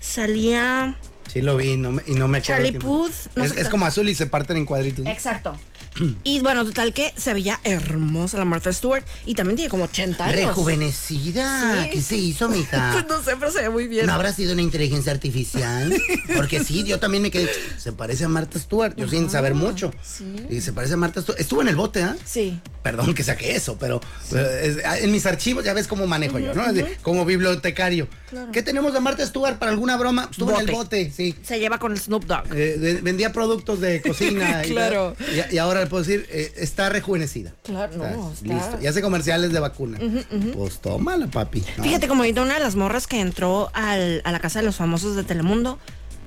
salía. 0.00 0.96
Sí 1.32 1.42
lo 1.42 1.56
vi 1.56 1.76
no 1.76 1.92
me- 1.92 2.02
y 2.06 2.12
no 2.14 2.26
me 2.28 2.38
acuerdo. 2.38 2.62
Charlie 2.64 2.78
Puth, 2.78 3.12
no 3.36 3.44
es, 3.44 3.56
es 3.56 3.68
como 3.68 3.86
azul 3.86 4.08
y 4.08 4.14
se 4.14 4.26
parten 4.26 4.56
en 4.56 4.64
cuadritos. 4.66 5.06
Exacto. 5.06 5.56
Y 6.24 6.40
bueno, 6.40 6.64
total 6.64 6.92
que 6.92 7.12
se 7.16 7.32
veía 7.34 7.60
hermosa 7.64 8.38
la 8.38 8.44
Martha 8.44 8.72
Stewart 8.72 9.04
y 9.26 9.34
también 9.34 9.56
tiene 9.56 9.70
como 9.70 9.84
80 9.84 10.24
años. 10.24 10.36
Rejuvenecida. 10.46 11.84
Sí. 11.84 11.90
¿Qué 11.92 12.02
se 12.02 12.16
hizo, 12.16 12.48
mija? 12.48 12.90
Pues 12.92 13.06
no 13.08 13.22
sé, 13.22 13.36
pero 13.38 13.50
se 13.50 13.62
ve 13.62 13.70
muy 13.70 13.86
bien. 13.88 14.06
¿No 14.06 14.12
habrá 14.12 14.32
sido 14.32 14.52
una 14.52 14.62
inteligencia 14.62 15.12
artificial? 15.12 15.94
Porque 16.36 16.62
sí, 16.64 16.84
yo 16.84 16.98
también 16.98 17.22
me 17.22 17.30
quedé. 17.30 17.48
Se 17.78 17.92
parece 17.92 18.24
a 18.24 18.28
Marta 18.28 18.58
Stewart, 18.58 18.94
yo 18.96 19.08
sin 19.08 19.30
saber 19.30 19.54
mucho. 19.54 19.92
sí. 20.02 20.24
Y 20.50 20.60
se 20.60 20.72
parece 20.72 20.94
a 20.94 20.96
Marta 20.96 21.20
Stewart. 21.22 21.40
Estuvo 21.40 21.62
en 21.62 21.68
el 21.68 21.76
bote, 21.76 22.02
¿ah? 22.02 22.16
Sí. 22.24 22.60
Perdón 22.82 23.14
que 23.14 23.22
saque 23.22 23.54
eso, 23.54 23.76
pero 23.78 24.00
eh, 24.34 24.76
es- 24.84 25.02
en 25.04 25.12
mis 25.12 25.26
archivos 25.26 25.64
ya 25.64 25.74
ves 25.74 25.86
cómo 25.86 26.06
manejo 26.06 26.38
yo, 26.38 26.54
¿no? 26.54 26.72
De- 26.72 26.96
como 27.02 27.24
bibliotecario. 27.24 28.08
Claro. 28.30 28.52
¿Qué 28.52 28.62
tenemos 28.62 28.92
de 28.92 29.00
Marta 29.00 29.26
Stewart 29.26 29.58
para 29.58 29.70
alguna 29.72 29.96
broma? 29.96 30.28
Estuvo 30.30 30.52
en 30.58 30.68
el 30.68 30.74
Bote. 30.74 31.12
sí. 31.14 31.34
Se 31.42 31.58
lleva 31.58 31.78
con 31.78 31.92
el 31.92 31.98
Snoop 32.00 32.24
Dogg. 32.24 32.44
Eh, 32.54 33.00
vendía 33.02 33.32
productos 33.32 33.80
de 33.80 34.00
cocina. 34.02 34.64
y 34.66 34.70
Claro. 34.70 35.16
Y, 35.50 35.54
y 35.56 35.58
ahora 35.58 35.80
puedo 35.90 36.02
decir, 36.02 36.26
eh, 36.30 36.52
está 36.56 36.88
rejuvenecida. 36.88 37.52
Claro, 37.64 37.96
no, 37.98 38.04
Ah, 38.04 38.30
está- 38.32 38.54
Listo. 38.54 38.78
Y 38.82 38.86
hace 38.86 39.02
comerciales 39.02 39.52
de 39.52 39.60
vacuna. 39.60 39.98
Ujú, 39.98 40.18
ujú. 40.34 40.52
Pues 40.52 40.78
tómala, 40.80 41.26
papi. 41.26 41.62
No. 41.76 41.82
Fíjate, 41.84 42.08
como 42.08 42.22
ahorita 42.22 42.40
una 42.40 42.54
de 42.54 42.60
las 42.60 42.76
morras 42.76 43.06
que 43.06 43.20
entró 43.20 43.70
al- 43.74 44.22
a 44.24 44.32
la 44.32 44.38
casa 44.40 44.60
de 44.60 44.64
los 44.64 44.76
famosos 44.76 45.16
de 45.16 45.24
Telemundo, 45.24 45.78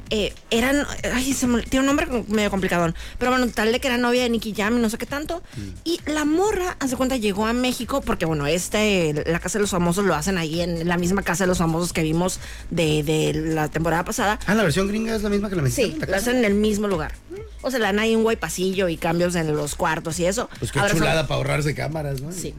eh, 0.09 0.33
eran, 0.51 0.85
ay, 1.13 1.33
se 1.33 1.47
me- 1.47 1.61
tiene 1.63 1.81
un 1.89 1.95
nombre 1.95 2.07
medio 2.27 2.51
complicado, 2.51 2.93
pero 3.17 3.31
bueno, 3.31 3.47
tal 3.47 3.71
de 3.71 3.79
que 3.79 3.87
era 3.87 3.97
novia 3.97 4.21
de 4.23 4.29
Nicky 4.29 4.53
Jam 4.55 4.77
y 4.77 4.81
no 4.81 4.89
sé 4.89 4.97
qué 4.97 5.05
tanto. 5.05 5.41
Y 5.83 5.99
la 6.05 6.25
morra, 6.25 6.75
hace 6.79 6.95
cuenta, 6.95 7.15
llegó 7.17 7.45
a 7.47 7.53
México, 7.53 8.01
porque 8.01 8.25
bueno, 8.25 8.45
este, 8.45 9.23
la 9.25 9.39
casa 9.39 9.57
de 9.57 9.61
los 9.61 9.71
famosos 9.71 10.05
lo 10.05 10.13
hacen 10.13 10.37
ahí 10.37 10.61
en 10.61 10.87
la 10.87 10.97
misma 10.97 11.23
casa 11.23 11.45
de 11.45 11.47
los 11.47 11.57
famosos 11.57 11.93
que 11.93 12.03
vimos 12.03 12.39
de, 12.69 13.01
de 13.03 13.33
la 13.33 13.69
temporada 13.69 14.03
pasada. 14.05 14.39
Ah, 14.45 14.53
la 14.55 14.63
versión 14.63 14.87
gringa 14.87 15.15
es 15.15 15.23
la 15.23 15.29
misma 15.29 15.49
que 15.49 15.55
la 15.55 15.61
mexicana. 15.63 16.05
Sí, 16.05 16.11
la 16.11 16.17
hacen 16.17 16.37
en 16.37 16.45
el 16.45 16.53
mismo 16.53 16.87
lugar. 16.87 17.13
O 17.61 17.69
sea, 17.71 17.79
le 17.79 17.85
dan 17.85 17.99
ahí 17.99 18.15
un 18.15 18.23
guay 18.23 18.35
pasillo 18.35 18.89
y 18.89 18.97
cambios 18.97 19.35
en 19.35 19.55
los 19.55 19.75
cuartos 19.75 20.19
y 20.19 20.25
eso. 20.25 20.49
Pues 20.59 20.71
qué 20.71 20.79
Ahora 20.79 20.91
son- 20.91 20.99
chulada 20.99 21.27
para 21.27 21.37
ahorrarse 21.37 21.73
cámaras, 21.73 22.21
¿no? 22.21 22.31
Sí. 22.31 22.53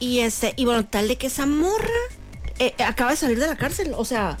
Y 0.00 0.20
este, 0.20 0.54
y 0.56 0.64
bueno, 0.64 0.86
tal 0.86 1.08
de 1.08 1.16
que 1.16 1.26
esa 1.26 1.44
morra 1.44 1.86
eh, 2.58 2.74
acaba 2.84 3.10
de 3.10 3.16
salir 3.18 3.38
de 3.38 3.46
la 3.46 3.56
cárcel. 3.56 3.92
O 3.96 4.04
sea, 4.06 4.38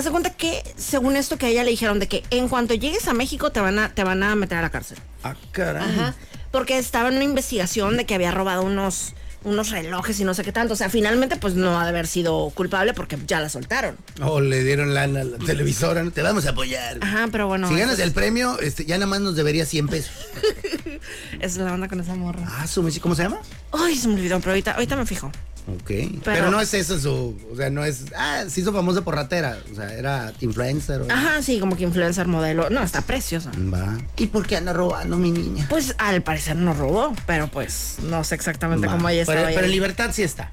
hace 0.00 0.10
cuenta 0.10 0.30
que, 0.30 0.62
según 0.76 1.16
esto 1.16 1.38
que 1.38 1.46
a 1.46 1.48
ella 1.48 1.64
le 1.64 1.70
dijeron, 1.70 1.98
de 1.98 2.08
que 2.08 2.22
en 2.30 2.48
cuanto 2.48 2.74
llegues 2.74 3.06
a 3.08 3.14
México 3.14 3.50
te 3.50 3.60
van 3.60 3.78
a, 3.78 3.94
te 3.94 4.04
van 4.04 4.22
a 4.22 4.34
meter 4.34 4.58
a 4.58 4.62
la 4.62 4.70
cárcel. 4.70 4.98
Ah, 5.22 5.34
caray. 5.52 5.82
Ajá. 5.82 6.14
Porque 6.50 6.78
estaba 6.78 7.08
en 7.08 7.16
una 7.16 7.24
investigación 7.24 7.96
de 7.96 8.06
que 8.06 8.14
había 8.14 8.32
robado 8.32 8.62
unos, 8.62 9.14
unos 9.44 9.70
relojes 9.70 10.18
y 10.18 10.24
no 10.24 10.34
sé 10.34 10.42
qué 10.42 10.52
tanto. 10.52 10.74
O 10.74 10.76
sea, 10.76 10.90
finalmente, 10.90 11.36
pues 11.36 11.54
no 11.54 11.78
ha 11.78 11.84
de 11.84 11.90
haber 11.90 12.06
sido 12.06 12.50
culpable 12.50 12.92
porque 12.92 13.16
ya 13.26 13.40
la 13.40 13.48
soltaron. 13.48 13.96
O 14.22 14.40
le 14.40 14.64
dieron 14.64 14.92
lana 14.92 15.20
a 15.20 15.24
la 15.24 15.38
televisora, 15.38 16.02
¿no? 16.02 16.10
Te 16.10 16.22
vamos 16.22 16.46
a 16.46 16.50
apoyar. 16.50 16.98
Ajá, 17.00 17.28
pero 17.30 17.46
bueno. 17.46 17.68
si 17.68 17.76
ganas 17.76 17.98
el 18.00 18.12
premio, 18.12 18.58
este, 18.58 18.84
ya 18.84 18.96
nada 18.96 19.06
más 19.06 19.20
nos 19.20 19.36
debería 19.36 19.64
100 19.64 19.88
pesos. 19.88 20.12
es, 21.40 21.52
es 21.52 21.56
la 21.58 21.72
onda 21.72 21.86
con 21.88 22.00
esa 22.00 22.14
morra. 22.16 22.42
Ah, 22.46 22.66
su 22.66 22.82
¿cómo 23.00 23.14
se 23.14 23.22
llama? 23.22 23.40
Ay, 23.72 23.96
se 23.96 24.08
me 24.08 24.14
olvidó, 24.14 24.40
pero 24.40 24.52
ahorita, 24.52 24.72
ahorita 24.72 24.96
me 24.96 25.06
fijo. 25.06 25.30
Ok. 25.76 25.90
Pero, 26.24 26.50
no 26.50 26.60
es 26.60 26.72
eso 26.74 26.98
su. 26.98 27.38
O 27.52 27.56
sea, 27.56 27.70
no 27.70 27.84
es. 27.84 28.04
Ah, 28.16 28.44
se 28.48 28.60
hizo 28.60 28.72
famosa 28.72 29.02
por 29.02 29.14
ratera. 29.14 29.58
O 29.72 29.74
sea, 29.74 29.92
era 29.94 30.32
influencer. 30.40 31.02
o- 31.02 31.06
Ajá, 31.10 31.42
sí, 31.42 31.60
como 31.60 31.76
que 31.76 31.84
influencer 31.84 32.26
modelo. 32.26 32.70
No, 32.70 32.82
está 32.82 33.02
preciosa. 33.02 33.50
Va. 33.72 33.98
¿Y 34.16 34.26
por 34.26 34.46
qué 34.46 34.56
anda 34.56 34.72
robando 34.72 35.16
mi 35.16 35.30
niña? 35.30 35.66
Pues 35.68 35.94
al 35.98 36.22
parecer 36.22 36.56
no 36.56 36.72
robó, 36.74 37.14
pero 37.26 37.48
pues 37.48 37.96
no 38.02 38.24
sé 38.24 38.34
exactamente 38.34 38.86
Va. 38.86 38.92
cómo 38.94 39.08
ella 39.08 39.24
pero, 39.26 39.38
estaba. 39.38 39.48
ahí. 39.48 39.54
pero 39.54 39.66
en 39.66 39.72
libertad 39.72 40.10
sí 40.12 40.22
está. 40.22 40.52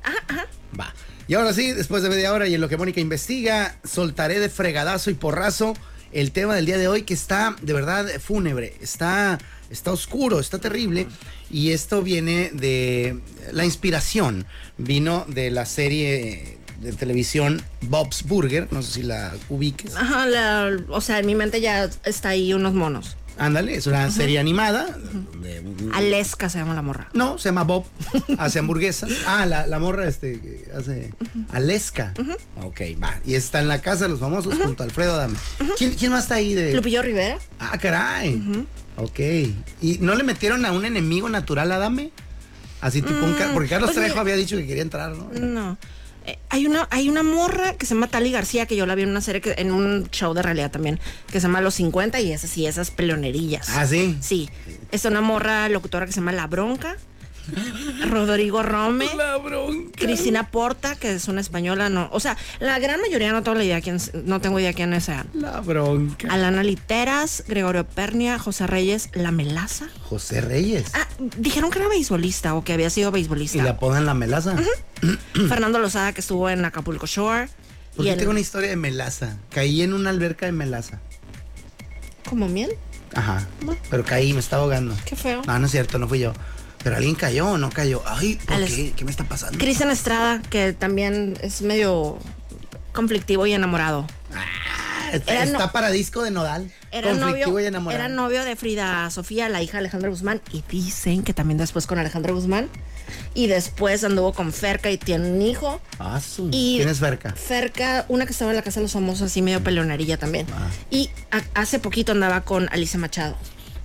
Va. 0.80 0.94
Y 1.28 1.34
ahora 1.34 1.52
sí, 1.54 1.74
después 1.74 2.04
de 2.04 2.10
media 2.10 2.32
hora 2.34 2.48
y 2.48 2.56
en 2.56 2.62
lo 2.62 2.70
que 2.70 2.78
Mónica 2.78 3.02
investiga, 3.02 3.76
soltaré 3.84 4.40
de 4.40 4.50
fregadazo 4.50 5.10
y 5.10 5.14
porrazo 5.14 5.74
el 6.14 6.32
tema 6.32 6.56
del 6.56 6.66
día 6.66 6.78
de 6.78 6.88
hoy 6.88 7.02
que 7.04 7.14
está 7.14 7.56
de 7.62 7.74
verdad 7.74 8.06
fúnebre, 8.24 8.78
está, 8.82 9.38
está 9.70 9.92
oscuro, 9.92 10.40
está 10.40 10.58
terrible. 10.60 11.06
Y 11.50 11.72
esto 11.72 12.02
viene 12.04 12.50
de 12.54 13.20
la 13.52 13.64
inspiración, 13.66 14.46
vino 14.78 15.26
de 15.28 15.50
la 15.52 15.66
serie 15.66 16.58
de 16.82 16.94
televisión 16.94 17.62
Bob's 17.82 18.24
Burger, 18.24 18.68
no 18.72 18.82
sé 18.84 18.92
si 18.94 19.04
la 19.04 19.34
ubiques. 19.50 19.96
Ajá, 19.96 20.26
la- 20.28 20.78
o 20.90 21.02
sea, 21.02 21.20
en 21.20 21.26
mi 21.26 21.36
mente 21.36 21.60
ya 21.62 21.90
está 22.04 22.30
ahí 22.30 22.54
unos 22.54 22.74
monos. 22.74 23.16
Ándale, 23.40 23.76
es 23.76 23.88
una 23.88 24.10
serie 24.12 24.40
animada. 24.40 24.98
Aleska 25.94 26.50
se 26.50 26.58
llama 26.60 26.74
la 26.74 26.82
morra. 26.82 27.10
No, 27.14 27.38
se 27.38 27.50
llama 27.50 27.64
Bob, 27.64 27.86
hace 28.38 28.60
hamburguesas. 28.60 29.12
Ah, 29.26 29.46
la, 29.46 29.68
la 29.68 29.80
morra 29.80 30.08
este 30.08 30.66
hace 30.76 31.14
Aleska. 31.52 32.14
Ok, 32.64 32.82
va. 33.02 33.20
Y 33.26 33.36
está 33.36 33.60
en 33.60 33.68
la 33.68 33.82
casa 33.82 34.06
de 34.06 34.10
los 34.12 34.20
famosos 34.20 34.56
junto 34.56 34.84
a 34.84 34.86
Alfredo 34.86 35.14
Adame. 35.14 35.38
¿Quién, 35.78 35.94
quién 35.96 36.12
más 36.12 36.24
está 36.24 36.36
ahí 36.36 36.54
de.? 36.54 36.74
Lupillo 36.74 37.02
Rivera. 37.02 37.38
Ah, 37.60 37.78
caray. 37.78 38.42
Ok. 38.98 39.20
¿Y 39.82 39.98
no 40.00 40.16
le 40.16 40.24
metieron 40.24 40.66
a 40.66 40.72
un 40.72 40.86
enemigo 40.86 41.30
natural 41.30 41.72
a 41.72 41.76
Adame? 41.76 42.12
Así 42.82 43.02
tipo 43.02 43.24
un. 43.24 43.32
Mm, 43.34 43.54
Porque 43.54 43.70
Carlos 43.70 43.92
pues 43.94 44.04
Trejo 44.06 44.20
había 44.20 44.36
dicho 44.36 44.56
que 44.58 44.68
quería 44.68 44.84
entrar, 44.84 45.12
¿no? 45.12 45.30
No. 45.40 45.78
Eh, 46.28 46.38
hay 46.50 46.66
una, 46.68 46.88
hay 46.92 47.08
una 47.08 47.24
morra 47.24 47.74
que 47.76 47.86
se 47.86 47.96
llama 47.96 48.08
Tali 48.08 48.32
García, 48.32 48.66
que 48.66 48.76
yo 48.76 48.86
la 48.86 48.96
vi 48.96 49.04
en 49.04 49.10
una 49.10 49.22
serie, 49.22 49.40
que, 49.40 49.56
en 49.58 49.72
un 49.72 50.10
show 50.12 50.34
de 50.34 50.42
realidad 50.42 50.70
también, 50.70 51.00
que 51.32 51.40
se 51.40 51.48
llama 51.48 51.62
Los 51.62 51.76
50 51.76 52.20
y 52.20 52.34
esas 52.34 52.50
sí, 52.50 52.68
esas 52.68 52.92
peleonerillas. 52.92 53.70
Ah, 53.70 53.88
sí. 53.88 54.18
Sí. 54.20 54.50
Es 54.92 55.06
una 55.06 55.22
morra 55.22 55.70
locutora 55.70 56.06
que 56.06 56.12
se 56.12 56.20
llama 56.20 56.34
La 56.34 56.48
Bronca. 56.48 56.98
Rodrigo 58.10 58.64
Rome. 58.64 59.06
La 59.16 59.38
Bronca. 59.38 59.92
Cristina 60.00 60.50
Porta, 60.52 60.96
que 60.96 61.14
es 61.14 61.28
una 61.28 61.42
española, 61.42 61.90
no. 61.90 62.10
O 62.12 62.20
sea, 62.20 62.38
la 62.60 62.80
gran 62.80 63.02
mayoría 63.02 63.32
no 63.32 63.44
tengo 63.44 63.58
la 63.58 63.64
idea 63.64 63.82
quién, 63.82 63.98
no 64.26 64.42
tengo 64.42 64.60
idea 64.60 64.74
quiénes 64.74 65.06
sean. 65.06 65.28
La 65.34 65.60
bronca. 65.62 66.28
Alana 66.32 66.64
Literas, 66.64 67.44
Gregorio 67.48 67.86
Pernia, 67.86 68.40
José 68.40 68.68
Reyes, 68.68 69.10
La 69.14 69.32
Melaza. 69.32 69.88
José 70.04 70.42
Reyes. 70.42 70.86
Ah, 70.94 71.08
dijeron 71.38 71.70
que 71.72 71.80
era 71.80 71.88
beisbolista 71.88 72.54
o 72.56 72.64
que 72.64 72.74
había 72.74 72.90
sido 72.90 73.10
Y 73.10 73.14
beisbolista. 73.14 73.64
le 73.64 73.70
apodan 73.70 74.06
la 74.06 74.14
melaza. 74.14 74.56
Fernando 75.48 75.80
Lozada, 75.80 76.14
que 76.14 76.22
estuvo 76.22 76.50
en 76.50 76.66
Acapulco 76.66 77.06
Shore. 77.08 77.50
Porque 77.96 78.10
y 78.10 78.14
el- 78.14 78.20
tengo 78.20 78.32
una 78.32 78.40
historia 78.40 78.70
de 78.70 78.76
melaza. 78.76 79.38
Caí 79.52 79.82
en 79.82 79.94
una 79.94 80.10
alberca 80.10 80.46
de 80.46 80.52
melaza. 80.52 81.00
¿Como 82.30 82.48
miel? 82.48 82.72
Ajá. 83.16 83.48
Pero 83.90 84.04
caí, 84.04 84.34
me 84.34 84.40
estaba 84.40 84.64
ahogando. 84.64 84.94
Qué 85.06 85.16
feo. 85.16 85.42
No, 85.48 85.58
no 85.60 85.66
es 85.66 85.72
cierto, 85.72 85.98
no 85.98 86.08
fui 86.08 86.20
yo. 86.20 86.34
Pero 86.88 86.96
alguien 86.96 87.16
cayó 87.16 87.50
o 87.50 87.58
no 87.58 87.70
cayó. 87.70 88.02
Ay, 88.06 88.36
¿por 88.46 88.54
Alex. 88.56 88.74
qué? 88.74 88.92
¿Qué 88.96 89.04
me 89.04 89.12
está 89.12 89.26
pasando? 89.26 89.58
Cristian 89.60 89.92
Estrada, 89.92 90.42
que 90.50 90.72
también 90.72 91.38
es 91.42 91.62
medio 91.62 92.18
conflictivo 92.94 93.46
y 93.46 93.52
enamorado. 93.52 94.08
Está, 95.12 95.34
Era 95.34 95.44
está 95.44 95.58
no- 95.66 95.72
para 95.74 95.90
disco 95.90 96.24
de 96.24 96.32
nodal. 96.32 96.72
Era 96.92 97.10
conflictivo 97.10 97.50
novio, 97.52 97.60
y 97.60 97.66
enamorado. 97.66 98.06
era 98.06 98.14
novio 98.14 98.44
de 98.46 98.56
Frida 98.56 99.10
Sofía, 99.10 99.50
la 99.50 99.62
hija 99.62 99.74
de 99.74 99.80
Alejandra 99.80 100.10
Guzmán, 100.10 100.42
y 100.54 100.64
dicen 100.70 101.24
que 101.24 101.34
también 101.34 101.58
después 101.58 101.88
con 101.88 102.00
Alejandra 102.00 102.32
Guzmán. 102.32 102.70
Y 103.34 103.48
después 103.48 104.04
anduvo 104.06 104.32
con 104.32 104.54
Ferca 104.54 104.90
y 104.90 104.98
tiene 104.98 105.30
un 105.30 105.42
hijo. 105.42 105.82
Ah, 106.00 106.22
su- 106.22 106.50
Y- 106.54 106.78
¿Quién 106.78 106.88
es 106.88 107.00
Ferca? 107.00 107.34
Ferca, 107.34 108.06
una 108.08 108.26
que 108.26 108.32
estaba 108.32 108.52
en 108.52 108.56
la 108.58 108.64
casa 108.64 108.80
de 108.80 108.84
los 108.86 108.94
famosos, 108.94 109.24
así 109.24 109.42
medio 109.42 109.62
peleonerilla 109.62 110.18
también. 110.18 110.48
Ah. 110.54 110.70
Y 110.90 111.10
a- 111.32 111.44
hace 111.62 111.80
poquito 111.80 112.14
andaba 112.14 112.42
con 112.46 112.70
Alicia 112.72 112.98
Machado. 112.98 113.36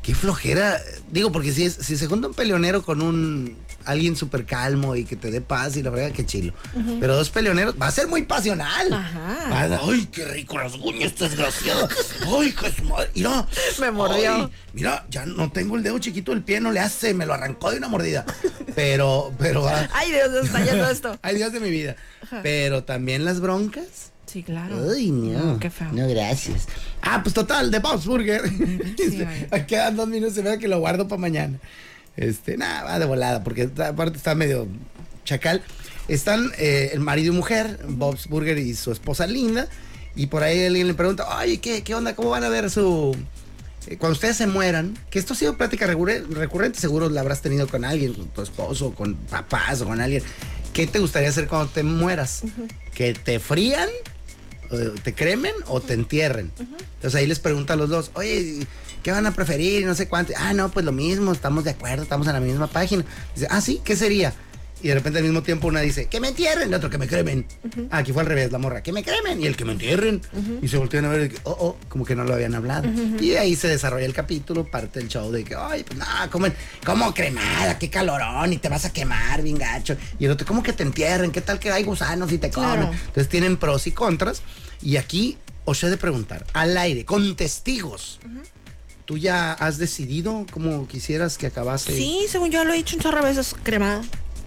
Qué 0.02 0.14
flojera. 0.14 0.80
Digo, 1.10 1.30
porque 1.30 1.52
si, 1.52 1.64
es, 1.64 1.74
si 1.74 1.96
se 1.96 2.06
junta 2.08 2.26
un 2.28 2.34
peleonero 2.34 2.82
con 2.82 3.02
un 3.02 3.56
alguien 3.84 4.14
súper 4.16 4.46
calmo 4.46 4.94
y 4.94 5.04
que 5.04 5.16
te 5.16 5.30
dé 5.32 5.40
paz 5.40 5.76
y 5.76 5.82
la 5.82 5.90
verdad, 5.90 6.12
qué 6.12 6.24
chilo. 6.24 6.54
Pero 7.00 7.16
dos 7.16 7.30
peleoneros, 7.30 7.74
va 7.80 7.86
a 7.88 7.90
ser 7.90 8.06
muy 8.08 8.22
pasional. 8.22 8.92
Ajá. 8.92 9.48
A- 9.76 9.80
Ay, 9.88 10.08
qué 10.10 10.24
rico 10.24 10.58
las 10.58 10.74
uñas, 10.74 11.12
esta 11.12 11.28
desgraciada. 11.28 11.88
Ay, 12.26 12.52
qué 12.52 12.72
su 12.72 12.84
madre. 12.84 13.10
Mira. 13.14 13.46
Me 13.80 13.90
mordió. 13.92 14.34
Ay, 14.34 14.48
mira, 14.72 15.04
ya 15.10 15.24
no 15.26 15.50
tengo 15.52 15.76
el 15.76 15.82
dedo 15.84 15.98
chiquito 15.98 16.32
del 16.32 16.42
pie, 16.42 16.60
no 16.60 16.70
le 16.72 16.80
hace, 16.80 17.14
me 17.14 17.26
lo 17.26 17.34
arrancó 17.34 17.70
de 17.70 17.78
una 17.78 17.88
mordida. 17.88 18.24
Pero, 18.74 19.32
pero. 19.38 19.68
ah, 19.68 19.88
Ay, 19.92 20.10
Dios, 20.12 20.44
está 20.46 20.64
yendo 20.64 20.88
esto. 20.88 21.16
Ay, 21.22 21.36
Dios 21.36 21.52
de 21.52 21.60
mi 21.60 21.70
vida. 21.70 21.96
Pero 22.42 22.84
también 22.84 23.24
las 23.24 23.40
broncas. 23.40 24.11
Sí, 24.32 24.42
claro. 24.42 24.76
Ay, 24.96 25.10
no. 25.10 25.58
qué 25.58 25.68
feo. 25.70 25.88
No, 25.92 26.08
gracias. 26.08 26.66
Ah, 27.02 27.20
pues 27.22 27.34
total, 27.34 27.70
de 27.70 27.80
Bob's 27.80 28.06
Burger. 28.06 28.42
Quedan 29.66 29.96
dos 29.96 30.08
minutos, 30.08 30.34
se 30.34 30.42
ve 30.42 30.58
que 30.58 30.68
lo 30.68 30.78
guardo 30.80 31.06
para 31.08 31.20
mañana. 31.20 31.58
Este, 32.16 32.56
nada, 32.56 32.84
va 32.84 32.98
de 32.98 33.04
volada, 33.06 33.42
porque 33.44 33.68
aparte 33.84 34.16
está 34.16 34.34
medio 34.34 34.66
chacal. 35.24 35.62
Están 36.08 36.50
eh, 36.58 36.90
el 36.92 37.00
marido 37.00 37.32
y 37.32 37.36
mujer, 37.36 37.78
Bob's 37.88 38.26
Burger 38.28 38.58
y 38.58 38.74
su 38.74 38.90
esposa 38.92 39.26
Linda. 39.26 39.68
Y 40.14 40.26
por 40.26 40.42
ahí 40.42 40.64
alguien 40.64 40.86
le 40.88 40.94
pregunta, 40.94 41.26
oye, 41.38 41.58
¿qué, 41.58 41.82
qué 41.82 41.94
onda? 41.94 42.14
¿Cómo 42.14 42.30
van 42.30 42.44
a 42.44 42.48
ver 42.48 42.70
su... 42.70 43.16
eh, 43.86 43.96
cuando 43.98 44.14
ustedes 44.14 44.36
se 44.36 44.46
mueran, 44.46 44.98
que 45.10 45.18
esto 45.18 45.32
ha 45.32 45.36
sido 45.36 45.56
plática 45.56 45.86
recurre- 45.86 46.26
recurrente, 46.26 46.78
seguro 46.80 47.08
la 47.08 47.20
habrás 47.20 47.40
tenido 47.40 47.66
con 47.66 47.84
alguien, 47.84 48.12
con 48.14 48.26
tu 48.28 48.42
esposo, 48.42 48.92
con 48.94 49.14
papás 49.14 49.80
o 49.80 49.86
con 49.86 50.00
alguien. 50.00 50.22
¿Qué 50.74 50.86
te 50.86 50.98
gustaría 50.98 51.28
hacer 51.30 51.46
cuando 51.48 51.68
te 51.70 51.82
mueras? 51.82 52.42
¿Que 52.94 53.14
te 53.14 53.38
frían? 53.40 53.88
¿Te 55.02 55.14
cremen 55.14 55.52
o 55.66 55.80
te 55.80 55.94
entierren? 55.94 56.50
Entonces 56.58 57.14
ahí 57.14 57.26
les 57.26 57.38
pregunta 57.38 57.74
a 57.74 57.76
los 57.76 57.88
dos, 57.88 58.10
oye, 58.14 58.66
¿qué 59.02 59.10
van 59.10 59.26
a 59.26 59.34
preferir? 59.34 59.84
No 59.86 59.94
sé 59.94 60.08
cuánto. 60.08 60.32
Ah, 60.36 60.52
no, 60.52 60.70
pues 60.70 60.84
lo 60.84 60.92
mismo, 60.92 61.32
estamos 61.32 61.64
de 61.64 61.70
acuerdo, 61.70 62.02
estamos 62.02 62.26
en 62.26 62.32
la 62.32 62.40
misma 62.40 62.66
página. 62.66 63.04
Dice, 63.34 63.48
ah, 63.50 63.60
sí, 63.60 63.80
¿qué 63.84 63.96
sería? 63.96 64.32
Y 64.82 64.88
de 64.88 64.94
repente 64.94 65.20
al 65.20 65.24
mismo 65.24 65.42
tiempo 65.42 65.68
una 65.68 65.80
dice, 65.80 66.06
que 66.06 66.18
me 66.18 66.28
entierren, 66.28 66.68
el 66.68 66.74
otro 66.74 66.90
que 66.90 66.98
me 66.98 67.06
cremen. 67.06 67.46
Ah, 67.90 67.98
aquí 67.98 68.12
fue 68.12 68.22
al 68.22 68.28
revés, 68.28 68.50
la 68.50 68.58
morra, 68.58 68.82
que 68.82 68.92
me 68.92 69.04
cremen 69.04 69.40
y 69.40 69.46
el 69.46 69.56
que 69.56 69.64
me 69.64 69.72
entierren. 69.72 70.20
Y 70.60 70.68
se 70.68 70.76
voltean 70.76 71.04
a 71.04 71.08
ver, 71.08 71.32
y 71.32 71.36
oh, 71.44 71.56
oh, 71.58 71.76
como 71.88 72.04
que 72.04 72.16
no 72.16 72.24
lo 72.24 72.34
habían 72.34 72.54
hablado. 72.54 72.88
Y 73.20 73.30
de 73.30 73.38
ahí 73.38 73.54
se 73.54 73.68
desarrolla 73.68 74.04
el 74.04 74.12
capítulo, 74.12 74.64
parte 74.64 74.98
del 74.98 75.08
show 75.08 75.30
de 75.30 75.44
que, 75.44 75.54
ay, 75.54 75.84
pues 75.84 75.98
no, 75.98 76.06
¿cómo, 76.30 76.48
cómo 76.84 77.14
cremada? 77.14 77.78
Qué 77.78 77.88
calorón 77.88 78.52
y 78.52 78.58
te 78.58 78.68
vas 78.68 78.84
a 78.84 78.92
quemar, 78.92 79.42
bien 79.42 79.56
gacho. 79.56 79.96
Y 80.18 80.24
el 80.24 80.32
otro, 80.32 80.46
¿cómo 80.46 80.62
que 80.62 80.72
te 80.72 80.82
entierren? 80.82 81.30
¿Qué 81.30 81.40
tal 81.40 81.60
que 81.60 81.70
hay 81.70 81.84
gusanos 81.84 82.32
y 82.32 82.38
te 82.38 82.50
comen? 82.50 82.72
Claro. 82.72 82.92
Entonces 82.92 83.28
tienen 83.28 83.56
pros 83.56 83.86
y 83.86 83.92
contras. 83.92 84.42
Y 84.82 84.96
aquí 84.96 85.38
os 85.64 85.82
he 85.84 85.90
de 85.90 85.96
preguntar, 85.96 86.44
al 86.54 86.76
aire, 86.76 87.04
con 87.04 87.36
testigos. 87.36 88.18
¿Tú 89.04 89.18
ya 89.18 89.52
has 89.52 89.78
decidido 89.78 90.46
cómo 90.50 90.86
quisieras 90.86 91.36
que 91.36 91.46
acabase? 91.46 91.94
Sí, 91.94 92.26
según 92.28 92.50
yo 92.50 92.64
lo 92.64 92.72
he 92.72 92.78
hecho 92.78 92.96
un 92.96 93.02
chorro 93.02 93.18
de 93.18 93.26
veces 93.26 93.54
cremada. 93.62 94.02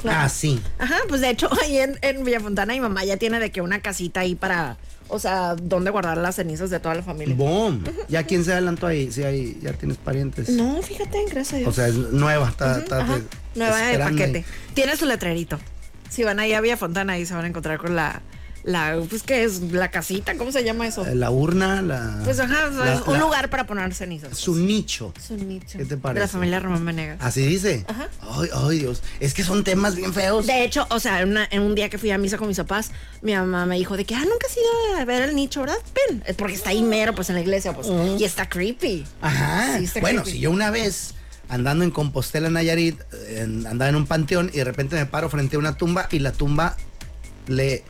Claro. 0.06 0.20
Ah, 0.26 0.30
sí. 0.30 0.62
Ajá, 0.80 0.98
pues 1.08 1.22
de 1.22 1.30
hecho 1.30 1.50
ahí 1.64 1.78
en, 1.78 1.98
en 2.02 2.24
Villafontana 2.24 2.74
mi 2.74 2.80
mamá 2.80 3.04
ya 3.06 3.18
tiene 3.18 3.40
de 3.40 3.52
que 3.52 3.62
una 3.62 3.80
casita 3.82 4.22
ahí 4.22 4.36
para, 4.36 4.78
o 5.08 5.20
sea, 5.20 5.56
donde 5.56 5.92
guardar 5.92 6.18
las 6.18 6.36
cenizas 6.36 6.70
de 6.70 6.80
toda 6.80 6.96
la 6.96 7.04
familia. 7.04 7.36
Bom. 7.36 7.84
¿Ya 8.10 8.24
quién 8.24 8.44
se 8.46 8.54
adelantó 8.54 8.88
ahí? 8.88 9.12
Sí, 9.12 9.24
ahí 9.24 9.58
ya 9.62 9.74
tienes 9.74 9.98
parientes. 9.98 10.50
No, 10.50 10.82
fíjate, 10.82 11.18
gracias 11.30 11.54
a 11.54 11.58
Dios. 11.58 11.70
O 11.70 11.74
sea, 11.74 11.88
es 11.88 11.96
nueva, 11.96 12.50
está, 12.50 12.80
está 12.80 13.02
Ajá, 13.02 13.18
de- 13.18 13.24
Nueva 13.56 13.78
de 13.78 13.84
ahí. 13.84 13.98
paquete. 13.98 14.46
Tiene 14.74 14.96
su 14.98 15.06
letrerito. 15.06 15.60
Si 16.10 16.24
van 16.24 16.40
ahí 16.40 16.54
a 16.54 16.62
Villafontana 16.62 17.14
ahí 17.14 17.26
se 17.26 17.34
van 17.34 17.46
a 17.46 17.48
encontrar 17.48 17.78
con 17.78 17.96
la, 17.96 18.22
la, 18.66 19.00
pues 19.08 19.22
¿qué 19.22 19.44
es? 19.44 19.62
La 19.72 19.92
casita, 19.92 20.36
¿cómo 20.38 20.52
se 20.52 20.64
llama 20.64 20.88
eso? 20.88 21.06
La 21.14 21.30
urna, 21.30 21.84
la. 21.84 22.22
Pues 22.26 22.40
ajá, 22.40 22.70
la- 22.72 23.04
un 23.06 23.14
la- 23.14 23.20
lugar 23.20 23.50
para 23.52 23.68
poner 23.68 23.94
cenizas. 23.94 24.36
Su 24.38 24.56
nicho. 24.56 25.14
Su 25.26 25.38
nicho. 25.38 25.78
¿Qué 25.78 25.86
te 25.86 25.96
De 25.96 25.98
parece? 25.98 26.22
la 26.22 26.28
familia 26.28 26.60
Román 26.60 26.84
Venegas. 26.84 27.18
Así 27.22 27.46
dice. 27.46 27.86
Ajá. 27.88 28.10
Ay, 28.22 28.50
ay, 28.54 28.80
Dios. 28.80 29.04
Es 29.20 29.36
que 29.36 29.44
son 29.44 29.64
temas 29.64 29.96
bien 29.96 30.14
feos. 30.14 30.48
De 30.48 30.64
hecho, 30.64 30.88
o 30.90 31.00
sea, 31.00 31.22
en, 31.22 31.30
una- 31.30 31.48
en 31.52 31.62
un 31.62 31.76
día 31.76 31.90
que 31.90 32.00
fui 32.00 32.10
a 32.10 32.18
misa 32.18 32.38
con 32.40 32.48
mis 32.48 32.58
papás, 32.58 32.90
mi 33.22 33.36
mamá 33.36 33.68
me 33.68 33.78
dijo 33.78 33.96
de 33.98 34.04
que, 34.06 34.16
ah, 34.16 34.22
nunca 34.24 34.48
has 34.48 34.58
ido 34.58 34.98
a 35.00 35.06
ver 35.06 35.22
el 35.30 35.36
nicho, 35.36 35.62
¿verdad? 35.62 35.78
Ven, 36.10 36.24
es 36.26 36.36
porque 36.36 36.56
está 36.56 36.72
ahí 36.72 36.82
mero, 36.82 37.14
pues, 37.14 37.30
en 37.30 37.36
la 37.36 37.42
iglesia, 37.42 37.74
pues, 37.74 37.88
y 38.20 38.24
está 38.24 38.50
creepy. 38.50 39.06
Ajá. 39.22 39.78
Sí, 39.78 39.84
está 39.86 40.00
bueno, 40.00 40.24
creepy. 40.24 40.38
si 40.38 40.44
yo 40.44 40.50
una 40.50 40.72
vez 40.72 41.14
andando 41.50 41.84
en 41.84 41.92
Compostela, 41.92 42.50
Nayarit, 42.50 43.00
en- 43.30 43.68
andaba 43.68 43.90
en 43.90 43.96
un 43.96 44.08
panteón 44.08 44.50
y 44.52 44.58
de 44.58 44.64
repente 44.64 44.96
me 44.96 45.06
paro 45.06 45.30
frente 45.30 45.56
a 45.56 45.60
una 45.60 45.78
tumba 45.78 46.08
y 46.12 46.18
la 46.18 46.32
tumba 46.32 46.76
le 47.48 47.84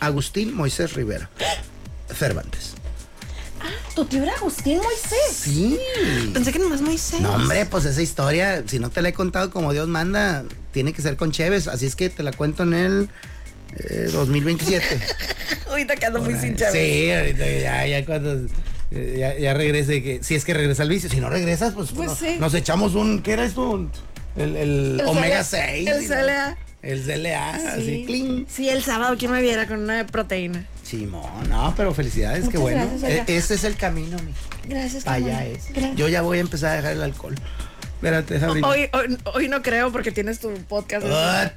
Agustín 0.00 0.54
Moisés 0.54 0.94
Rivera. 0.94 1.30
Cervantes. 2.16 2.72
¿Tu 3.94 4.04
tío 4.06 4.22
era 4.22 4.32
Agustín 4.34 4.78
Moisés? 4.78 5.32
Sí. 5.32 5.78
Pensé 6.32 6.52
que 6.52 6.58
nomás 6.58 6.80
Moisés. 6.80 7.20
No, 7.20 7.34
hombre, 7.34 7.66
pues 7.66 7.84
esa 7.84 8.00
historia, 8.00 8.64
si 8.66 8.78
no 8.78 8.90
te 8.90 9.02
la 9.02 9.10
he 9.10 9.12
contado 9.12 9.50
como 9.50 9.72
Dios 9.72 9.86
manda, 9.88 10.44
tiene 10.72 10.92
que 10.92 11.02
ser 11.02 11.16
con 11.16 11.30
Chévez. 11.32 11.68
Así 11.68 11.86
es 11.86 11.96
que 11.96 12.08
te 12.08 12.22
la 12.22 12.32
cuento 12.32 12.62
en 12.62 12.72
el 12.74 13.08
eh, 13.76 14.08
2027. 14.12 15.00
Ahorita 15.68 15.96
que 15.96 16.06
ando 16.06 16.20
muy 16.22 16.34
sin 16.36 16.56
Chávez. 16.56 16.72
Sí, 16.72 17.10
ahorita 17.12 17.46
ya, 17.60 17.86
ya 17.86 18.04
cuando 18.06 18.46
ya, 18.90 19.38
ya 19.38 19.54
regrese, 19.54 20.02
que, 20.02 20.22
si 20.24 20.34
es 20.34 20.44
que 20.44 20.54
regresa 20.54 20.82
al 20.82 20.88
vicio. 20.88 21.08
Si 21.10 21.20
no 21.20 21.28
regresas, 21.30 21.74
pues, 21.74 21.90
Pues 21.92 22.08
no- 22.08 22.16
sí. 22.16 22.36
nos 22.40 22.54
echamos 22.54 22.94
un, 22.94 23.22
¿qué 23.22 23.34
era 23.34 23.44
esto? 23.44 23.88
El, 24.36 24.56
el 24.56 25.00
El 25.00 25.06
omega 25.06 25.44
CLA, 25.44 25.44
6. 25.44 25.88
el 25.88 26.06
CLA. 26.06 26.58
El 26.82 27.02
CLA, 27.02 27.50
así, 27.56 27.84
Sí. 27.84 28.04
cling. 28.06 28.46
Sí, 28.48 28.68
el 28.68 28.82
sábado, 28.82 29.16
¿quién 29.18 29.30
me 29.32 29.42
viera 29.42 29.66
con 29.66 29.80
una 29.80 30.06
proteína? 30.06 30.66
Simón, 30.82 31.48
no, 31.50 31.74
pero 31.76 31.92
felicidades, 31.94 32.48
qué 32.48 32.58
Muchas 32.58 32.60
bueno. 32.60 32.98
gracias. 33.00 33.28
E- 33.28 33.36
ese 33.36 33.54
es 33.54 33.64
el 33.64 33.76
camino, 33.76 34.16
mi. 34.18 34.32
Gracias, 34.68 35.06
allá 35.06 35.44
es. 35.46 35.68
Gracias. 35.72 35.96
Yo 35.96 36.08
ya 36.08 36.22
voy 36.22 36.38
a 36.38 36.40
empezar 36.40 36.72
a 36.72 36.76
dejar 36.76 36.92
el 36.92 37.02
alcohol. 37.02 37.34
Espérate, 37.96 38.32
deja 38.34 38.48
brindar. 38.48 38.70
Hoy, 38.70 38.88
hoy, 38.94 39.18
hoy 39.34 39.48
no 39.48 39.60
creo 39.60 39.92
porque 39.92 40.10
tienes 40.10 40.38
tu 40.40 40.50
podcast. 40.68 41.04
Ah, 41.10 41.52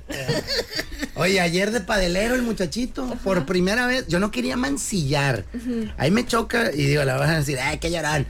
Oye, 1.15 1.39
ayer 1.39 1.71
de 1.71 1.79
padelero 1.79 2.35
el 2.35 2.41
muchachito, 2.41 3.15
por 3.23 3.45
primera 3.45 3.87
vez, 3.87 4.07
yo 4.07 4.19
no 4.19 4.29
quería 4.29 4.57
mancillar. 4.57 5.45
Ahí 5.97 6.11
me 6.11 6.25
choca 6.25 6.71
y 6.73 6.85
digo, 6.85 7.03
la 7.05 7.15
van 7.17 7.29
a 7.29 7.37
decir, 7.39 7.59
ay, 7.61 7.77
que 7.77 7.89
llorar. 7.91 8.25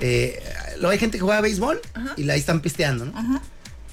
Eh, 0.00 0.42
luego 0.76 0.88
hay 0.90 0.98
gente 0.98 1.18
que 1.18 1.22
juega 1.24 1.40
béisbol 1.42 1.80
y 2.16 2.28
ahí 2.30 2.38
están 2.40 2.60
pisteando, 2.60 3.04
¿no? 3.04 3.42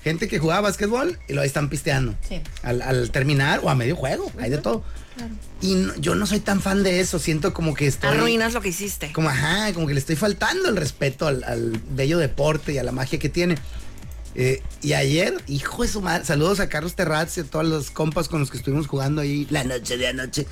Gente 0.03 0.27
que 0.27 0.39
juega 0.39 0.61
básquetbol 0.61 1.19
y 1.27 1.33
luego 1.33 1.41
ahí 1.41 1.47
están 1.47 1.69
pisteando. 1.69 2.15
Sí. 2.27 2.41
Al, 2.63 2.81
al 2.81 3.11
terminar 3.11 3.59
o 3.63 3.69
a 3.69 3.75
medio 3.75 3.95
juego, 3.95 4.31
hay 4.39 4.49
de 4.49 4.57
todo. 4.57 4.83
Y 5.61 5.75
no- 5.75 5.95
yo 5.97 6.15
no 6.15 6.25
soy 6.25 6.39
tan 6.39 6.59
fan 6.61 6.81
de 6.81 6.99
eso, 7.01 7.19
siento 7.19 7.53
como 7.53 7.75
que 7.75 7.85
estoy... 7.85 8.09
Arruinas 8.09 8.53
lo 8.53 8.61
que 8.61 8.69
hiciste. 8.69 9.11
Como, 9.13 9.29
ajá, 9.29 9.71
como 9.73 9.85
que 9.85 9.93
le 9.93 9.99
estoy 9.99 10.15
faltando 10.15 10.69
el 10.69 10.75
respeto 10.77 11.27
al, 11.27 11.43
al 11.43 11.79
bello 11.91 12.17
deporte 12.17 12.73
y 12.73 12.77
a 12.79 12.83
la 12.83 12.91
magia 12.91 13.19
que 13.19 13.29
tiene. 13.29 13.57
Eh, 14.33 14.63
y 14.81 14.93
ayer, 14.93 15.35
hijo 15.47 15.83
de 15.83 15.89
su 15.89 16.01
madre, 16.01 16.25
saludos 16.25 16.59
a 16.61 16.69
Carlos 16.69 16.95
Terraz 16.95 17.37
y 17.37 17.41
a 17.41 17.43
todos 17.43 17.65
los 17.65 17.91
compas 17.91 18.27
con 18.29 18.39
los 18.39 18.49
que 18.49 18.57
estuvimos 18.57 18.87
jugando 18.87 19.21
ahí 19.21 19.45
la 19.51 19.63
noche 19.65 19.97
de 19.97 20.07
anoche. 20.07 20.47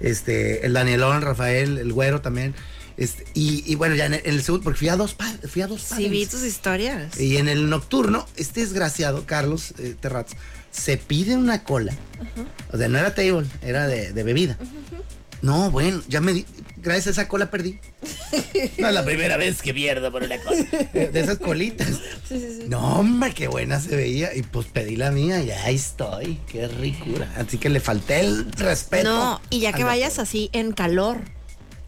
Este, 0.00 0.66
el 0.66 0.72
Danielón, 0.74 1.22
Rafael, 1.22 1.78
el 1.78 1.92
güero 1.92 2.20
también. 2.20 2.54
Este, 3.00 3.24
y, 3.34 3.64
y 3.66 3.74
bueno, 3.74 3.94
ya 3.96 4.06
en 4.06 4.14
el, 4.14 4.20
en 4.24 4.34
el 4.34 4.42
segundo, 4.44 4.62
porque 4.62 4.78
fui 4.78 4.88
a 4.90 4.94
dos 4.96 5.14
pa- 5.14 5.34
fui 5.48 5.62
a 5.62 5.66
dos 5.66 5.80
Sí, 5.80 5.88
pádels. 5.90 6.10
vi 6.10 6.26
tus 6.26 6.44
historias. 6.44 7.18
Y 7.18 7.38
en 7.38 7.48
el 7.48 7.68
nocturno, 7.68 8.26
este 8.36 8.60
desgraciado, 8.60 9.24
Carlos 9.26 9.74
eh, 9.78 9.96
Terraz, 9.98 10.26
se 10.70 10.96
pide 10.98 11.36
una 11.36 11.64
cola. 11.64 11.92
O 12.72 12.76
sea, 12.78 12.88
no 12.88 12.98
era 12.98 13.14
table, 13.14 13.46
era 13.62 13.86
de, 13.88 14.12
de 14.12 14.22
bebida. 14.22 14.56
No, 15.42 15.70
bueno, 15.70 16.02
ya 16.08 16.20
me 16.20 16.34
di. 16.34 16.44
Gracias 16.76 17.06
a 17.06 17.10
esa 17.22 17.28
cola 17.28 17.50
perdí. 17.50 17.78
No 18.78 18.88
es 18.88 18.94
la 18.94 19.04
primera 19.04 19.36
vez 19.38 19.62
que 19.62 19.72
pierdo 19.72 20.12
por 20.12 20.22
una 20.22 20.38
cola. 20.38 20.62
De 20.92 21.10
esas 21.20 21.38
colitas. 21.38 21.88
Sí, 22.28 22.38
sí, 22.38 22.58
sí. 22.60 22.64
No, 22.68 22.98
hombre, 23.00 23.32
qué 23.32 23.48
buena 23.48 23.80
se 23.80 23.96
veía. 23.96 24.34
Y 24.36 24.42
pues 24.42 24.66
pedí 24.66 24.96
la 24.96 25.10
mía 25.10 25.42
y 25.42 25.50
ahí 25.50 25.76
estoy. 25.76 26.38
Qué 26.50 26.68
ricura. 26.68 27.32
Así 27.36 27.56
que 27.58 27.70
le 27.70 27.80
falté 27.80 28.20
el 28.20 28.52
respeto. 28.52 29.08
No, 29.08 29.40
y 29.48 29.60
ya 29.60 29.72
que 29.72 29.84
vayas 29.84 30.18
así 30.18 30.50
en 30.52 30.72
calor. 30.72 31.18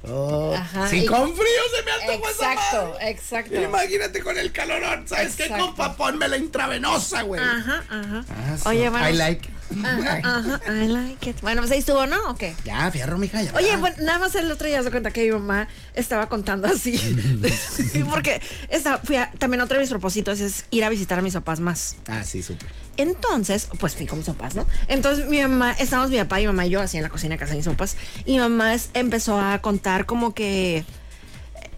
Oh, 0.09 0.53
Ajá. 0.55 0.95
y- 0.95 1.07
con 1.07 1.33
frío 1.35 1.63
se 1.77 1.83
me 1.85 1.93
antojó 1.93 2.29
esa 2.31 2.53
Exacto, 2.53 2.89
madre. 2.93 3.11
exacto. 3.11 3.61
Imagínate 3.61 4.21
con 4.23 4.37
el 4.37 4.51
calorón. 4.51 5.07
¿Sabes 5.07 5.37
qué, 5.37 5.45
Exacto. 5.45 5.67
compa? 5.67 5.97
Ponme 5.97 6.27
la 6.29 6.37
intravenosa, 6.39 7.23
güey. 7.23 7.41
Ajá, 7.41 7.85
ajá. 7.89 8.25
Ah. 8.29 8.57
Oye, 8.69 8.89
bueno. 8.91 9.09
I 9.09 9.13
like. 9.13 9.49
Ajá, 9.85 10.21
ajá, 10.23 10.61
I 10.85 10.89
like 10.89 11.31
it. 11.31 11.41
Bueno, 11.41 11.63
pues 11.63 11.71
ahí 11.73 11.79
estuvo, 11.79 12.07
¿no? 12.07 12.17
¿O 12.31 12.37
qué? 12.37 12.55
Ya, 12.65 12.91
fierro, 12.91 13.19
mija. 13.19 13.43
Ya. 13.43 13.53
Oye, 13.55 13.77
bueno, 13.77 13.97
nada 14.01 14.19
más 14.19 14.35
el 14.35 14.51
otro 14.51 14.67
día 14.69 14.83
se 14.83 14.91
cuenta 14.91 15.11
que 15.11 15.25
mi 15.25 15.31
mamá 15.33 15.69
estaba 15.95 16.29
contando 16.29 16.69
así. 16.69 16.97
Sí, 17.93 18.05
porque 18.09 18.41
estaba, 18.69 18.99
fui 18.99 19.17
a- 19.17 19.31
también 19.39 19.61
otro 19.61 19.77
de 19.77 19.83
mis 19.83 19.91
propósitos 19.91 20.41
es 20.41 20.65
ir 20.71 20.85
a 20.85 20.89
visitar 20.89 21.19
a 21.19 21.23
mis 21.23 21.35
papás 21.35 21.61
más. 21.61 21.97
Ah, 22.09 22.23
sí, 22.25 22.43
súper. 22.43 22.69
Entonces, 22.97 23.69
pues 23.79 23.95
fui 23.95 24.07
con 24.07 24.19
mis 24.19 24.27
papás, 24.29 24.55
¿no? 24.55 24.67
Entonces 24.89 25.27
mi 25.29 25.41
mamá, 25.41 25.73
estábamos 25.73 26.11
mi 26.11 26.19
papá 26.19 26.41
y 26.41 26.45
mi 26.45 26.49
mamá 26.49 26.67
y 26.67 26.71
yo 26.71 26.81
así 26.81 26.97
en 26.99 27.03
la 27.03 27.09
cocina 27.09 27.35
de 27.35 27.39
casa 27.39 27.53
de 27.53 27.59
mis 27.59 27.67
papás. 27.67 27.97
Y 28.27 28.33
mi 28.33 28.39
mamá 28.39 28.75
es- 28.75 28.91
empezó 28.95 29.41
a 29.41 29.59
contar 29.61 30.07
como 30.07 30.35
que. 30.35 30.85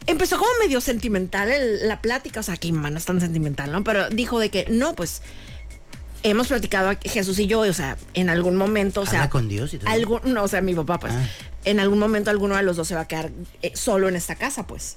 Empezó 0.07 0.37
como 0.39 0.51
medio 0.61 0.81
sentimental 0.83 1.51
el- 1.51 1.89
la 1.89 2.01
plática. 2.03 2.41
O 2.41 2.43
sea, 2.43 2.57
que 2.57 2.69
mi 2.69 2.73
mamá 2.77 2.91
no 2.91 2.99
es 2.99 3.05
tan 3.07 3.21
sentimental, 3.21 3.73
¿no? 3.73 3.85
Pero 3.85 4.11
dijo 4.11 4.39
de 4.39 4.51
que 4.51 4.67
no, 4.69 4.95
pues. 4.95 5.23
Hemos 6.25 6.49
platicado 6.49 6.91
Jesús 7.03 7.39
y 7.39 7.47
yo, 7.47 7.61
o 7.61 7.73
sea, 7.73 7.97
en 8.15 8.31
algún 8.31 8.57
momento, 8.57 9.03
o 9.03 9.07
sea. 9.07 9.21
Habla 9.21 9.31
con 9.31 9.49
Dios 9.49 9.75
y 9.75 9.79
todo. 9.79 9.91
algún, 9.91 10.21
no, 10.25 10.43
o 10.43 10.49
sea, 10.49 10.61
mi 10.63 10.75
papá, 10.75 10.99
pues. 10.99 11.13
Ah. 11.13 11.29
En 11.65 11.81
algún 11.81 11.99
momento 11.99 12.31
alguno 12.31 12.57
de 12.57 12.63
los 12.63 12.77
dos 12.77 12.89
se 12.89 12.95
va 12.95 13.03
a 13.03 13.09
quedar 13.09 13.31
eh, 13.63 13.73
solo 13.75 14.09
en 14.09 14.17
esta 14.17 14.35
casa, 14.37 14.67
pues. 14.67 14.97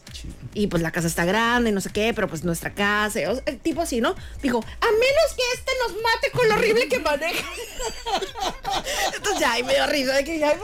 Y 0.53 0.68
pues 0.68 0.82
la 0.84 0.91
casa 0.91 1.07
está 1.07 1.24
grande 1.24 1.70
y 1.70 1.74
no 1.74 1.80
sé 1.82 1.91
qué, 1.91 2.13
pero 2.13 2.28
pues 2.28 2.43
nuestra 2.43 2.74
casa, 2.74 3.20
o 3.32 3.36
sea, 3.36 3.43
el 3.45 3.57
tipo 3.59 3.82
así, 3.82 4.01
¿no? 4.01 4.15
Dijo, 4.41 4.59
a 4.59 4.86
menos 4.86 5.34
que 5.36 5.43
este 5.55 5.72
nos 5.82 5.93
mate 6.01 6.32
con 6.32 6.47
lo 6.49 6.55
horrible 6.55 6.88
que 6.89 6.99
maneja. 6.99 7.45
Entonces 9.15 9.39
ya, 9.39 9.59
y 9.59 9.63
me 9.63 9.74
dio 9.76 9.88
risa 9.88 10.13
de 10.15 10.24
que 10.24 10.39
ya, 10.39 10.55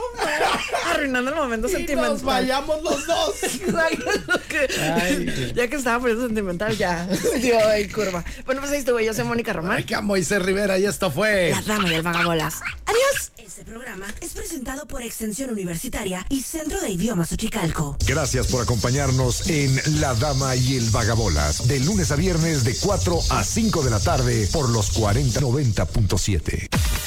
arruinando 0.86 1.30
el 1.30 1.36
momento 1.36 1.68
sentimental. 1.68 2.12
nos 2.12 2.22
vayamos 2.22 2.82
los 2.82 3.06
dos. 3.06 3.42
Exacto, 3.42 4.40
que- 4.48 4.68
Ay. 4.80 5.52
ya 5.56 5.68
que 5.68 5.76
estaba 5.76 6.00
poniendo 6.00 6.26
sentimental, 6.26 6.76
ya 6.76 7.06
dio 7.40 7.58
ahí 7.68 7.88
curva. 7.88 8.24
Bueno, 8.46 8.60
pues 8.60 8.72
ahí 8.72 8.78
estuve, 8.78 9.04
yo 9.04 9.14
soy 9.14 9.24
Mónica 9.24 9.52
Román. 9.52 9.78
Ay, 9.78 9.84
que 9.84 9.94
a 9.94 10.00
Moisés 10.00 10.42
Rivera 10.42 10.78
y 10.78 10.86
esto 10.86 11.10
fue. 11.10 11.50
La 11.50 11.62
dama 11.62 11.90
y 11.90 11.94
el 11.94 12.02
vagabolas. 12.02 12.60
Adiós. 12.86 13.30
Este 13.38 13.64
programa 13.70 14.06
es 14.20 14.32
presentado 14.32 14.84
por 14.86 15.00
Extensión 15.02 15.54
Universitaria 15.94 16.26
y 16.28 16.42
Centro 16.42 16.80
de 16.80 16.90
Idiomas 16.90 17.30
Uchicalco. 17.30 17.96
Gracias 18.06 18.48
por 18.48 18.62
acompañarnos 18.62 19.48
en 19.48 20.00
La 20.00 20.14
Dama 20.14 20.56
y 20.56 20.76
el 20.76 20.90
Vagabolas, 20.90 21.68
de 21.68 21.78
lunes 21.80 22.10
a 22.10 22.16
viernes 22.16 22.64
de 22.64 22.76
4 22.76 23.18
a 23.30 23.44
5 23.44 23.82
de 23.82 23.90
la 23.90 24.00
tarde 24.00 24.48
por 24.52 24.68
los 24.70 24.92
4090.7. 24.98 26.68